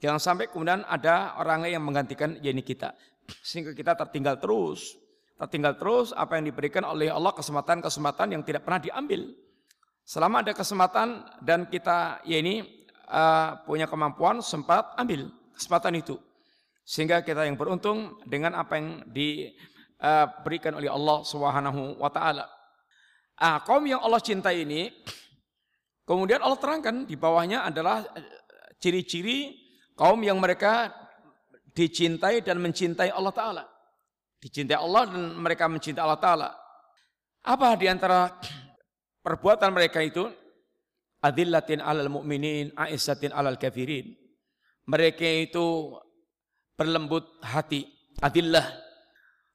Jangan 0.00 0.20
sampai 0.20 0.48
kemudian 0.48 0.84
ada 0.88 1.36
orang 1.40 1.68
yang 1.68 1.84
menggantikan 1.84 2.36
ini 2.40 2.60
kita. 2.60 2.92
Sehingga 3.48 3.72
kita 3.72 3.96
tertinggal 3.96 4.36
terus. 4.36 4.99
Tertinggal 5.40 5.80
terus 5.80 6.12
apa 6.12 6.36
yang 6.36 6.52
diberikan 6.52 6.84
oleh 6.84 7.08
Allah 7.08 7.32
kesempatan-kesempatan 7.32 8.36
yang 8.36 8.42
tidak 8.44 8.68
pernah 8.68 8.84
diambil. 8.84 9.32
Selama 10.04 10.44
ada 10.44 10.52
kesempatan 10.52 11.24
dan 11.40 11.64
kita 11.64 12.20
ya 12.28 12.44
ini 12.44 12.84
uh, 13.08 13.56
punya 13.64 13.88
kemampuan 13.88 14.44
sempat 14.44 14.92
ambil 15.00 15.32
kesempatan 15.56 15.96
itu. 15.96 16.20
Sehingga 16.84 17.24
kita 17.24 17.48
yang 17.48 17.56
beruntung 17.56 18.20
dengan 18.28 18.52
apa 18.60 18.76
yang 18.76 19.00
diberikan 19.08 20.76
oleh 20.76 20.92
Allah 20.92 21.24
Subhanahu 21.24 21.96
wa 21.96 22.10
taala. 22.12 22.44
Ah, 23.40 23.64
kaum 23.64 23.88
yang 23.88 24.04
Allah 24.04 24.20
cintai 24.20 24.68
ini 24.68 24.92
Kemudian 26.10 26.42
Allah 26.42 26.58
terangkan 26.58 27.06
di 27.06 27.14
bawahnya 27.14 27.70
adalah 27.70 28.02
eh, 28.18 28.42
ciri-ciri 28.82 29.54
kaum 29.94 30.18
yang 30.26 30.42
mereka 30.42 30.90
dicintai 31.70 32.42
dan 32.42 32.58
mencintai 32.58 33.14
Allah 33.14 33.30
Ta'ala. 33.30 33.64
Dicintai 34.40 34.80
Allah 34.80 35.04
dan 35.06 35.36
mereka 35.36 35.68
mencintai 35.68 36.00
Allah 36.00 36.20
Ta'ala. 36.20 36.50
Apa 37.44 37.76
di 37.76 37.86
antara 37.86 38.32
perbuatan 39.24 39.70
mereka 39.72 40.00
itu? 40.00 40.26
Adillatin 41.20 41.84
alal 41.84 42.08
mu'minin, 42.08 42.72
aissatin 42.72 43.36
alal 43.36 43.60
kafirin. 43.60 44.16
Mereka 44.88 45.52
itu 45.52 45.92
berlembut 46.72 47.28
hati, 47.44 47.84
adillah, 48.24 48.64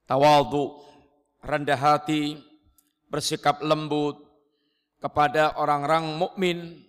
tawadu, 0.06 0.78
rendah 1.42 1.82
hati, 1.82 2.38
bersikap 3.10 3.66
lembut, 3.66 4.26
kepada 5.06 5.58
orang-orang 5.62 6.18
mukmin, 6.18 6.82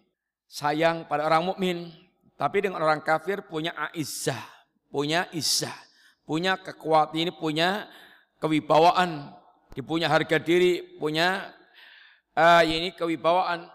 sayang 0.48 1.04
pada 1.04 1.28
orang 1.28 1.52
mukmin, 1.52 1.92
tapi 2.40 2.64
dengan 2.64 2.80
orang 2.80 3.04
kafir 3.04 3.44
punya 3.44 3.76
aizzah, 3.76 4.40
punya 4.88 5.28
izzah, 5.36 5.74
punya 6.26 6.58
kekuatan 6.58 7.16
ini 7.16 7.32
punya 7.32 7.86
kewibawaan, 8.42 9.32
punya 9.86 10.10
harga 10.10 10.36
diri, 10.42 10.98
punya 10.98 11.54
uh, 12.36 12.62
ini 12.66 12.92
kewibawaan 12.92 13.70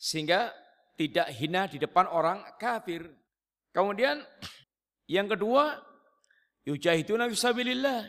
sehingga 0.00 0.50
tidak 0.96 1.28
hina 1.36 1.68
di 1.68 1.76
depan 1.76 2.08
orang 2.08 2.40
kafir. 2.56 3.06
Kemudian 3.70 4.24
yang 5.06 5.28
kedua, 5.28 5.76
yujahiduna 6.64 7.28
fisabilillah. 7.28 8.08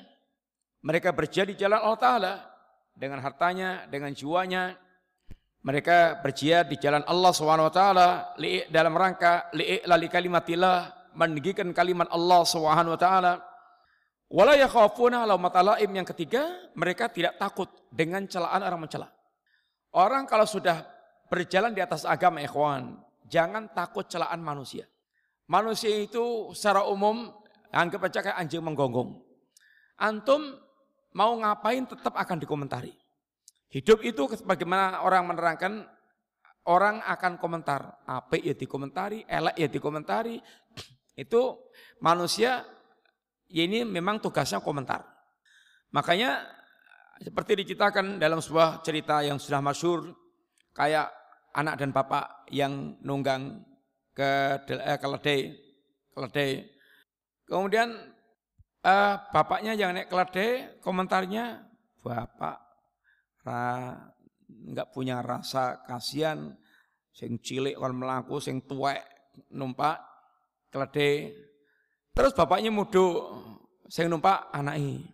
Mereka 0.87 1.11
berjaya 1.11 1.51
di 1.51 1.59
jalan 1.59 1.83
Allah 1.83 1.99
Ta'ala 1.99 2.33
dengan 2.95 3.19
hartanya, 3.19 3.85
dengan 3.91 4.15
jiwanya, 4.15 4.77
mereka 5.67 6.23
berjihad 6.23 6.71
di 6.71 6.79
jalan 6.79 7.03
Allah 7.03 7.31
SWT 7.35 7.81
dalam 8.71 8.93
rangka 8.95 9.51
li'lali 9.51 10.07
kalimatillah 10.07 11.11
meninggikan 11.17 11.75
kalimat 11.75 12.07
Allah 12.07 12.47
SWT. 12.47 13.07
Wala 14.27 14.59
yakhafuna 14.59 15.23
laumata 15.23 15.79
yang 15.79 16.03
ketiga, 16.03 16.71
mereka 16.75 17.07
tidak 17.07 17.39
takut 17.39 17.71
dengan 17.87 18.27
celaan 18.27 18.59
orang 18.59 18.83
mencela. 18.83 19.07
Orang 19.95 20.27
kalau 20.27 20.43
sudah 20.43 20.83
berjalan 21.31 21.71
di 21.71 21.79
atas 21.79 22.03
agama 22.03 22.43
ikhwan, 22.43 22.99
jangan 23.23 23.71
takut 23.71 24.03
celaan 24.11 24.43
manusia. 24.43 24.83
Manusia 25.47 25.95
itu 25.95 26.51
secara 26.51 26.83
umum 26.91 27.31
anggap 27.71 28.11
aja 28.11 28.19
kayak 28.19 28.35
anjing 28.35 28.59
menggonggong. 28.59 29.15
Antum 29.95 30.59
mau 31.15 31.31
ngapain 31.39 31.87
tetap 31.87 32.11
akan 32.19 32.37
dikomentari. 32.43 32.91
Hidup 33.71 34.03
itu 34.03 34.27
bagaimana 34.43 35.07
orang 35.07 35.23
menerangkan 35.31 35.87
orang 36.67 36.99
akan 37.03 37.39
komentar. 37.39 38.03
Apa 38.03 38.35
ya 38.35 38.51
dikomentari, 38.51 39.23
elek 39.23 39.55
ya 39.55 39.67
dikomentari. 39.71 40.39
Itu 41.17 41.71
manusia 41.97 42.61
ini 43.51 43.87
memang 43.87 44.19
tugasnya 44.19 44.59
komentar. 44.59 45.03
Makanya 45.95 46.43
seperti 47.23 47.63
diceritakan 47.63 48.21
dalam 48.21 48.43
sebuah 48.43 48.83
cerita 48.85 49.23
yang 49.23 49.39
sudah 49.41 49.63
masyur 49.63 50.13
kayak 50.75 51.09
anak 51.55 51.81
dan 51.81 51.89
bapak 51.89 52.45
yang 52.53 52.99
nunggang 53.01 53.63
ke 54.13 54.61
eh, 54.69 54.99
keledai, 54.99 55.39
keledai. 56.13 56.51
Kemudian 57.47 57.89
eh, 58.83 59.13
bapaknya 59.33 59.73
yang 59.73 59.95
naik 59.95 60.11
keledai, 60.11 60.77
komentarnya 60.83 61.63
bapak 62.03 62.67
nggak 64.47 64.91
punya 64.91 65.23
rasa 65.23 65.79
kasihan 65.87 66.51
sing 67.15 67.39
cilik 67.39 67.79
kalau 67.79 67.95
melaku 67.95 68.37
sing 68.43 68.63
tuwek 68.67 68.99
numpak 69.55 69.97
keledai 70.69 71.31
terus 72.17 72.33
bapaknya 72.33 72.73
mudo 72.73 73.37
sing 73.85 74.09
numpak 74.09 74.49
anaknya 74.49 75.05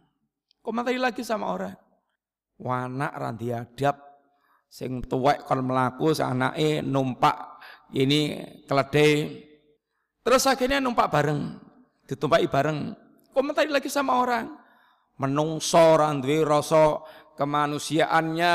komentari 0.63 0.95
lagi 0.95 1.19
sama 1.27 1.51
orang 1.51 1.75
wanak 2.55 3.11
randi 3.11 3.51
adab 3.51 3.99
sing 4.71 5.03
tuwek 5.03 5.43
kalau 5.43 5.67
melaku 5.67 6.15
anaknya 6.15 6.79
numpak 6.79 7.59
ini 7.91 8.39
keledai 8.63 9.43
terus 10.23 10.47
akhirnya 10.47 10.79
numpak 10.79 11.11
bareng 11.11 11.59
ditumpaki 12.07 12.47
bareng 12.47 12.95
komentari 13.35 13.67
lagi 13.67 13.91
sama 13.91 14.23
orang 14.23 14.47
menungso 15.19 15.99
randwi 15.99 16.39
rasa 16.39 17.03
kemanusiaannya 17.37 18.53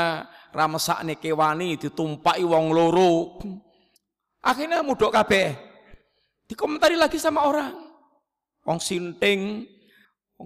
ramesakne 0.55 1.19
kewani 1.19 1.75
ditumpai 1.77 2.41
wong 2.43 2.71
loro. 2.73 3.39
Akhirnya 4.39 4.79
mudok 4.81 5.11
kabeh. 5.11 5.55
Dikomentari 6.47 6.95
lagi 6.97 7.19
sama 7.21 7.45
orang. 7.45 7.88
Wong 8.69 8.77
sinting, 8.77 9.65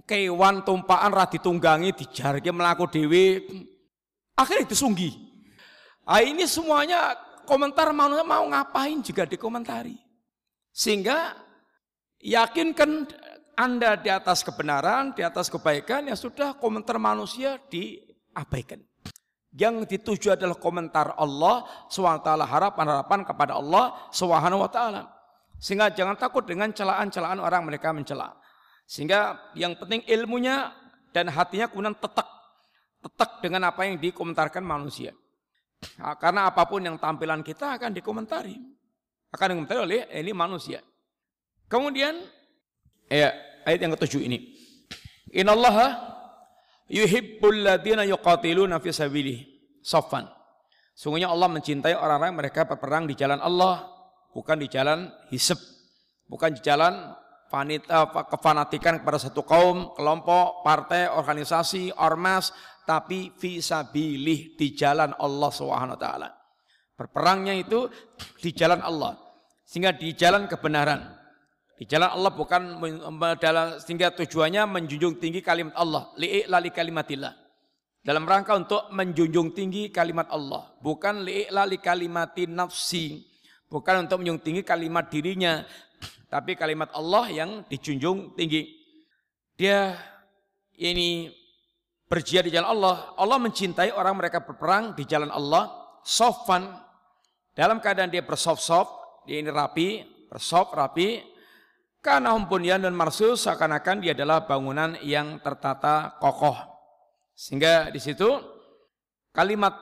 kewan 0.08 0.64
tumpaan 0.64 1.12
ra 1.12 1.28
ditunggangi 1.28 1.92
dijarke 1.92 2.56
melaku 2.56 2.88
dewi. 2.88 3.44
Akhirnya 4.40 4.72
disunggi. 4.72 5.12
Nah, 6.08 6.24
ini 6.24 6.48
semuanya 6.48 7.20
komentar 7.44 7.92
manusia 7.92 8.24
mau 8.24 8.48
ngapain 8.48 9.04
juga 9.04 9.28
dikomentari. 9.28 10.00
Sehingga 10.72 11.36
yakinkan 12.24 13.12
Anda 13.60 14.00
di 14.00 14.08
atas 14.08 14.40
kebenaran, 14.42 15.12
di 15.12 15.22
atas 15.22 15.52
kebaikan, 15.52 16.08
ya 16.08 16.16
sudah 16.16 16.56
komentar 16.56 16.96
manusia 16.96 17.60
diabaikan. 17.68 18.80
Yang 19.54 19.86
dituju 20.00 20.34
adalah 20.34 20.58
komentar 20.58 21.14
Allah 21.14 21.68
SWT, 21.92 22.26
harapan-harapan 22.26 23.22
kepada 23.28 23.60
Allah 23.60 23.94
SWT. 24.10 25.13
Sehingga 25.64 25.96
jangan 25.96 26.20
takut 26.20 26.44
dengan 26.44 26.76
celaan-celaan 26.76 27.40
orang 27.40 27.64
mereka 27.64 27.96
mencela. 27.96 28.36
Sehingga 28.84 29.40
yang 29.56 29.80
penting 29.80 30.04
ilmunya 30.12 30.76
dan 31.16 31.32
hatinya 31.32 31.72
kemudian 31.72 31.96
tetek. 31.96 32.28
Tetek 33.00 33.32
dengan 33.40 33.72
apa 33.72 33.88
yang 33.88 33.96
dikomentarkan 33.96 34.60
manusia. 34.60 35.16
Nah, 36.00 36.20
karena 36.20 36.52
apa 36.52 36.68
pun 36.68 36.84
yang 36.84 37.00
tampilan 37.00 37.40
kita 37.40 37.80
akan 37.80 37.96
dikomentari. 37.96 38.60
Akan 39.32 39.56
dikomentari 39.56 39.80
oleh 39.80 40.00
ini 40.12 40.36
manusia. 40.36 40.84
Kemudian 41.72 42.44
Ya, 43.14 43.30
ayat 43.70 43.78
yang 43.78 43.94
ketujuh 43.94 44.26
ini. 44.26 44.58
Innallaha 45.30 46.18
yuhibbul 46.90 47.62
ladina 47.62 48.02
yuqatiluna 48.10 48.82
fi 48.82 48.90
sabilih 48.90 49.38
saffan. 49.86 50.26
Sungguhnya 50.98 51.30
Allah 51.30 51.50
mencintai 51.54 51.94
orang-orang 51.94 52.42
mereka 52.42 52.66
berperang 52.66 53.06
di 53.06 53.14
jalan 53.14 53.38
Allah, 53.38 53.86
bukan 54.34 54.58
di 54.60 54.68
jalan 54.68 55.08
hisab, 55.30 55.58
bukan 56.28 56.58
di 56.58 56.62
jalan 56.66 57.14
vanita, 57.54 58.10
kefanatikan 58.10 59.00
kepada 59.00 59.22
satu 59.22 59.46
kaum, 59.46 59.94
kelompok, 59.94 60.66
partai, 60.66 61.06
organisasi, 61.06 61.94
ormas, 62.02 62.50
tapi 62.84 63.32
fisabilih 63.38 64.58
di 64.58 64.74
jalan 64.74 65.14
Allah 65.22 65.52
Subhanahu 65.54 65.96
taala. 66.02 66.34
Berperangnya 66.98 67.54
itu 67.54 67.90
di 68.42 68.50
jalan 68.54 68.82
Allah. 68.82 69.18
Sehingga 69.64 69.94
di 69.94 70.14
jalan 70.14 70.46
kebenaran. 70.46 71.14
Di 71.74 71.90
jalan 71.90 72.14
Allah 72.14 72.32
bukan 72.34 72.78
sehingga 73.82 74.14
tujuannya 74.14 74.70
menjunjung 74.70 75.18
tinggi 75.18 75.42
kalimat 75.42 75.74
Allah, 75.74 76.14
li'i'lali 76.22 76.70
kalimatillah. 76.70 77.34
Dalam 78.04 78.28
rangka 78.28 78.54
untuk 78.54 78.92
menjunjung 78.94 79.56
tinggi 79.58 79.90
kalimat 79.90 80.30
Allah, 80.30 80.76
bukan 80.84 81.26
li'i'lali 81.26 81.82
kalimati 81.82 82.46
nafsi, 82.46 83.33
bukan 83.74 84.06
untuk 84.06 84.22
menjunjung 84.22 84.46
tinggi 84.46 84.62
kalimat 84.62 85.10
dirinya, 85.10 85.66
tapi 86.30 86.54
kalimat 86.54 86.94
Allah 86.94 87.26
yang 87.34 87.66
dijunjung 87.66 88.38
tinggi. 88.38 88.70
Dia 89.58 89.98
ini 90.78 91.34
berjihad 92.06 92.46
di 92.46 92.54
jalan 92.54 92.70
Allah. 92.70 93.18
Allah 93.18 93.42
mencintai 93.42 93.90
orang 93.98 94.14
mereka 94.14 94.46
berperang 94.46 94.94
di 94.94 95.10
jalan 95.10 95.34
Allah, 95.34 95.74
sofan 96.06 96.70
dalam 97.58 97.82
keadaan 97.82 98.14
dia 98.14 98.22
bersof-sof, 98.22 98.86
dia 99.26 99.42
ini 99.42 99.50
rapi, 99.50 100.06
bersof 100.30 100.70
rapi, 100.74 101.22
karena 102.02 102.34
dan 102.78 102.94
marsus 102.94 103.46
seakan-akan 103.46 104.02
dia 104.06 104.14
adalah 104.14 104.46
bangunan 104.46 105.02
yang 105.02 105.42
tertata 105.42 106.18
kokoh. 106.22 106.58
Sehingga 107.34 107.90
di 107.90 107.98
situ 107.98 108.30
kalimat 109.34 109.74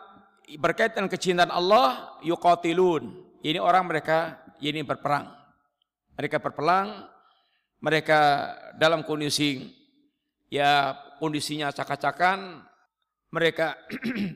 berkaitan 0.59 1.11
kecintaan 1.11 1.51
Allah 1.51 2.19
yuqatilun. 2.23 3.30
Ini 3.41 3.57
orang 3.57 3.89
mereka 3.89 4.37
ini 4.61 4.85
berperang. 4.85 5.25
Mereka 6.13 6.37
berperang, 6.37 7.09
mereka 7.81 8.53
dalam 8.77 9.01
kondisi 9.01 9.65
ya 10.51 10.93
kondisinya 11.17 11.73
acak-acakan, 11.73 12.61
mereka 13.33 13.73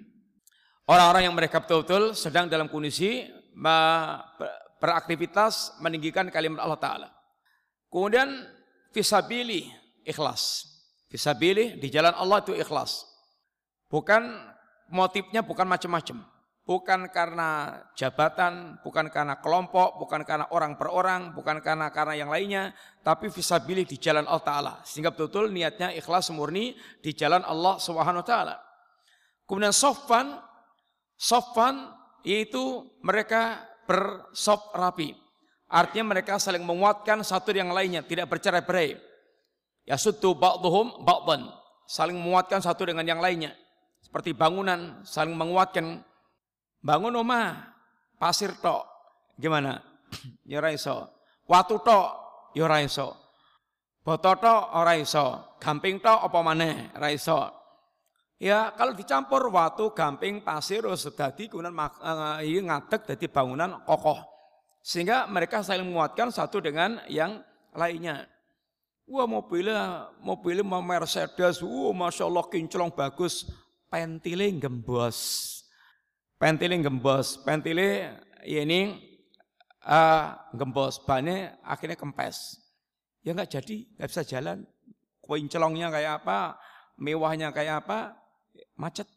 orang-orang 0.92 1.30
yang 1.30 1.36
mereka 1.38 1.62
betul-betul 1.62 2.18
sedang 2.18 2.50
dalam 2.50 2.66
kondisi 2.66 3.30
beraktivitas 4.82 5.78
meninggikan 5.80 6.26
kalimat 6.34 6.66
Allah 6.66 6.82
Ta'ala. 6.82 7.10
Kemudian 7.94 8.44
fisabili 8.90 9.70
ikhlas. 10.02 10.66
Fisabili 11.08 11.78
di 11.78 11.88
jalan 11.94 12.18
Allah 12.18 12.42
itu 12.42 12.58
ikhlas. 12.58 13.06
Bukan 13.88 14.26
motifnya 14.90 15.46
bukan 15.46 15.70
macam-macam. 15.70 16.35
Bukan 16.66 17.14
karena 17.14 17.78
jabatan, 17.94 18.82
bukan 18.82 19.14
karena 19.14 19.38
kelompok, 19.38 20.02
bukan 20.02 20.26
karena 20.26 20.50
orang 20.50 20.74
per 20.82 20.90
orang, 20.90 21.38
bukan 21.38 21.62
karena 21.62 21.94
karena 21.94 22.18
yang 22.18 22.34
lainnya, 22.34 22.74
tapi 23.06 23.30
fisabili 23.30 23.86
di 23.86 24.02
jalan 24.02 24.26
Allah 24.26 24.42
Ta'ala. 24.42 24.74
Sehingga 24.82 25.14
betul-betul 25.14 25.54
niatnya 25.54 25.94
ikhlas 25.94 26.34
murni 26.34 26.74
di 27.06 27.14
jalan 27.14 27.46
Allah 27.46 27.78
Subhanahu 27.78 28.26
Wa 28.26 28.28
Ta'ala. 28.28 28.56
Kemudian 29.46 29.70
sofan, 29.70 30.42
sofan 31.14 31.86
yaitu 32.26 32.82
mereka 33.06 33.62
bersop 33.86 34.74
rapi. 34.74 35.14
Artinya 35.70 36.18
mereka 36.18 36.42
saling 36.42 36.66
menguatkan 36.66 37.22
satu 37.22 37.54
yang 37.54 37.70
lainnya, 37.70 38.02
tidak 38.02 38.26
bercerai-berai. 38.26 38.98
Ya 39.86 40.02
sutu 40.02 40.34
ba'dhum 40.34 41.06
ba'dhan, 41.06 41.46
saling 41.86 42.18
menguatkan 42.18 42.58
satu 42.58 42.90
dengan 42.90 43.06
yang 43.06 43.22
lainnya. 43.22 43.54
Seperti 44.02 44.34
bangunan 44.34 45.06
saling 45.06 45.38
menguatkan. 45.38 46.02
Bangun 46.86 47.18
rumah, 47.18 47.74
pasir 48.22 48.54
tok. 48.62 48.86
Gimana? 49.42 49.82
Ya 50.46 50.62
iso. 50.70 51.10
Watu 51.50 51.82
tok, 51.82 52.08
ya 52.54 52.70
iso. 52.78 53.26
Boto 54.06 54.38
tok 54.38 54.62
ora 54.78 54.94
iso. 54.94 55.58
Gamping 55.58 55.98
tok 55.98 56.30
apa 56.30 56.40
maneh, 56.46 56.94
ora 56.94 57.10
iso. 57.10 57.50
Ya 58.38 58.70
kalau 58.78 58.94
dicampur 58.94 59.50
watu, 59.50 59.98
gamping, 59.98 60.46
pasir, 60.46 60.86
terus 60.86 61.10
dadi 61.18 61.50
kemudian 61.50 61.74
uh, 61.74 62.38
ngadeg 62.38 63.02
dadi 63.02 63.26
bangunan 63.26 63.82
kokoh. 63.82 64.22
Sehingga 64.86 65.26
mereka 65.26 65.66
saling 65.66 65.90
menguatkan 65.90 66.30
satu 66.30 66.62
dengan 66.62 67.02
yang 67.10 67.42
lainnya. 67.74 68.30
Wah 69.10 69.26
mobilnya, 69.26 70.14
mobilnya 70.22 70.62
mau 70.62 70.86
Mercedes, 70.86 71.66
wah 71.66 71.94
Masya 72.06 72.30
Allah 72.30 72.46
kinclong 72.46 72.94
bagus. 72.94 73.50
Pentile 73.90 74.54
gembos. 74.54 75.55
Pentile 76.36 76.76
gembos. 76.84 77.40
Pentile 77.42 78.20
ini 78.44 79.00
uh, 79.88 80.36
gembos. 80.52 81.00
Bannya 81.02 81.58
akhirnya 81.64 81.96
kempes. 81.96 82.60
Ya 83.26 83.34
nggak 83.34 83.52
jadi, 83.58 83.78
nggak 83.98 84.10
bisa 84.12 84.24
jalan. 84.28 84.68
Kinclongnya 85.26 85.90
kayak 85.90 86.22
apa, 86.22 86.62
mewahnya 87.02 87.50
kayak 87.50 87.88
apa, 87.88 88.14
macet. 88.78 89.10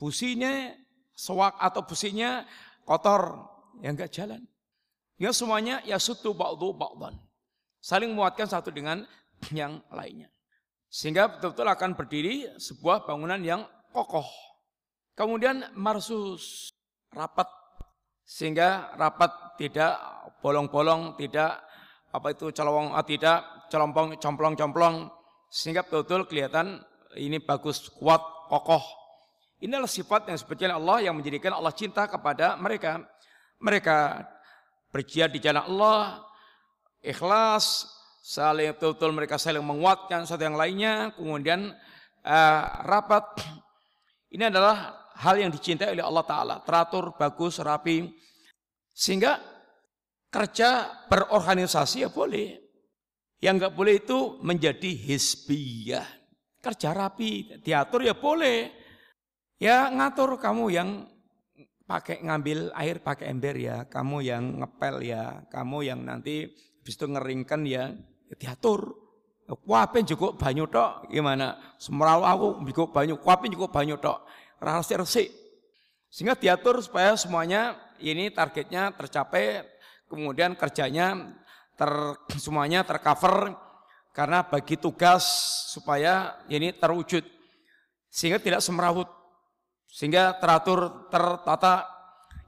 Businya, 0.00 0.74
sewak 1.14 1.54
atau 1.60 1.86
businya 1.86 2.42
kotor, 2.82 3.46
ya 3.84 3.94
nggak 3.94 4.10
jalan. 4.10 4.42
Ya 5.20 5.30
semuanya 5.36 5.84
ya 5.84 6.00
sutu 6.00 6.32
ba'du 6.32 6.72
ba'dan. 6.72 7.14
Saling 7.78 8.10
menguatkan 8.16 8.48
satu 8.48 8.72
dengan 8.72 9.04
yang 9.52 9.84
lainnya. 9.92 10.32
Sehingga 10.90 11.30
betul-betul 11.30 11.68
akan 11.70 11.90
berdiri 11.94 12.50
sebuah 12.58 13.06
bangunan 13.06 13.38
yang 13.44 13.62
kokoh. 13.94 14.26
Kemudian 15.14 15.70
marsus, 15.76 16.72
rapat. 17.12 17.46
Sehingga 18.24 18.94
rapat 18.94 19.58
tidak 19.58 19.98
bolong-bolong, 20.38 21.18
tidak 21.18 21.60
apa 22.10 22.34
itu 22.34 22.50
colong, 22.54 22.94
ah, 22.94 23.02
tidak 23.02 23.68
celompong, 23.70 24.18
complong-complong. 24.18 25.10
Sehingga 25.50 25.82
betul-betul 25.82 26.30
kelihatan 26.30 26.78
ini 27.18 27.42
bagus, 27.42 27.90
kuat, 27.90 28.22
kokoh. 28.46 28.82
Inilah 29.60 29.90
sifat 29.90 30.30
yang 30.30 30.38
sebetulnya 30.38 30.78
Allah 30.78 31.10
yang 31.10 31.14
menjadikan 31.18 31.52
Allah 31.52 31.74
cinta 31.74 32.06
kepada 32.08 32.56
mereka. 32.56 33.02
Mereka 33.60 34.24
berjihad 34.88 35.30
di 35.34 35.38
jalan 35.42 35.68
Allah, 35.68 36.24
ikhlas, 37.04 37.84
saling 38.24 38.72
betul-betul 38.76 39.10
mereka 39.12 39.36
saling 39.36 39.64
menguatkan 39.64 40.24
satu 40.24 40.44
yang 40.44 40.56
lainnya, 40.56 41.12
kemudian 41.12 41.72
uh, 42.24 42.62
rapat. 42.88 43.24
Ini 44.30 44.48
adalah 44.48 44.99
hal 45.20 45.36
yang 45.36 45.52
dicintai 45.52 45.92
oleh 45.92 46.04
Allah 46.04 46.24
Ta'ala. 46.24 46.56
Teratur, 46.64 47.12
bagus, 47.14 47.60
rapi. 47.60 48.08
Sehingga 48.90 49.36
kerja 50.32 50.88
berorganisasi 51.06 52.08
ya 52.08 52.10
boleh. 52.10 52.56
Yang 53.40 53.54
nggak 53.56 53.74
boleh 53.76 53.94
itu 54.00 54.18
menjadi 54.40 54.90
hisbiyah. 54.92 56.08
Kerja 56.60 56.92
rapi, 56.92 57.60
diatur 57.64 58.04
ya 58.04 58.16
boleh. 58.16 58.68
Ya 59.60 59.88
ngatur 59.92 60.40
kamu 60.40 60.64
yang 60.72 61.08
pakai 61.84 62.20
ngambil 62.22 62.72
air 62.76 63.00
pakai 63.00 63.32
ember 63.32 63.56
ya, 63.56 63.88
kamu 63.88 64.16
yang 64.24 64.44
ngepel 64.60 65.02
ya, 65.04 65.44
kamu 65.48 65.78
yang 65.84 66.00
nanti 66.04 66.48
habis 66.80 66.94
itu 66.96 67.06
ngeringkan 67.08 67.60
ya, 67.64 67.92
ya 68.28 68.34
diatur. 68.36 68.96
Kuape 69.50 70.06
cukup 70.06 70.38
banyu 70.38 70.70
tok 70.70 71.10
gimana? 71.10 71.74
Semeraw 71.74 72.22
aku 72.22 72.62
cukup 72.70 72.94
banyu, 72.94 73.18
kuape 73.18 73.50
cukup 73.50 73.74
banyu 73.74 73.98
tok. 73.98 74.22
Rahasia 74.60 75.00
resik. 75.00 75.32
Sehingga 76.12 76.36
diatur 76.36 76.78
supaya 76.84 77.16
semuanya 77.16 77.78
ini 77.98 78.28
targetnya 78.28 78.92
tercapai, 78.92 79.64
kemudian 80.06 80.54
kerjanya 80.54 81.34
ter, 81.74 81.90
semuanya 82.44 82.84
tercover 82.84 83.56
karena 84.12 84.44
bagi 84.44 84.76
tugas 84.76 85.24
supaya 85.72 86.44
ini 86.50 86.76
terwujud 86.76 87.24
sehingga 88.10 88.42
tidak 88.42 88.60
semerawut 88.60 89.06
sehingga 89.90 90.38
teratur, 90.38 91.10
tertata. 91.10 91.86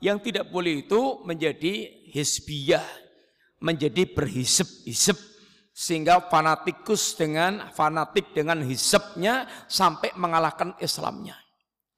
Yang 0.02 0.18
tidak 0.34 0.50
boleh 0.50 0.82
itu 0.82 1.22
menjadi 1.22 1.86
hisbiyah, 2.10 2.82
menjadi 3.62 4.02
berhisep-hisep. 4.10 5.30
sehingga 5.72 6.20
fanatikus 6.28 7.16
dengan 7.16 7.72
fanatik 7.72 8.36
dengan 8.36 8.60
hisabnya 8.60 9.48
sampai 9.64 10.12
mengalahkan 10.20 10.76
Islamnya. 10.76 11.32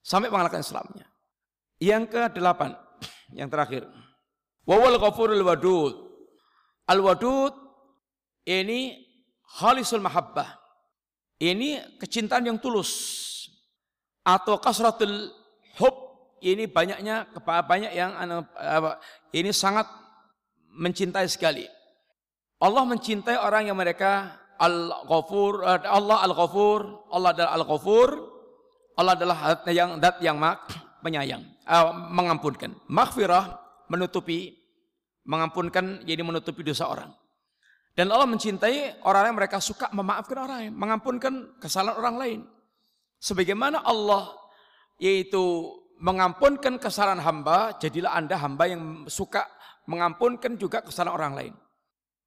Sampai 0.05 0.29
mengalahkan 0.29 0.61
Islamnya. 0.61 1.09
Yang 1.81 2.13
ke-8, 2.13 2.61
yang 3.33 3.49
terakhir. 3.49 3.89
Wawal 4.69 5.01
ghafurul 5.01 5.41
wadud. 5.41 5.97
Al-wadud 6.85 7.57
ini 8.45 9.01
halisul 9.65 10.05
mahabbah. 10.05 10.61
Ini 11.41 11.97
kecintaan 11.97 12.45
yang 12.45 12.61
tulus. 12.61 12.93
Atau 14.25 14.61
kasratul 14.61 15.33
hub 15.81 15.97
ini 16.45 16.69
banyaknya 16.69 17.33
banyak 17.45 17.93
yang 17.97 18.13
ini 19.33 19.51
sangat 19.53 19.89
mencintai 20.69 21.29
sekali. 21.33 21.65
Allah 22.61 22.85
mencintai 22.85 23.37
orang 23.41 23.69
yang 23.69 23.77
mereka 23.77 24.41
Al-Ghafur, 24.57 25.67
eh, 25.67 25.83
Allah 25.85 26.25
Al-Ghafur, 26.25 27.11
Allah 27.13 27.31
adalah 27.37 27.53
Al-Ghafur, 27.59 28.34
Allah 28.95 29.13
adalah 29.19 29.37
yang 29.67 29.99
dat 29.99 30.23
yang 30.23 30.39
mak, 30.39 30.71
penyayang, 31.03 31.43
uh, 31.67 31.91
mengampunkan. 32.15 32.73
Maghfirah 32.87 33.59
menutupi, 33.91 34.55
mengampunkan 35.27 36.07
jadi 36.07 36.23
menutupi 36.23 36.63
dosa 36.63 36.87
orang. 36.87 37.11
Dan 37.95 38.11
Allah 38.11 38.27
mencintai 38.27 39.07
orang 39.07 39.31
yang 39.31 39.39
mereka 39.39 39.63
suka 39.63 39.87
memaafkan 39.95 40.39
orang 40.47 40.57
lain, 40.59 40.73
mengampunkan 40.75 41.35
kesalahan 41.63 41.99
orang 41.99 42.17
lain. 42.19 42.41
Sebagaimana 43.23 43.87
Allah 43.87 44.35
yaitu 44.99 45.71
mengampunkan 46.03 46.79
kesalahan 46.83 47.23
hamba, 47.23 47.79
jadilah 47.79 48.19
Anda 48.19 48.35
hamba 48.39 48.67
yang 48.67 49.07
suka 49.07 49.47
mengampunkan 49.87 50.59
juga 50.59 50.83
kesalahan 50.83 51.15
orang 51.15 51.33
lain. 51.39 51.55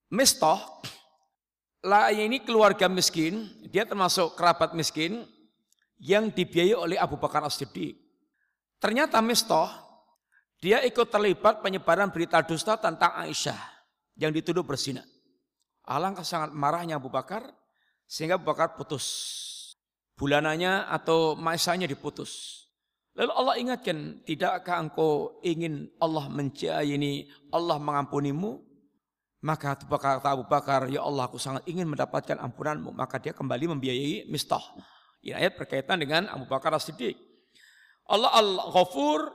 Mistoh, 0.08 0.56
lah 1.84 2.16
ini 2.16 2.40
keluarga 2.48 2.88
miskin, 2.88 3.52
dia 3.68 3.84
termasuk 3.84 4.40
kerabat 4.40 4.72
miskin 4.72 5.28
yang 5.98 6.30
dibiayai 6.30 6.78
oleh 6.78 6.98
Abu 6.98 7.18
Bakar 7.18 7.46
As-Siddiq. 7.46 7.98
Ternyata 8.78 9.18
Mistoh, 9.22 9.70
dia 10.62 10.82
ikut 10.86 11.10
terlibat 11.10 11.62
penyebaran 11.62 12.10
berita 12.14 12.42
dusta 12.46 12.78
tentang 12.78 13.14
Aisyah 13.18 13.58
yang 14.18 14.34
dituduh 14.34 14.66
berzina. 14.66 15.06
Alangkah 15.86 16.26
sangat 16.26 16.54
marahnya 16.54 16.98
Abu 16.98 17.10
Bakar, 17.10 17.46
sehingga 18.06 18.38
Abu 18.38 18.50
Bakar 18.50 18.74
putus. 18.78 19.06
Bulananya 20.18 20.90
atau 20.90 21.38
maisanya 21.38 21.86
diputus. 21.86 22.66
Lalu 23.14 23.32
Allah 23.34 23.56
ingatkan, 23.58 23.98
tidakkah 24.26 24.78
engkau 24.82 25.42
ingin 25.42 25.90
Allah 25.98 26.26
ini, 26.86 27.30
Allah 27.54 27.78
mengampunimu? 27.78 28.62
Maka 29.46 29.78
kata 29.78 30.34
Abu 30.34 30.46
Bakar, 30.50 30.90
ya 30.90 31.06
Allah 31.06 31.30
aku 31.30 31.38
sangat 31.38 31.62
ingin 31.70 31.86
mendapatkan 31.86 32.38
ampunanmu. 32.38 32.94
Maka 32.94 33.22
dia 33.22 33.34
kembali 33.34 33.78
membiayai 33.78 34.26
mistah. 34.30 34.62
Ini 35.24 35.34
ayat 35.34 35.58
berkaitan 35.58 35.98
dengan 36.00 36.30
Abu 36.30 36.46
Bakar 36.46 36.74
As-Siddiq. 36.74 37.18
Allah 38.08 38.32
Al-Ghafur 38.38 39.34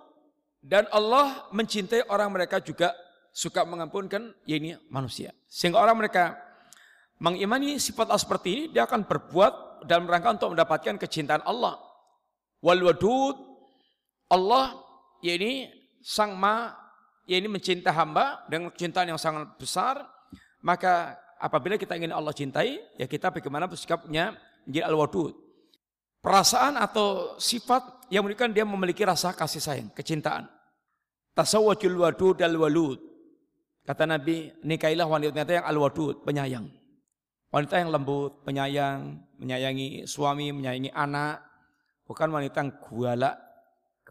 dan 0.62 0.89
Allah 0.95 1.51
mencintai 1.53 2.09
orang 2.09 2.33
mereka 2.33 2.62
juga 2.62 2.95
suka 3.35 3.66
mengampunkan 3.66 4.33
ya 4.47 4.57
ini 4.57 4.78
manusia. 4.89 5.35
Sehingga 5.51 5.83
orang 5.83 5.99
mereka 5.99 6.39
mengimani 7.20 7.76
sifat 7.76 8.09
Allah 8.09 8.22
seperti 8.22 8.49
ini, 8.51 8.64
dia 8.72 8.87
akan 8.89 9.05
berbuat 9.05 9.85
dalam 9.85 10.07
rangka 10.07 10.39
untuk 10.41 10.55
mendapatkan 10.55 10.97
kecintaan 10.97 11.43
Allah. 11.45 11.76
Wal 12.62 12.80
wadud 12.87 13.37
Allah 14.30 14.78
ya 15.20 15.37
ini 15.37 15.68
sang 16.01 16.39
ma 16.39 16.72
ya 17.26 17.37
ini 17.37 17.51
mencinta 17.51 17.93
hamba 17.93 18.47
dengan 18.49 18.70
kecintaan 18.72 19.12
yang 19.12 19.20
sangat 19.20 19.51
besar 19.59 20.03
maka 20.62 21.18
apabila 21.43 21.74
kita 21.74 21.99
ingin 21.99 22.14
Allah 22.14 22.30
cintai 22.35 22.78
ya 22.99 23.07
kita 23.11 23.35
bagaimana 23.35 23.66
bersikapnya 23.66 24.35
menjadi 24.66 24.87
al-wadud 24.89 25.35
perasaan 26.23 26.79
atau 26.79 27.37
sifat 27.37 28.09
yang 28.09 28.23
menunjukkan 28.23 28.51
dia 28.55 28.64
memiliki 28.64 29.03
rasa 29.03 29.35
kasih 29.35 29.59
sayang 29.59 29.91
kecintaan 29.91 30.47
tasawwajul 31.35 31.99
wadud 31.99 32.39
al 32.41 32.57
walud 32.57 33.01
kata 33.83 34.07
Nabi 34.07 34.55
nikailah 34.62 35.05
wanita 35.11 35.43
yang 35.43 35.66
al-wadud 35.66 36.23
penyayang 36.23 36.70
wanita 37.51 37.75
yang 37.83 37.91
lembut 37.91 38.47
penyayang 38.47 39.18
menyayangi 39.43 40.07
suami 40.07 40.55
menyayangi 40.55 40.95
anak 40.95 41.43
bukan 42.07 42.31
wanita 42.31 42.62
yang 42.62 42.70
gualak 42.79 43.37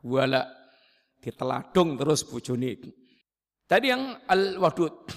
wala 0.01 0.43
diteladung 1.21 1.95
terus 1.95 2.25
bojone. 2.25 2.71
Tadi 3.69 3.85
yang 3.87 4.17
al-wadud. 4.25 5.07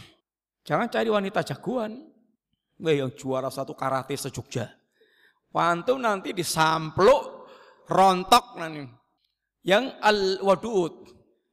Jangan 0.62 0.88
cari 0.92 1.08
wanita 1.08 1.40
jagoan. 1.42 2.12
Weh 2.74 3.00
yang 3.00 3.14
juara 3.16 3.48
satu 3.48 3.72
karate 3.72 4.14
sejogja. 4.18 4.68
Wantu 5.54 5.94
nanti 6.02 6.34
disampluk 6.34 7.46
rontok 7.86 8.58
nanti. 8.58 8.82
Yang 9.62 9.84
al-wadud. 10.02 10.92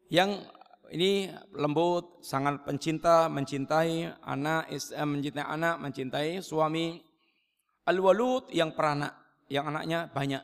Yang 0.10 0.44
ini 0.92 1.32
lembut, 1.56 2.20
sangat 2.20 2.68
pencinta, 2.68 3.32
mencintai 3.32 4.12
anak, 4.28 4.68
eh, 4.74 5.08
mencintai 5.08 5.46
anak, 5.48 5.80
mencintai 5.80 6.44
suami. 6.44 7.00
Al-walud 7.88 8.52
yang 8.52 8.76
peranak, 8.76 9.16
yang 9.48 9.72
anaknya 9.72 10.12
banyak. 10.12 10.44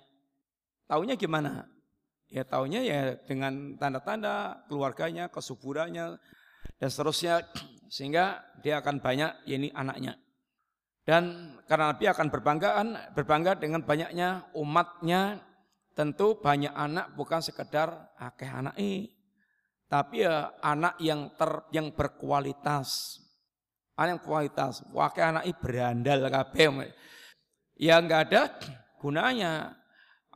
Taunya 0.87 1.19
gimana? 1.19 1.67
Ya 2.27 2.43
taunya 2.43 2.81
ya 2.83 3.15
dengan 3.27 3.75
tanda-tanda 3.75 4.65
keluarganya, 4.67 5.27
kesuburannya 5.31 6.17
dan 6.79 6.89
seterusnya 6.89 7.45
sehingga 7.93 8.41
dia 8.63 8.79
akan 8.79 9.03
banyak 9.03 9.31
ya 9.45 9.55
ini 9.59 9.69
anaknya. 9.75 10.15
Dan 11.07 11.55
karena 11.63 11.95
Nabi 11.95 12.11
akan 12.11 12.27
berbanggaan, 12.27 12.87
berbangga 13.15 13.55
dengan 13.55 13.79
banyaknya 13.79 14.51
umatnya, 14.51 15.39
tentu 15.95 16.35
banyak 16.35 16.75
anak 16.75 17.15
bukan 17.15 17.39
sekedar 17.39 18.11
akeh 18.19 18.51
anak 18.51 18.75
ini, 18.75 19.07
tapi 19.87 20.27
ya 20.27 20.51
anak 20.59 20.99
yang 20.99 21.31
ter 21.39 21.63
yang 21.71 21.95
berkualitas. 21.95 23.23
Anak 23.95 24.19
yang 24.19 24.23
kualitas, 24.27 24.83
wakil 24.91 25.23
anak 25.25 25.47
ini 25.47 25.55
berandal 25.57 26.27
kabeh. 26.27 26.91
Ya 27.79 27.97
enggak 27.97 28.29
ada 28.29 28.41
gunanya 28.99 29.73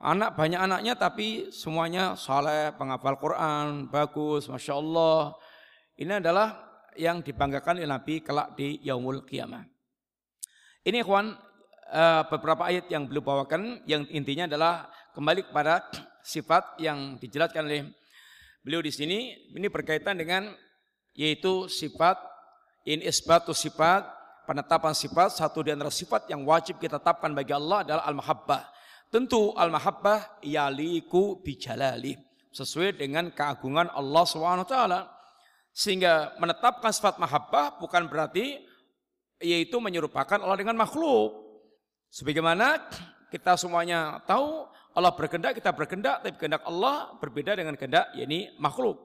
Anak 0.01 0.34
banyak 0.34 0.57
anaknya 0.57 0.97
tapi 0.97 1.53
semuanya 1.53 2.17
saleh, 2.17 2.74
penghafal 2.74 3.22
Quran, 3.22 3.86
bagus, 3.86 4.49
masya 4.49 4.82
Allah. 4.82 5.38
Ini 5.93 6.17
adalah 6.17 6.57
yang 6.97 7.22
dibanggakan 7.22 7.78
oleh 7.78 7.86
Nabi 7.86 8.17
kelak 8.26 8.57
di 8.57 8.82
Yaumul 8.82 9.22
Qiyamah. 9.30 9.61
Ini 10.82 11.05
kawan 11.05 11.38
eh, 11.93 12.23
beberapa 12.25 12.65
ayat 12.65 12.89
yang 12.89 13.05
beliau 13.05 13.21
bawakan 13.21 13.86
yang 13.86 14.05
intinya 14.09 14.49
adalah 14.49 14.89
kembali 15.13 15.51
kepada 15.53 15.86
sifat 16.25 16.82
yang 16.82 17.21
dijelaskan 17.21 17.63
oleh 17.69 17.82
beliau 18.65 18.82
di 18.82 18.89
sini. 18.89 19.49
Ini 19.53 19.69
berkaitan 19.69 20.17
dengan 20.17 20.49
yaitu 21.13 21.69
sifat 21.69 22.17
in 22.89 23.05
isbatu 23.05 23.53
sifat 23.53 24.09
penetapan 24.49 24.97
sifat 24.97 25.38
satu 25.38 25.61
di 25.61 25.69
antara 25.69 25.93
sifat 25.93 26.25
yang 26.34 26.41
wajib 26.49 26.82
kita 26.82 26.97
tetapkan 26.97 27.29
bagi 27.29 27.53
Allah 27.53 27.86
adalah 27.86 28.03
al-mahabbah 28.09 28.71
Tentu 29.11 29.51
al-mahabbah 29.59 30.39
yaliku 30.39 31.43
bijalali. 31.43 32.15
Sesuai 32.55 32.95
dengan 32.95 33.27
keagungan 33.27 33.91
Allah 33.91 34.23
SWT. 34.23 34.75
Sehingga 35.75 36.39
menetapkan 36.39 36.95
sifat 36.95 37.19
mahabbah 37.19 37.75
bukan 37.75 38.07
berarti 38.07 38.70
yaitu 39.42 39.78
menyerupakan 39.82 40.38
Allah 40.38 40.58
dengan 40.58 40.78
makhluk. 40.78 41.42
Sebagaimana 42.14 42.78
kita 43.34 43.58
semuanya 43.58 44.22
tahu 44.28 44.68
Allah 44.92 45.12
berkehendak, 45.16 45.56
kita 45.56 45.72
berkehendak, 45.72 46.24
tapi 46.24 46.36
kehendak 46.36 46.64
Allah 46.68 47.16
berbeda 47.18 47.56
dengan 47.56 47.80
kehendak 47.80 48.12
yakni 48.16 48.52
makhluk. 48.60 49.00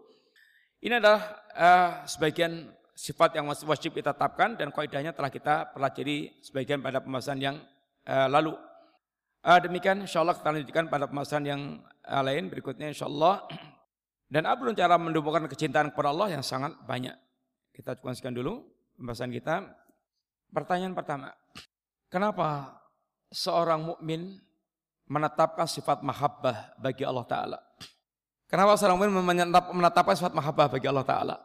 Ini 0.82 0.98
adalah 0.98 1.22
uh, 1.54 1.90
sebagian 2.04 2.68
sifat 2.96 3.38
yang 3.38 3.46
wajib 3.46 3.94
kita 3.94 4.16
tetapkan 4.16 4.56
dan 4.58 4.72
kaidahnya 4.72 5.12
telah 5.14 5.30
kita 5.30 5.70
pelajari 5.76 6.42
sebagian 6.42 6.82
pada 6.82 6.98
pembahasan 6.98 7.38
yang 7.38 7.56
uh, 8.08 8.28
lalu. 8.28 8.56
Uh, 9.46 9.60
demikian 9.62 10.02
insya 10.02 10.26
Allah 10.26 10.34
kita 10.34 10.48
lanjutkan 10.50 10.84
pada 10.90 11.06
pembahasan 11.06 11.46
yang 11.46 11.60
uh, 12.02 12.22
lain 12.24 12.50
berikutnya 12.50 12.90
insya 12.90 13.06
Allah. 13.06 13.46
Dan 14.32 14.42
apa 14.42 14.66
cara 14.74 14.98
mendumbuhkan 14.98 15.46
kecintaan 15.46 15.94
kepada 15.94 16.10
Allah 16.10 16.34
yang 16.34 16.42
sangat 16.42 16.74
banyak. 16.82 17.14
Kita 17.70 17.94
cukupkan 17.94 18.34
dulu 18.34 18.58
pembahasan 18.98 19.30
kita. 19.30 19.85
Pertanyaan 20.50 20.94
pertama, 20.96 21.34
kenapa 22.08 22.80
seorang 23.30 23.82
mukmin 23.94 24.38
menetapkan 25.06 25.66
sifat 25.68 26.02
mahabbah 26.02 26.74
bagi 26.78 27.06
Allah 27.06 27.26
Taala? 27.26 27.58
Kenapa 28.46 28.78
seorang 28.78 28.98
mukmin 28.98 29.42
menetapkan 29.74 30.14
sifat 30.14 30.34
mahabbah 30.34 30.70
bagi 30.70 30.86
Allah 30.86 31.06
Taala? 31.06 31.36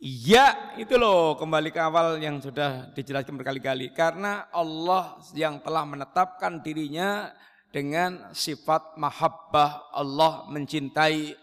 Iya, 0.00 0.76
itu 0.80 0.96
loh 0.96 1.36
kembali 1.36 1.68
ke 1.68 1.80
awal 1.80 2.16
yang 2.24 2.40
sudah 2.40 2.88
dijelaskan 2.96 3.36
berkali-kali. 3.36 3.92
Karena 3.92 4.48
Allah 4.48 5.20
yang 5.36 5.60
telah 5.60 5.84
menetapkan 5.84 6.64
dirinya 6.64 7.28
dengan 7.68 8.32
sifat 8.32 8.96
mahabbah 8.96 9.92
Allah 9.92 10.48
mencintai 10.48 11.36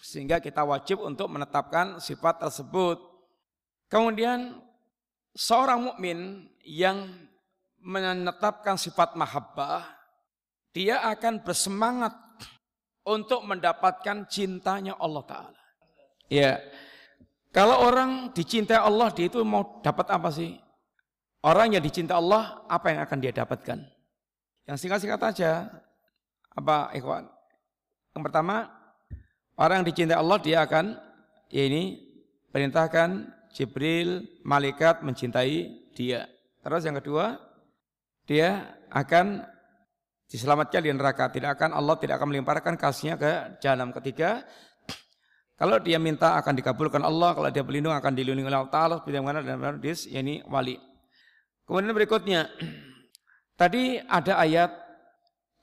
sehingga 0.00 0.40
kita 0.40 0.64
wajib 0.64 1.04
untuk 1.04 1.28
menetapkan 1.28 2.00
sifat 2.00 2.48
tersebut. 2.48 2.96
Kemudian 3.92 4.56
seorang 5.38 5.94
mukmin 5.94 6.50
yang 6.66 7.06
menetapkan 7.78 8.74
sifat 8.74 9.14
mahabbah, 9.14 9.86
dia 10.74 10.98
akan 11.06 11.46
bersemangat 11.46 12.10
untuk 13.06 13.46
mendapatkan 13.46 14.26
cintanya 14.26 14.98
Allah 14.98 15.22
Ta'ala. 15.22 15.62
Ya, 16.28 16.58
kalau 17.54 17.86
orang 17.86 18.34
dicintai 18.34 18.76
Allah, 18.76 19.08
dia 19.14 19.30
itu 19.30 19.40
mau 19.46 19.78
dapat 19.80 20.10
apa 20.10 20.28
sih? 20.28 20.58
Orang 21.40 21.72
yang 21.72 21.80
dicintai 21.80 22.18
Allah, 22.18 22.66
apa 22.66 22.92
yang 22.92 23.00
akan 23.06 23.18
dia 23.22 23.32
dapatkan? 23.32 23.78
Yang 24.68 24.76
singkat-singkat 24.84 25.22
aja, 25.22 25.70
apa 26.52 26.92
ikhwan? 26.92 27.30
Yang 28.12 28.22
pertama, 28.28 28.68
orang 29.56 29.80
yang 29.80 29.88
dicintai 29.88 30.18
Allah, 30.18 30.38
dia 30.42 30.66
akan, 30.66 30.98
ya 31.48 31.62
ini, 31.64 31.96
perintahkan 32.52 33.37
Jibril, 33.58 34.22
malaikat 34.46 35.02
mencintai 35.02 35.90
dia. 35.90 36.30
Terus 36.62 36.86
yang 36.86 37.02
kedua, 37.02 37.34
dia 38.22 38.78
akan 38.86 39.42
diselamatkan 40.30 40.78
di 40.78 40.94
neraka. 40.94 41.26
Tidak 41.26 41.58
akan 41.58 41.74
Allah 41.74 41.98
tidak 41.98 42.22
akan 42.22 42.30
melimpahkan 42.30 42.78
kasihnya 42.78 43.18
ke 43.18 43.58
jahanam. 43.58 43.90
Ketiga, 43.98 44.46
kalau 45.58 45.82
dia 45.82 45.98
minta 45.98 46.38
akan 46.38 46.54
dikabulkan 46.54 47.02
Allah, 47.02 47.34
kalau 47.34 47.50
dia 47.50 47.66
berlindung 47.66 47.90
akan 47.98 48.14
dilindungi 48.14 48.46
oleh 48.46 48.62
Allah 48.62 48.70
Taala 48.70 48.94
seperti 49.02 49.18
mana 49.18 49.42
dalam 49.42 49.58
hadis 49.58 50.06
ini 50.06 50.38
wali. 50.46 50.78
Kemudian 51.66 51.90
berikutnya, 51.90 52.46
tadi 53.60 53.98
ada 53.98 54.38
ayat 54.38 54.70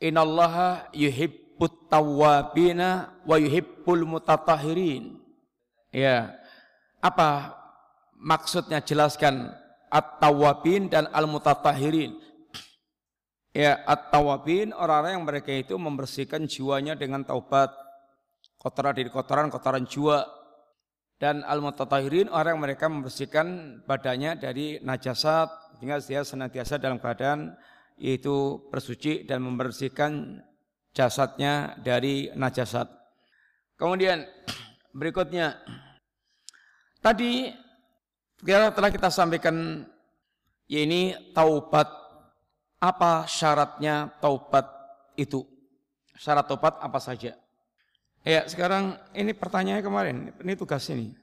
Innallaha 0.03 0.91
yuhibbut 0.91 1.87
tawwabina 1.87 3.23
wa 3.23 3.39
yuhibbul 3.39 4.03
mutatahirin. 4.03 5.15
Ya. 5.95 6.35
Apa 6.99 7.63
maksudnya 8.19 8.81
jelaskan 8.81 9.51
at-tawabin 9.91 10.91
dan 10.91 11.07
al-mutatahirin. 11.11 12.17
Ya, 13.55 13.79
at-tawabin 13.87 14.75
orang-orang 14.75 15.15
yang 15.15 15.25
mereka 15.25 15.51
itu 15.55 15.79
membersihkan 15.79 16.43
jiwanya 16.43 16.99
dengan 16.99 17.23
taubat. 17.23 17.71
Kotoran 18.59 18.97
dari 18.97 19.07
kotoran, 19.07 19.47
kotoran 19.47 19.87
jiwa. 19.87 20.27
Dan 21.15 21.47
al-mutatahirin 21.47 22.27
orang 22.27 22.59
yang 22.59 22.63
mereka 22.67 22.91
membersihkan 22.91 23.79
badannya 23.87 24.35
dari 24.35 24.83
najasat 24.83 25.79
sehingga 25.79 26.03
dia 26.03 26.27
senantiasa 26.27 26.75
dalam 26.75 26.99
keadaan 26.99 27.55
yaitu 27.95 28.67
bersuci 28.67 29.23
dan 29.23 29.39
membersihkan 29.39 30.43
jasadnya 30.91 31.79
dari 31.79 32.35
najasat. 32.35 32.91
Kemudian 33.79 34.27
berikutnya 34.99 35.55
tadi 36.99 37.51
telah 38.45 38.93
kita 38.93 39.09
sampaikan 39.09 39.85
ya 40.69 40.85
ini 40.85 41.33
taubat. 41.33 41.89
Apa 42.77 43.25
syaratnya 43.25 44.13
taubat 44.21 44.69
itu? 45.17 45.41
Syarat 46.21 46.45
taubat 46.45 46.77
apa 46.77 47.01
saja? 47.01 47.33
Ya, 48.21 48.41
sekarang 48.45 48.97
ini 49.17 49.33
pertanyaannya 49.33 49.81
kemarin. 49.85 50.15
Ini 50.41 50.53
tugas 50.53 50.85
ini. 50.93 51.13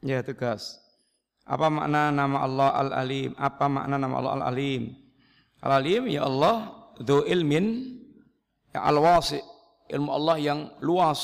Ya, 0.00 0.24
tugas. 0.24 0.80
Apa 1.44 1.68
makna 1.68 2.12
nama 2.12 2.44
Allah 2.44 2.70
Al-Alim? 2.84 3.32
Apa 3.36 3.68
makna 3.68 3.96
nama 4.00 4.14
Allah 4.20 4.32
Al-Alim? 4.40 4.92
Al-Alim 5.64 6.08
ya 6.08 6.24
Allah 6.24 6.72
du 7.00 7.24
ilmin 7.24 7.96
ya 8.72 8.84
al-wasi. 8.88 9.40
Ilmu 9.88 10.10
Allah 10.12 10.36
yang 10.36 10.60
luas. 10.84 11.20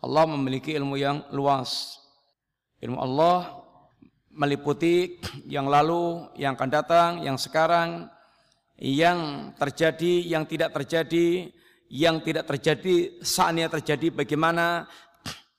Allah 0.00 0.24
memiliki 0.30 0.74
ilmu 0.78 0.94
yang 0.94 1.26
luas. 1.34 1.98
Ilmu 2.78 2.98
Allah 3.02 3.59
meliputi 4.40 5.20
yang 5.44 5.68
lalu, 5.68 6.32
yang 6.40 6.56
akan 6.56 6.70
datang, 6.72 7.10
yang 7.20 7.36
sekarang, 7.36 8.08
yang 8.80 9.52
terjadi, 9.60 10.24
yang 10.24 10.48
tidak 10.48 10.72
terjadi, 10.72 11.52
yang 11.92 12.24
tidak 12.24 12.48
terjadi, 12.48 13.20
saatnya 13.20 13.68
terjadi 13.68 14.08
bagaimana, 14.08 14.88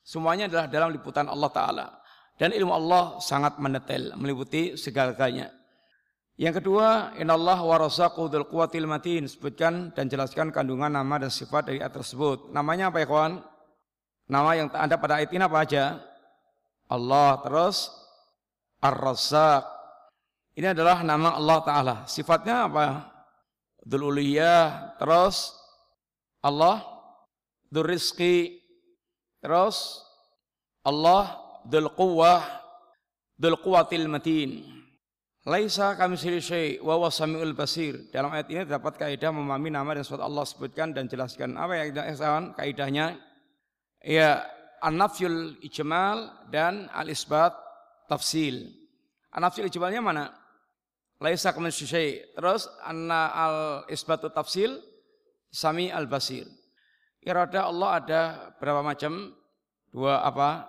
semuanya 0.02 0.50
adalah 0.50 0.66
dalam 0.66 0.90
liputan 0.90 1.30
Allah 1.30 1.50
Ta'ala. 1.54 1.86
Dan 2.34 2.50
ilmu 2.50 2.74
Allah 2.74 3.22
sangat 3.22 3.62
mendetail, 3.62 4.18
meliputi 4.18 4.74
segala-galanya. 4.74 5.54
Yang 6.34 6.58
kedua, 6.58 7.14
inallah 7.22 7.54
quwwatil 7.62 8.88
matin. 8.90 9.30
Sebutkan 9.30 9.94
dan 9.94 10.10
jelaskan 10.10 10.50
kandungan 10.50 10.90
nama 10.90 11.22
dan 11.22 11.30
sifat 11.30 11.70
dari 11.70 11.78
ayat 11.78 11.94
tersebut. 11.94 12.50
Namanya 12.50 12.90
apa 12.90 12.98
ya 12.98 13.06
kawan? 13.06 13.38
Nama 14.26 14.50
yang 14.58 14.66
ada 14.74 14.96
pada 14.98 15.22
ayat 15.22 15.30
ini 15.30 15.44
apa 15.44 15.58
aja? 15.62 16.02
Allah 16.90 17.38
terus 17.46 18.01
Ar-Razzaq. 18.82 19.64
Ini 20.58 20.74
adalah 20.74 21.00
nama 21.06 21.38
Allah 21.38 21.58
Ta'ala. 21.62 21.96
Sifatnya 22.04 22.66
apa? 22.66 23.08
Dhul 23.86 24.10
Uliyah. 24.10 24.98
Terus 24.98 25.54
Allah 26.42 26.82
Dhul 27.70 27.88
Rizki. 27.88 28.58
Terus 29.38 30.02
Allah 30.82 31.38
Dhul 31.64 31.88
Quwwah. 31.94 32.42
Dhul 33.38 33.56
Quwatil 33.62 34.10
Matin. 34.10 34.82
Laisa 35.42 35.98
kami 35.98 36.14
syai 36.14 36.78
wa 36.78 36.94
huwa 36.94 37.10
samiul 37.10 37.54
basir. 37.58 37.98
Dalam 38.14 38.30
ayat 38.30 38.46
ini 38.46 38.62
terdapat 38.62 38.94
kaidah 38.94 39.34
memahami 39.34 39.74
nama 39.74 39.90
dan 39.98 40.06
sifat 40.06 40.22
Allah 40.22 40.46
sebutkan 40.46 40.94
dan 40.94 41.10
jelaskan. 41.10 41.58
Apa 41.58 41.82
yang 41.82 41.86
kita 41.90 42.54
kaidahnya? 42.54 43.18
Ya, 44.06 44.46
an-nafyul 44.78 45.58
ijmal 45.66 46.46
dan 46.54 46.86
al-isbat 46.94 47.58
tafsil. 48.12 48.68
An-nafsil 49.32 49.72
mana? 50.04 50.28
Laisa 51.16 51.56
kaman 51.56 51.72
syai. 51.72 52.20
Terus 52.36 52.68
anna 52.84 53.32
al 53.32 53.56
isbatu 53.88 54.28
tafsil 54.28 54.76
sami 55.48 55.88
al 55.88 56.04
basir. 56.04 56.44
Irada 57.24 57.70
Allah 57.70 57.90
ada 58.02 58.22
berapa 58.60 58.84
macam? 58.84 59.32
Dua 59.88 60.20
apa? 60.26 60.68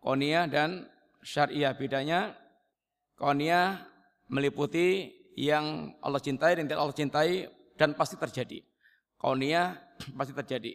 Konia 0.00 0.48
dan 0.50 0.88
syariah. 1.20 1.76
Bedanya 1.76 2.32
konia 3.14 3.84
meliputi 4.32 5.12
yang 5.36 5.92
Allah 6.00 6.18
cintai 6.24 6.56
dan 6.56 6.64
tidak 6.64 6.80
Allah 6.80 6.96
cintai 6.96 7.30
dan 7.76 7.92
pasti 7.92 8.16
terjadi. 8.16 8.64
Konia 9.20 9.76
pasti 10.18 10.32
terjadi. 10.32 10.72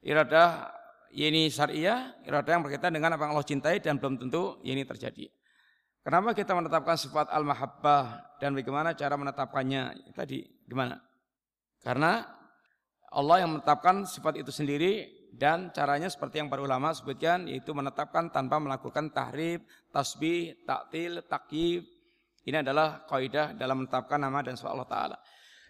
Irada 0.00 0.72
ini 1.10 1.50
syariah, 1.50 2.14
irada 2.22 2.50
yang 2.54 2.62
berkaitan 2.62 2.94
dengan 2.94 3.18
apa 3.18 3.26
yang 3.26 3.32
Allah 3.34 3.48
cintai 3.48 3.82
dan 3.82 3.98
belum 3.98 4.18
tentu 4.18 4.62
ini 4.62 4.86
terjadi. 4.86 5.26
Kenapa 6.00 6.32
kita 6.32 6.56
menetapkan 6.56 6.96
sifat 6.96 7.28
al-mahabbah 7.28 8.38
dan 8.40 8.56
bagaimana 8.56 8.96
cara 8.96 9.20
menetapkannya? 9.20 10.14
Tadi 10.16 10.64
gimana? 10.64 10.96
Karena 11.84 12.24
Allah 13.10 13.36
yang 13.44 13.58
menetapkan 13.58 14.06
sifat 14.06 14.40
itu 14.40 14.48
sendiri 14.48 15.20
dan 15.34 15.74
caranya 15.74 16.08
seperti 16.08 16.40
yang 16.40 16.48
para 16.48 16.62
ulama 16.62 16.94
sebutkan 16.94 17.44
yaitu 17.50 17.74
menetapkan 17.74 18.30
tanpa 18.30 18.56
melakukan 18.62 19.10
tahrib, 19.10 19.66
tasbih, 19.92 20.56
taktil, 20.64 21.20
takyib. 21.26 21.84
Ini 22.46 22.64
adalah 22.64 23.04
kaidah 23.04 23.52
dalam 23.52 23.84
menetapkan 23.84 24.16
nama 24.16 24.40
dan 24.40 24.56
sifat 24.56 24.72
Allah 24.72 24.88
taala. 24.88 25.16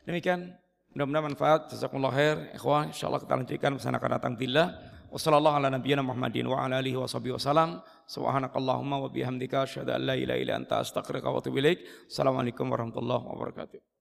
Demikian 0.07 0.53
mudah-mudahan 0.95 1.27
manfaat. 1.35 1.61
Jazakumullah 1.75 2.15
khair. 2.15 2.37
Ikhwan, 2.55 2.95
insyaallah 2.95 3.21
kita 3.25 3.35
lanjutkan 3.35 3.73
pesan 3.81 3.99
akan 3.99 4.11
datang 4.15 4.33
billah. 4.39 5.00
Wassallallahu 5.11 5.57
ala 5.59 5.69
nabiyyina 5.75 6.07
Muhammadin 6.07 6.47
wa 6.47 6.63
ala 6.63 6.79
alihi 6.79 6.95
wa 6.95 7.11
sahbihi 7.11 7.35
wasallam. 7.35 7.83
Subhanakallahumma 8.07 9.03
wa 9.03 9.11
bihamdika 9.11 9.67
asyhadu 9.67 9.91
an 9.91 10.07
la 10.07 10.15
ilaha 10.15 10.39
illa 10.39 10.55
anta 10.55 10.79
astaghfiruka 10.79 11.27
wa 11.27 11.43
atubu 11.43 11.59
ilaik. 11.59 11.83
Assalamualaikum 12.07 12.71
warahmatullahi 12.71 13.27
wabarakatuh. 13.27 14.00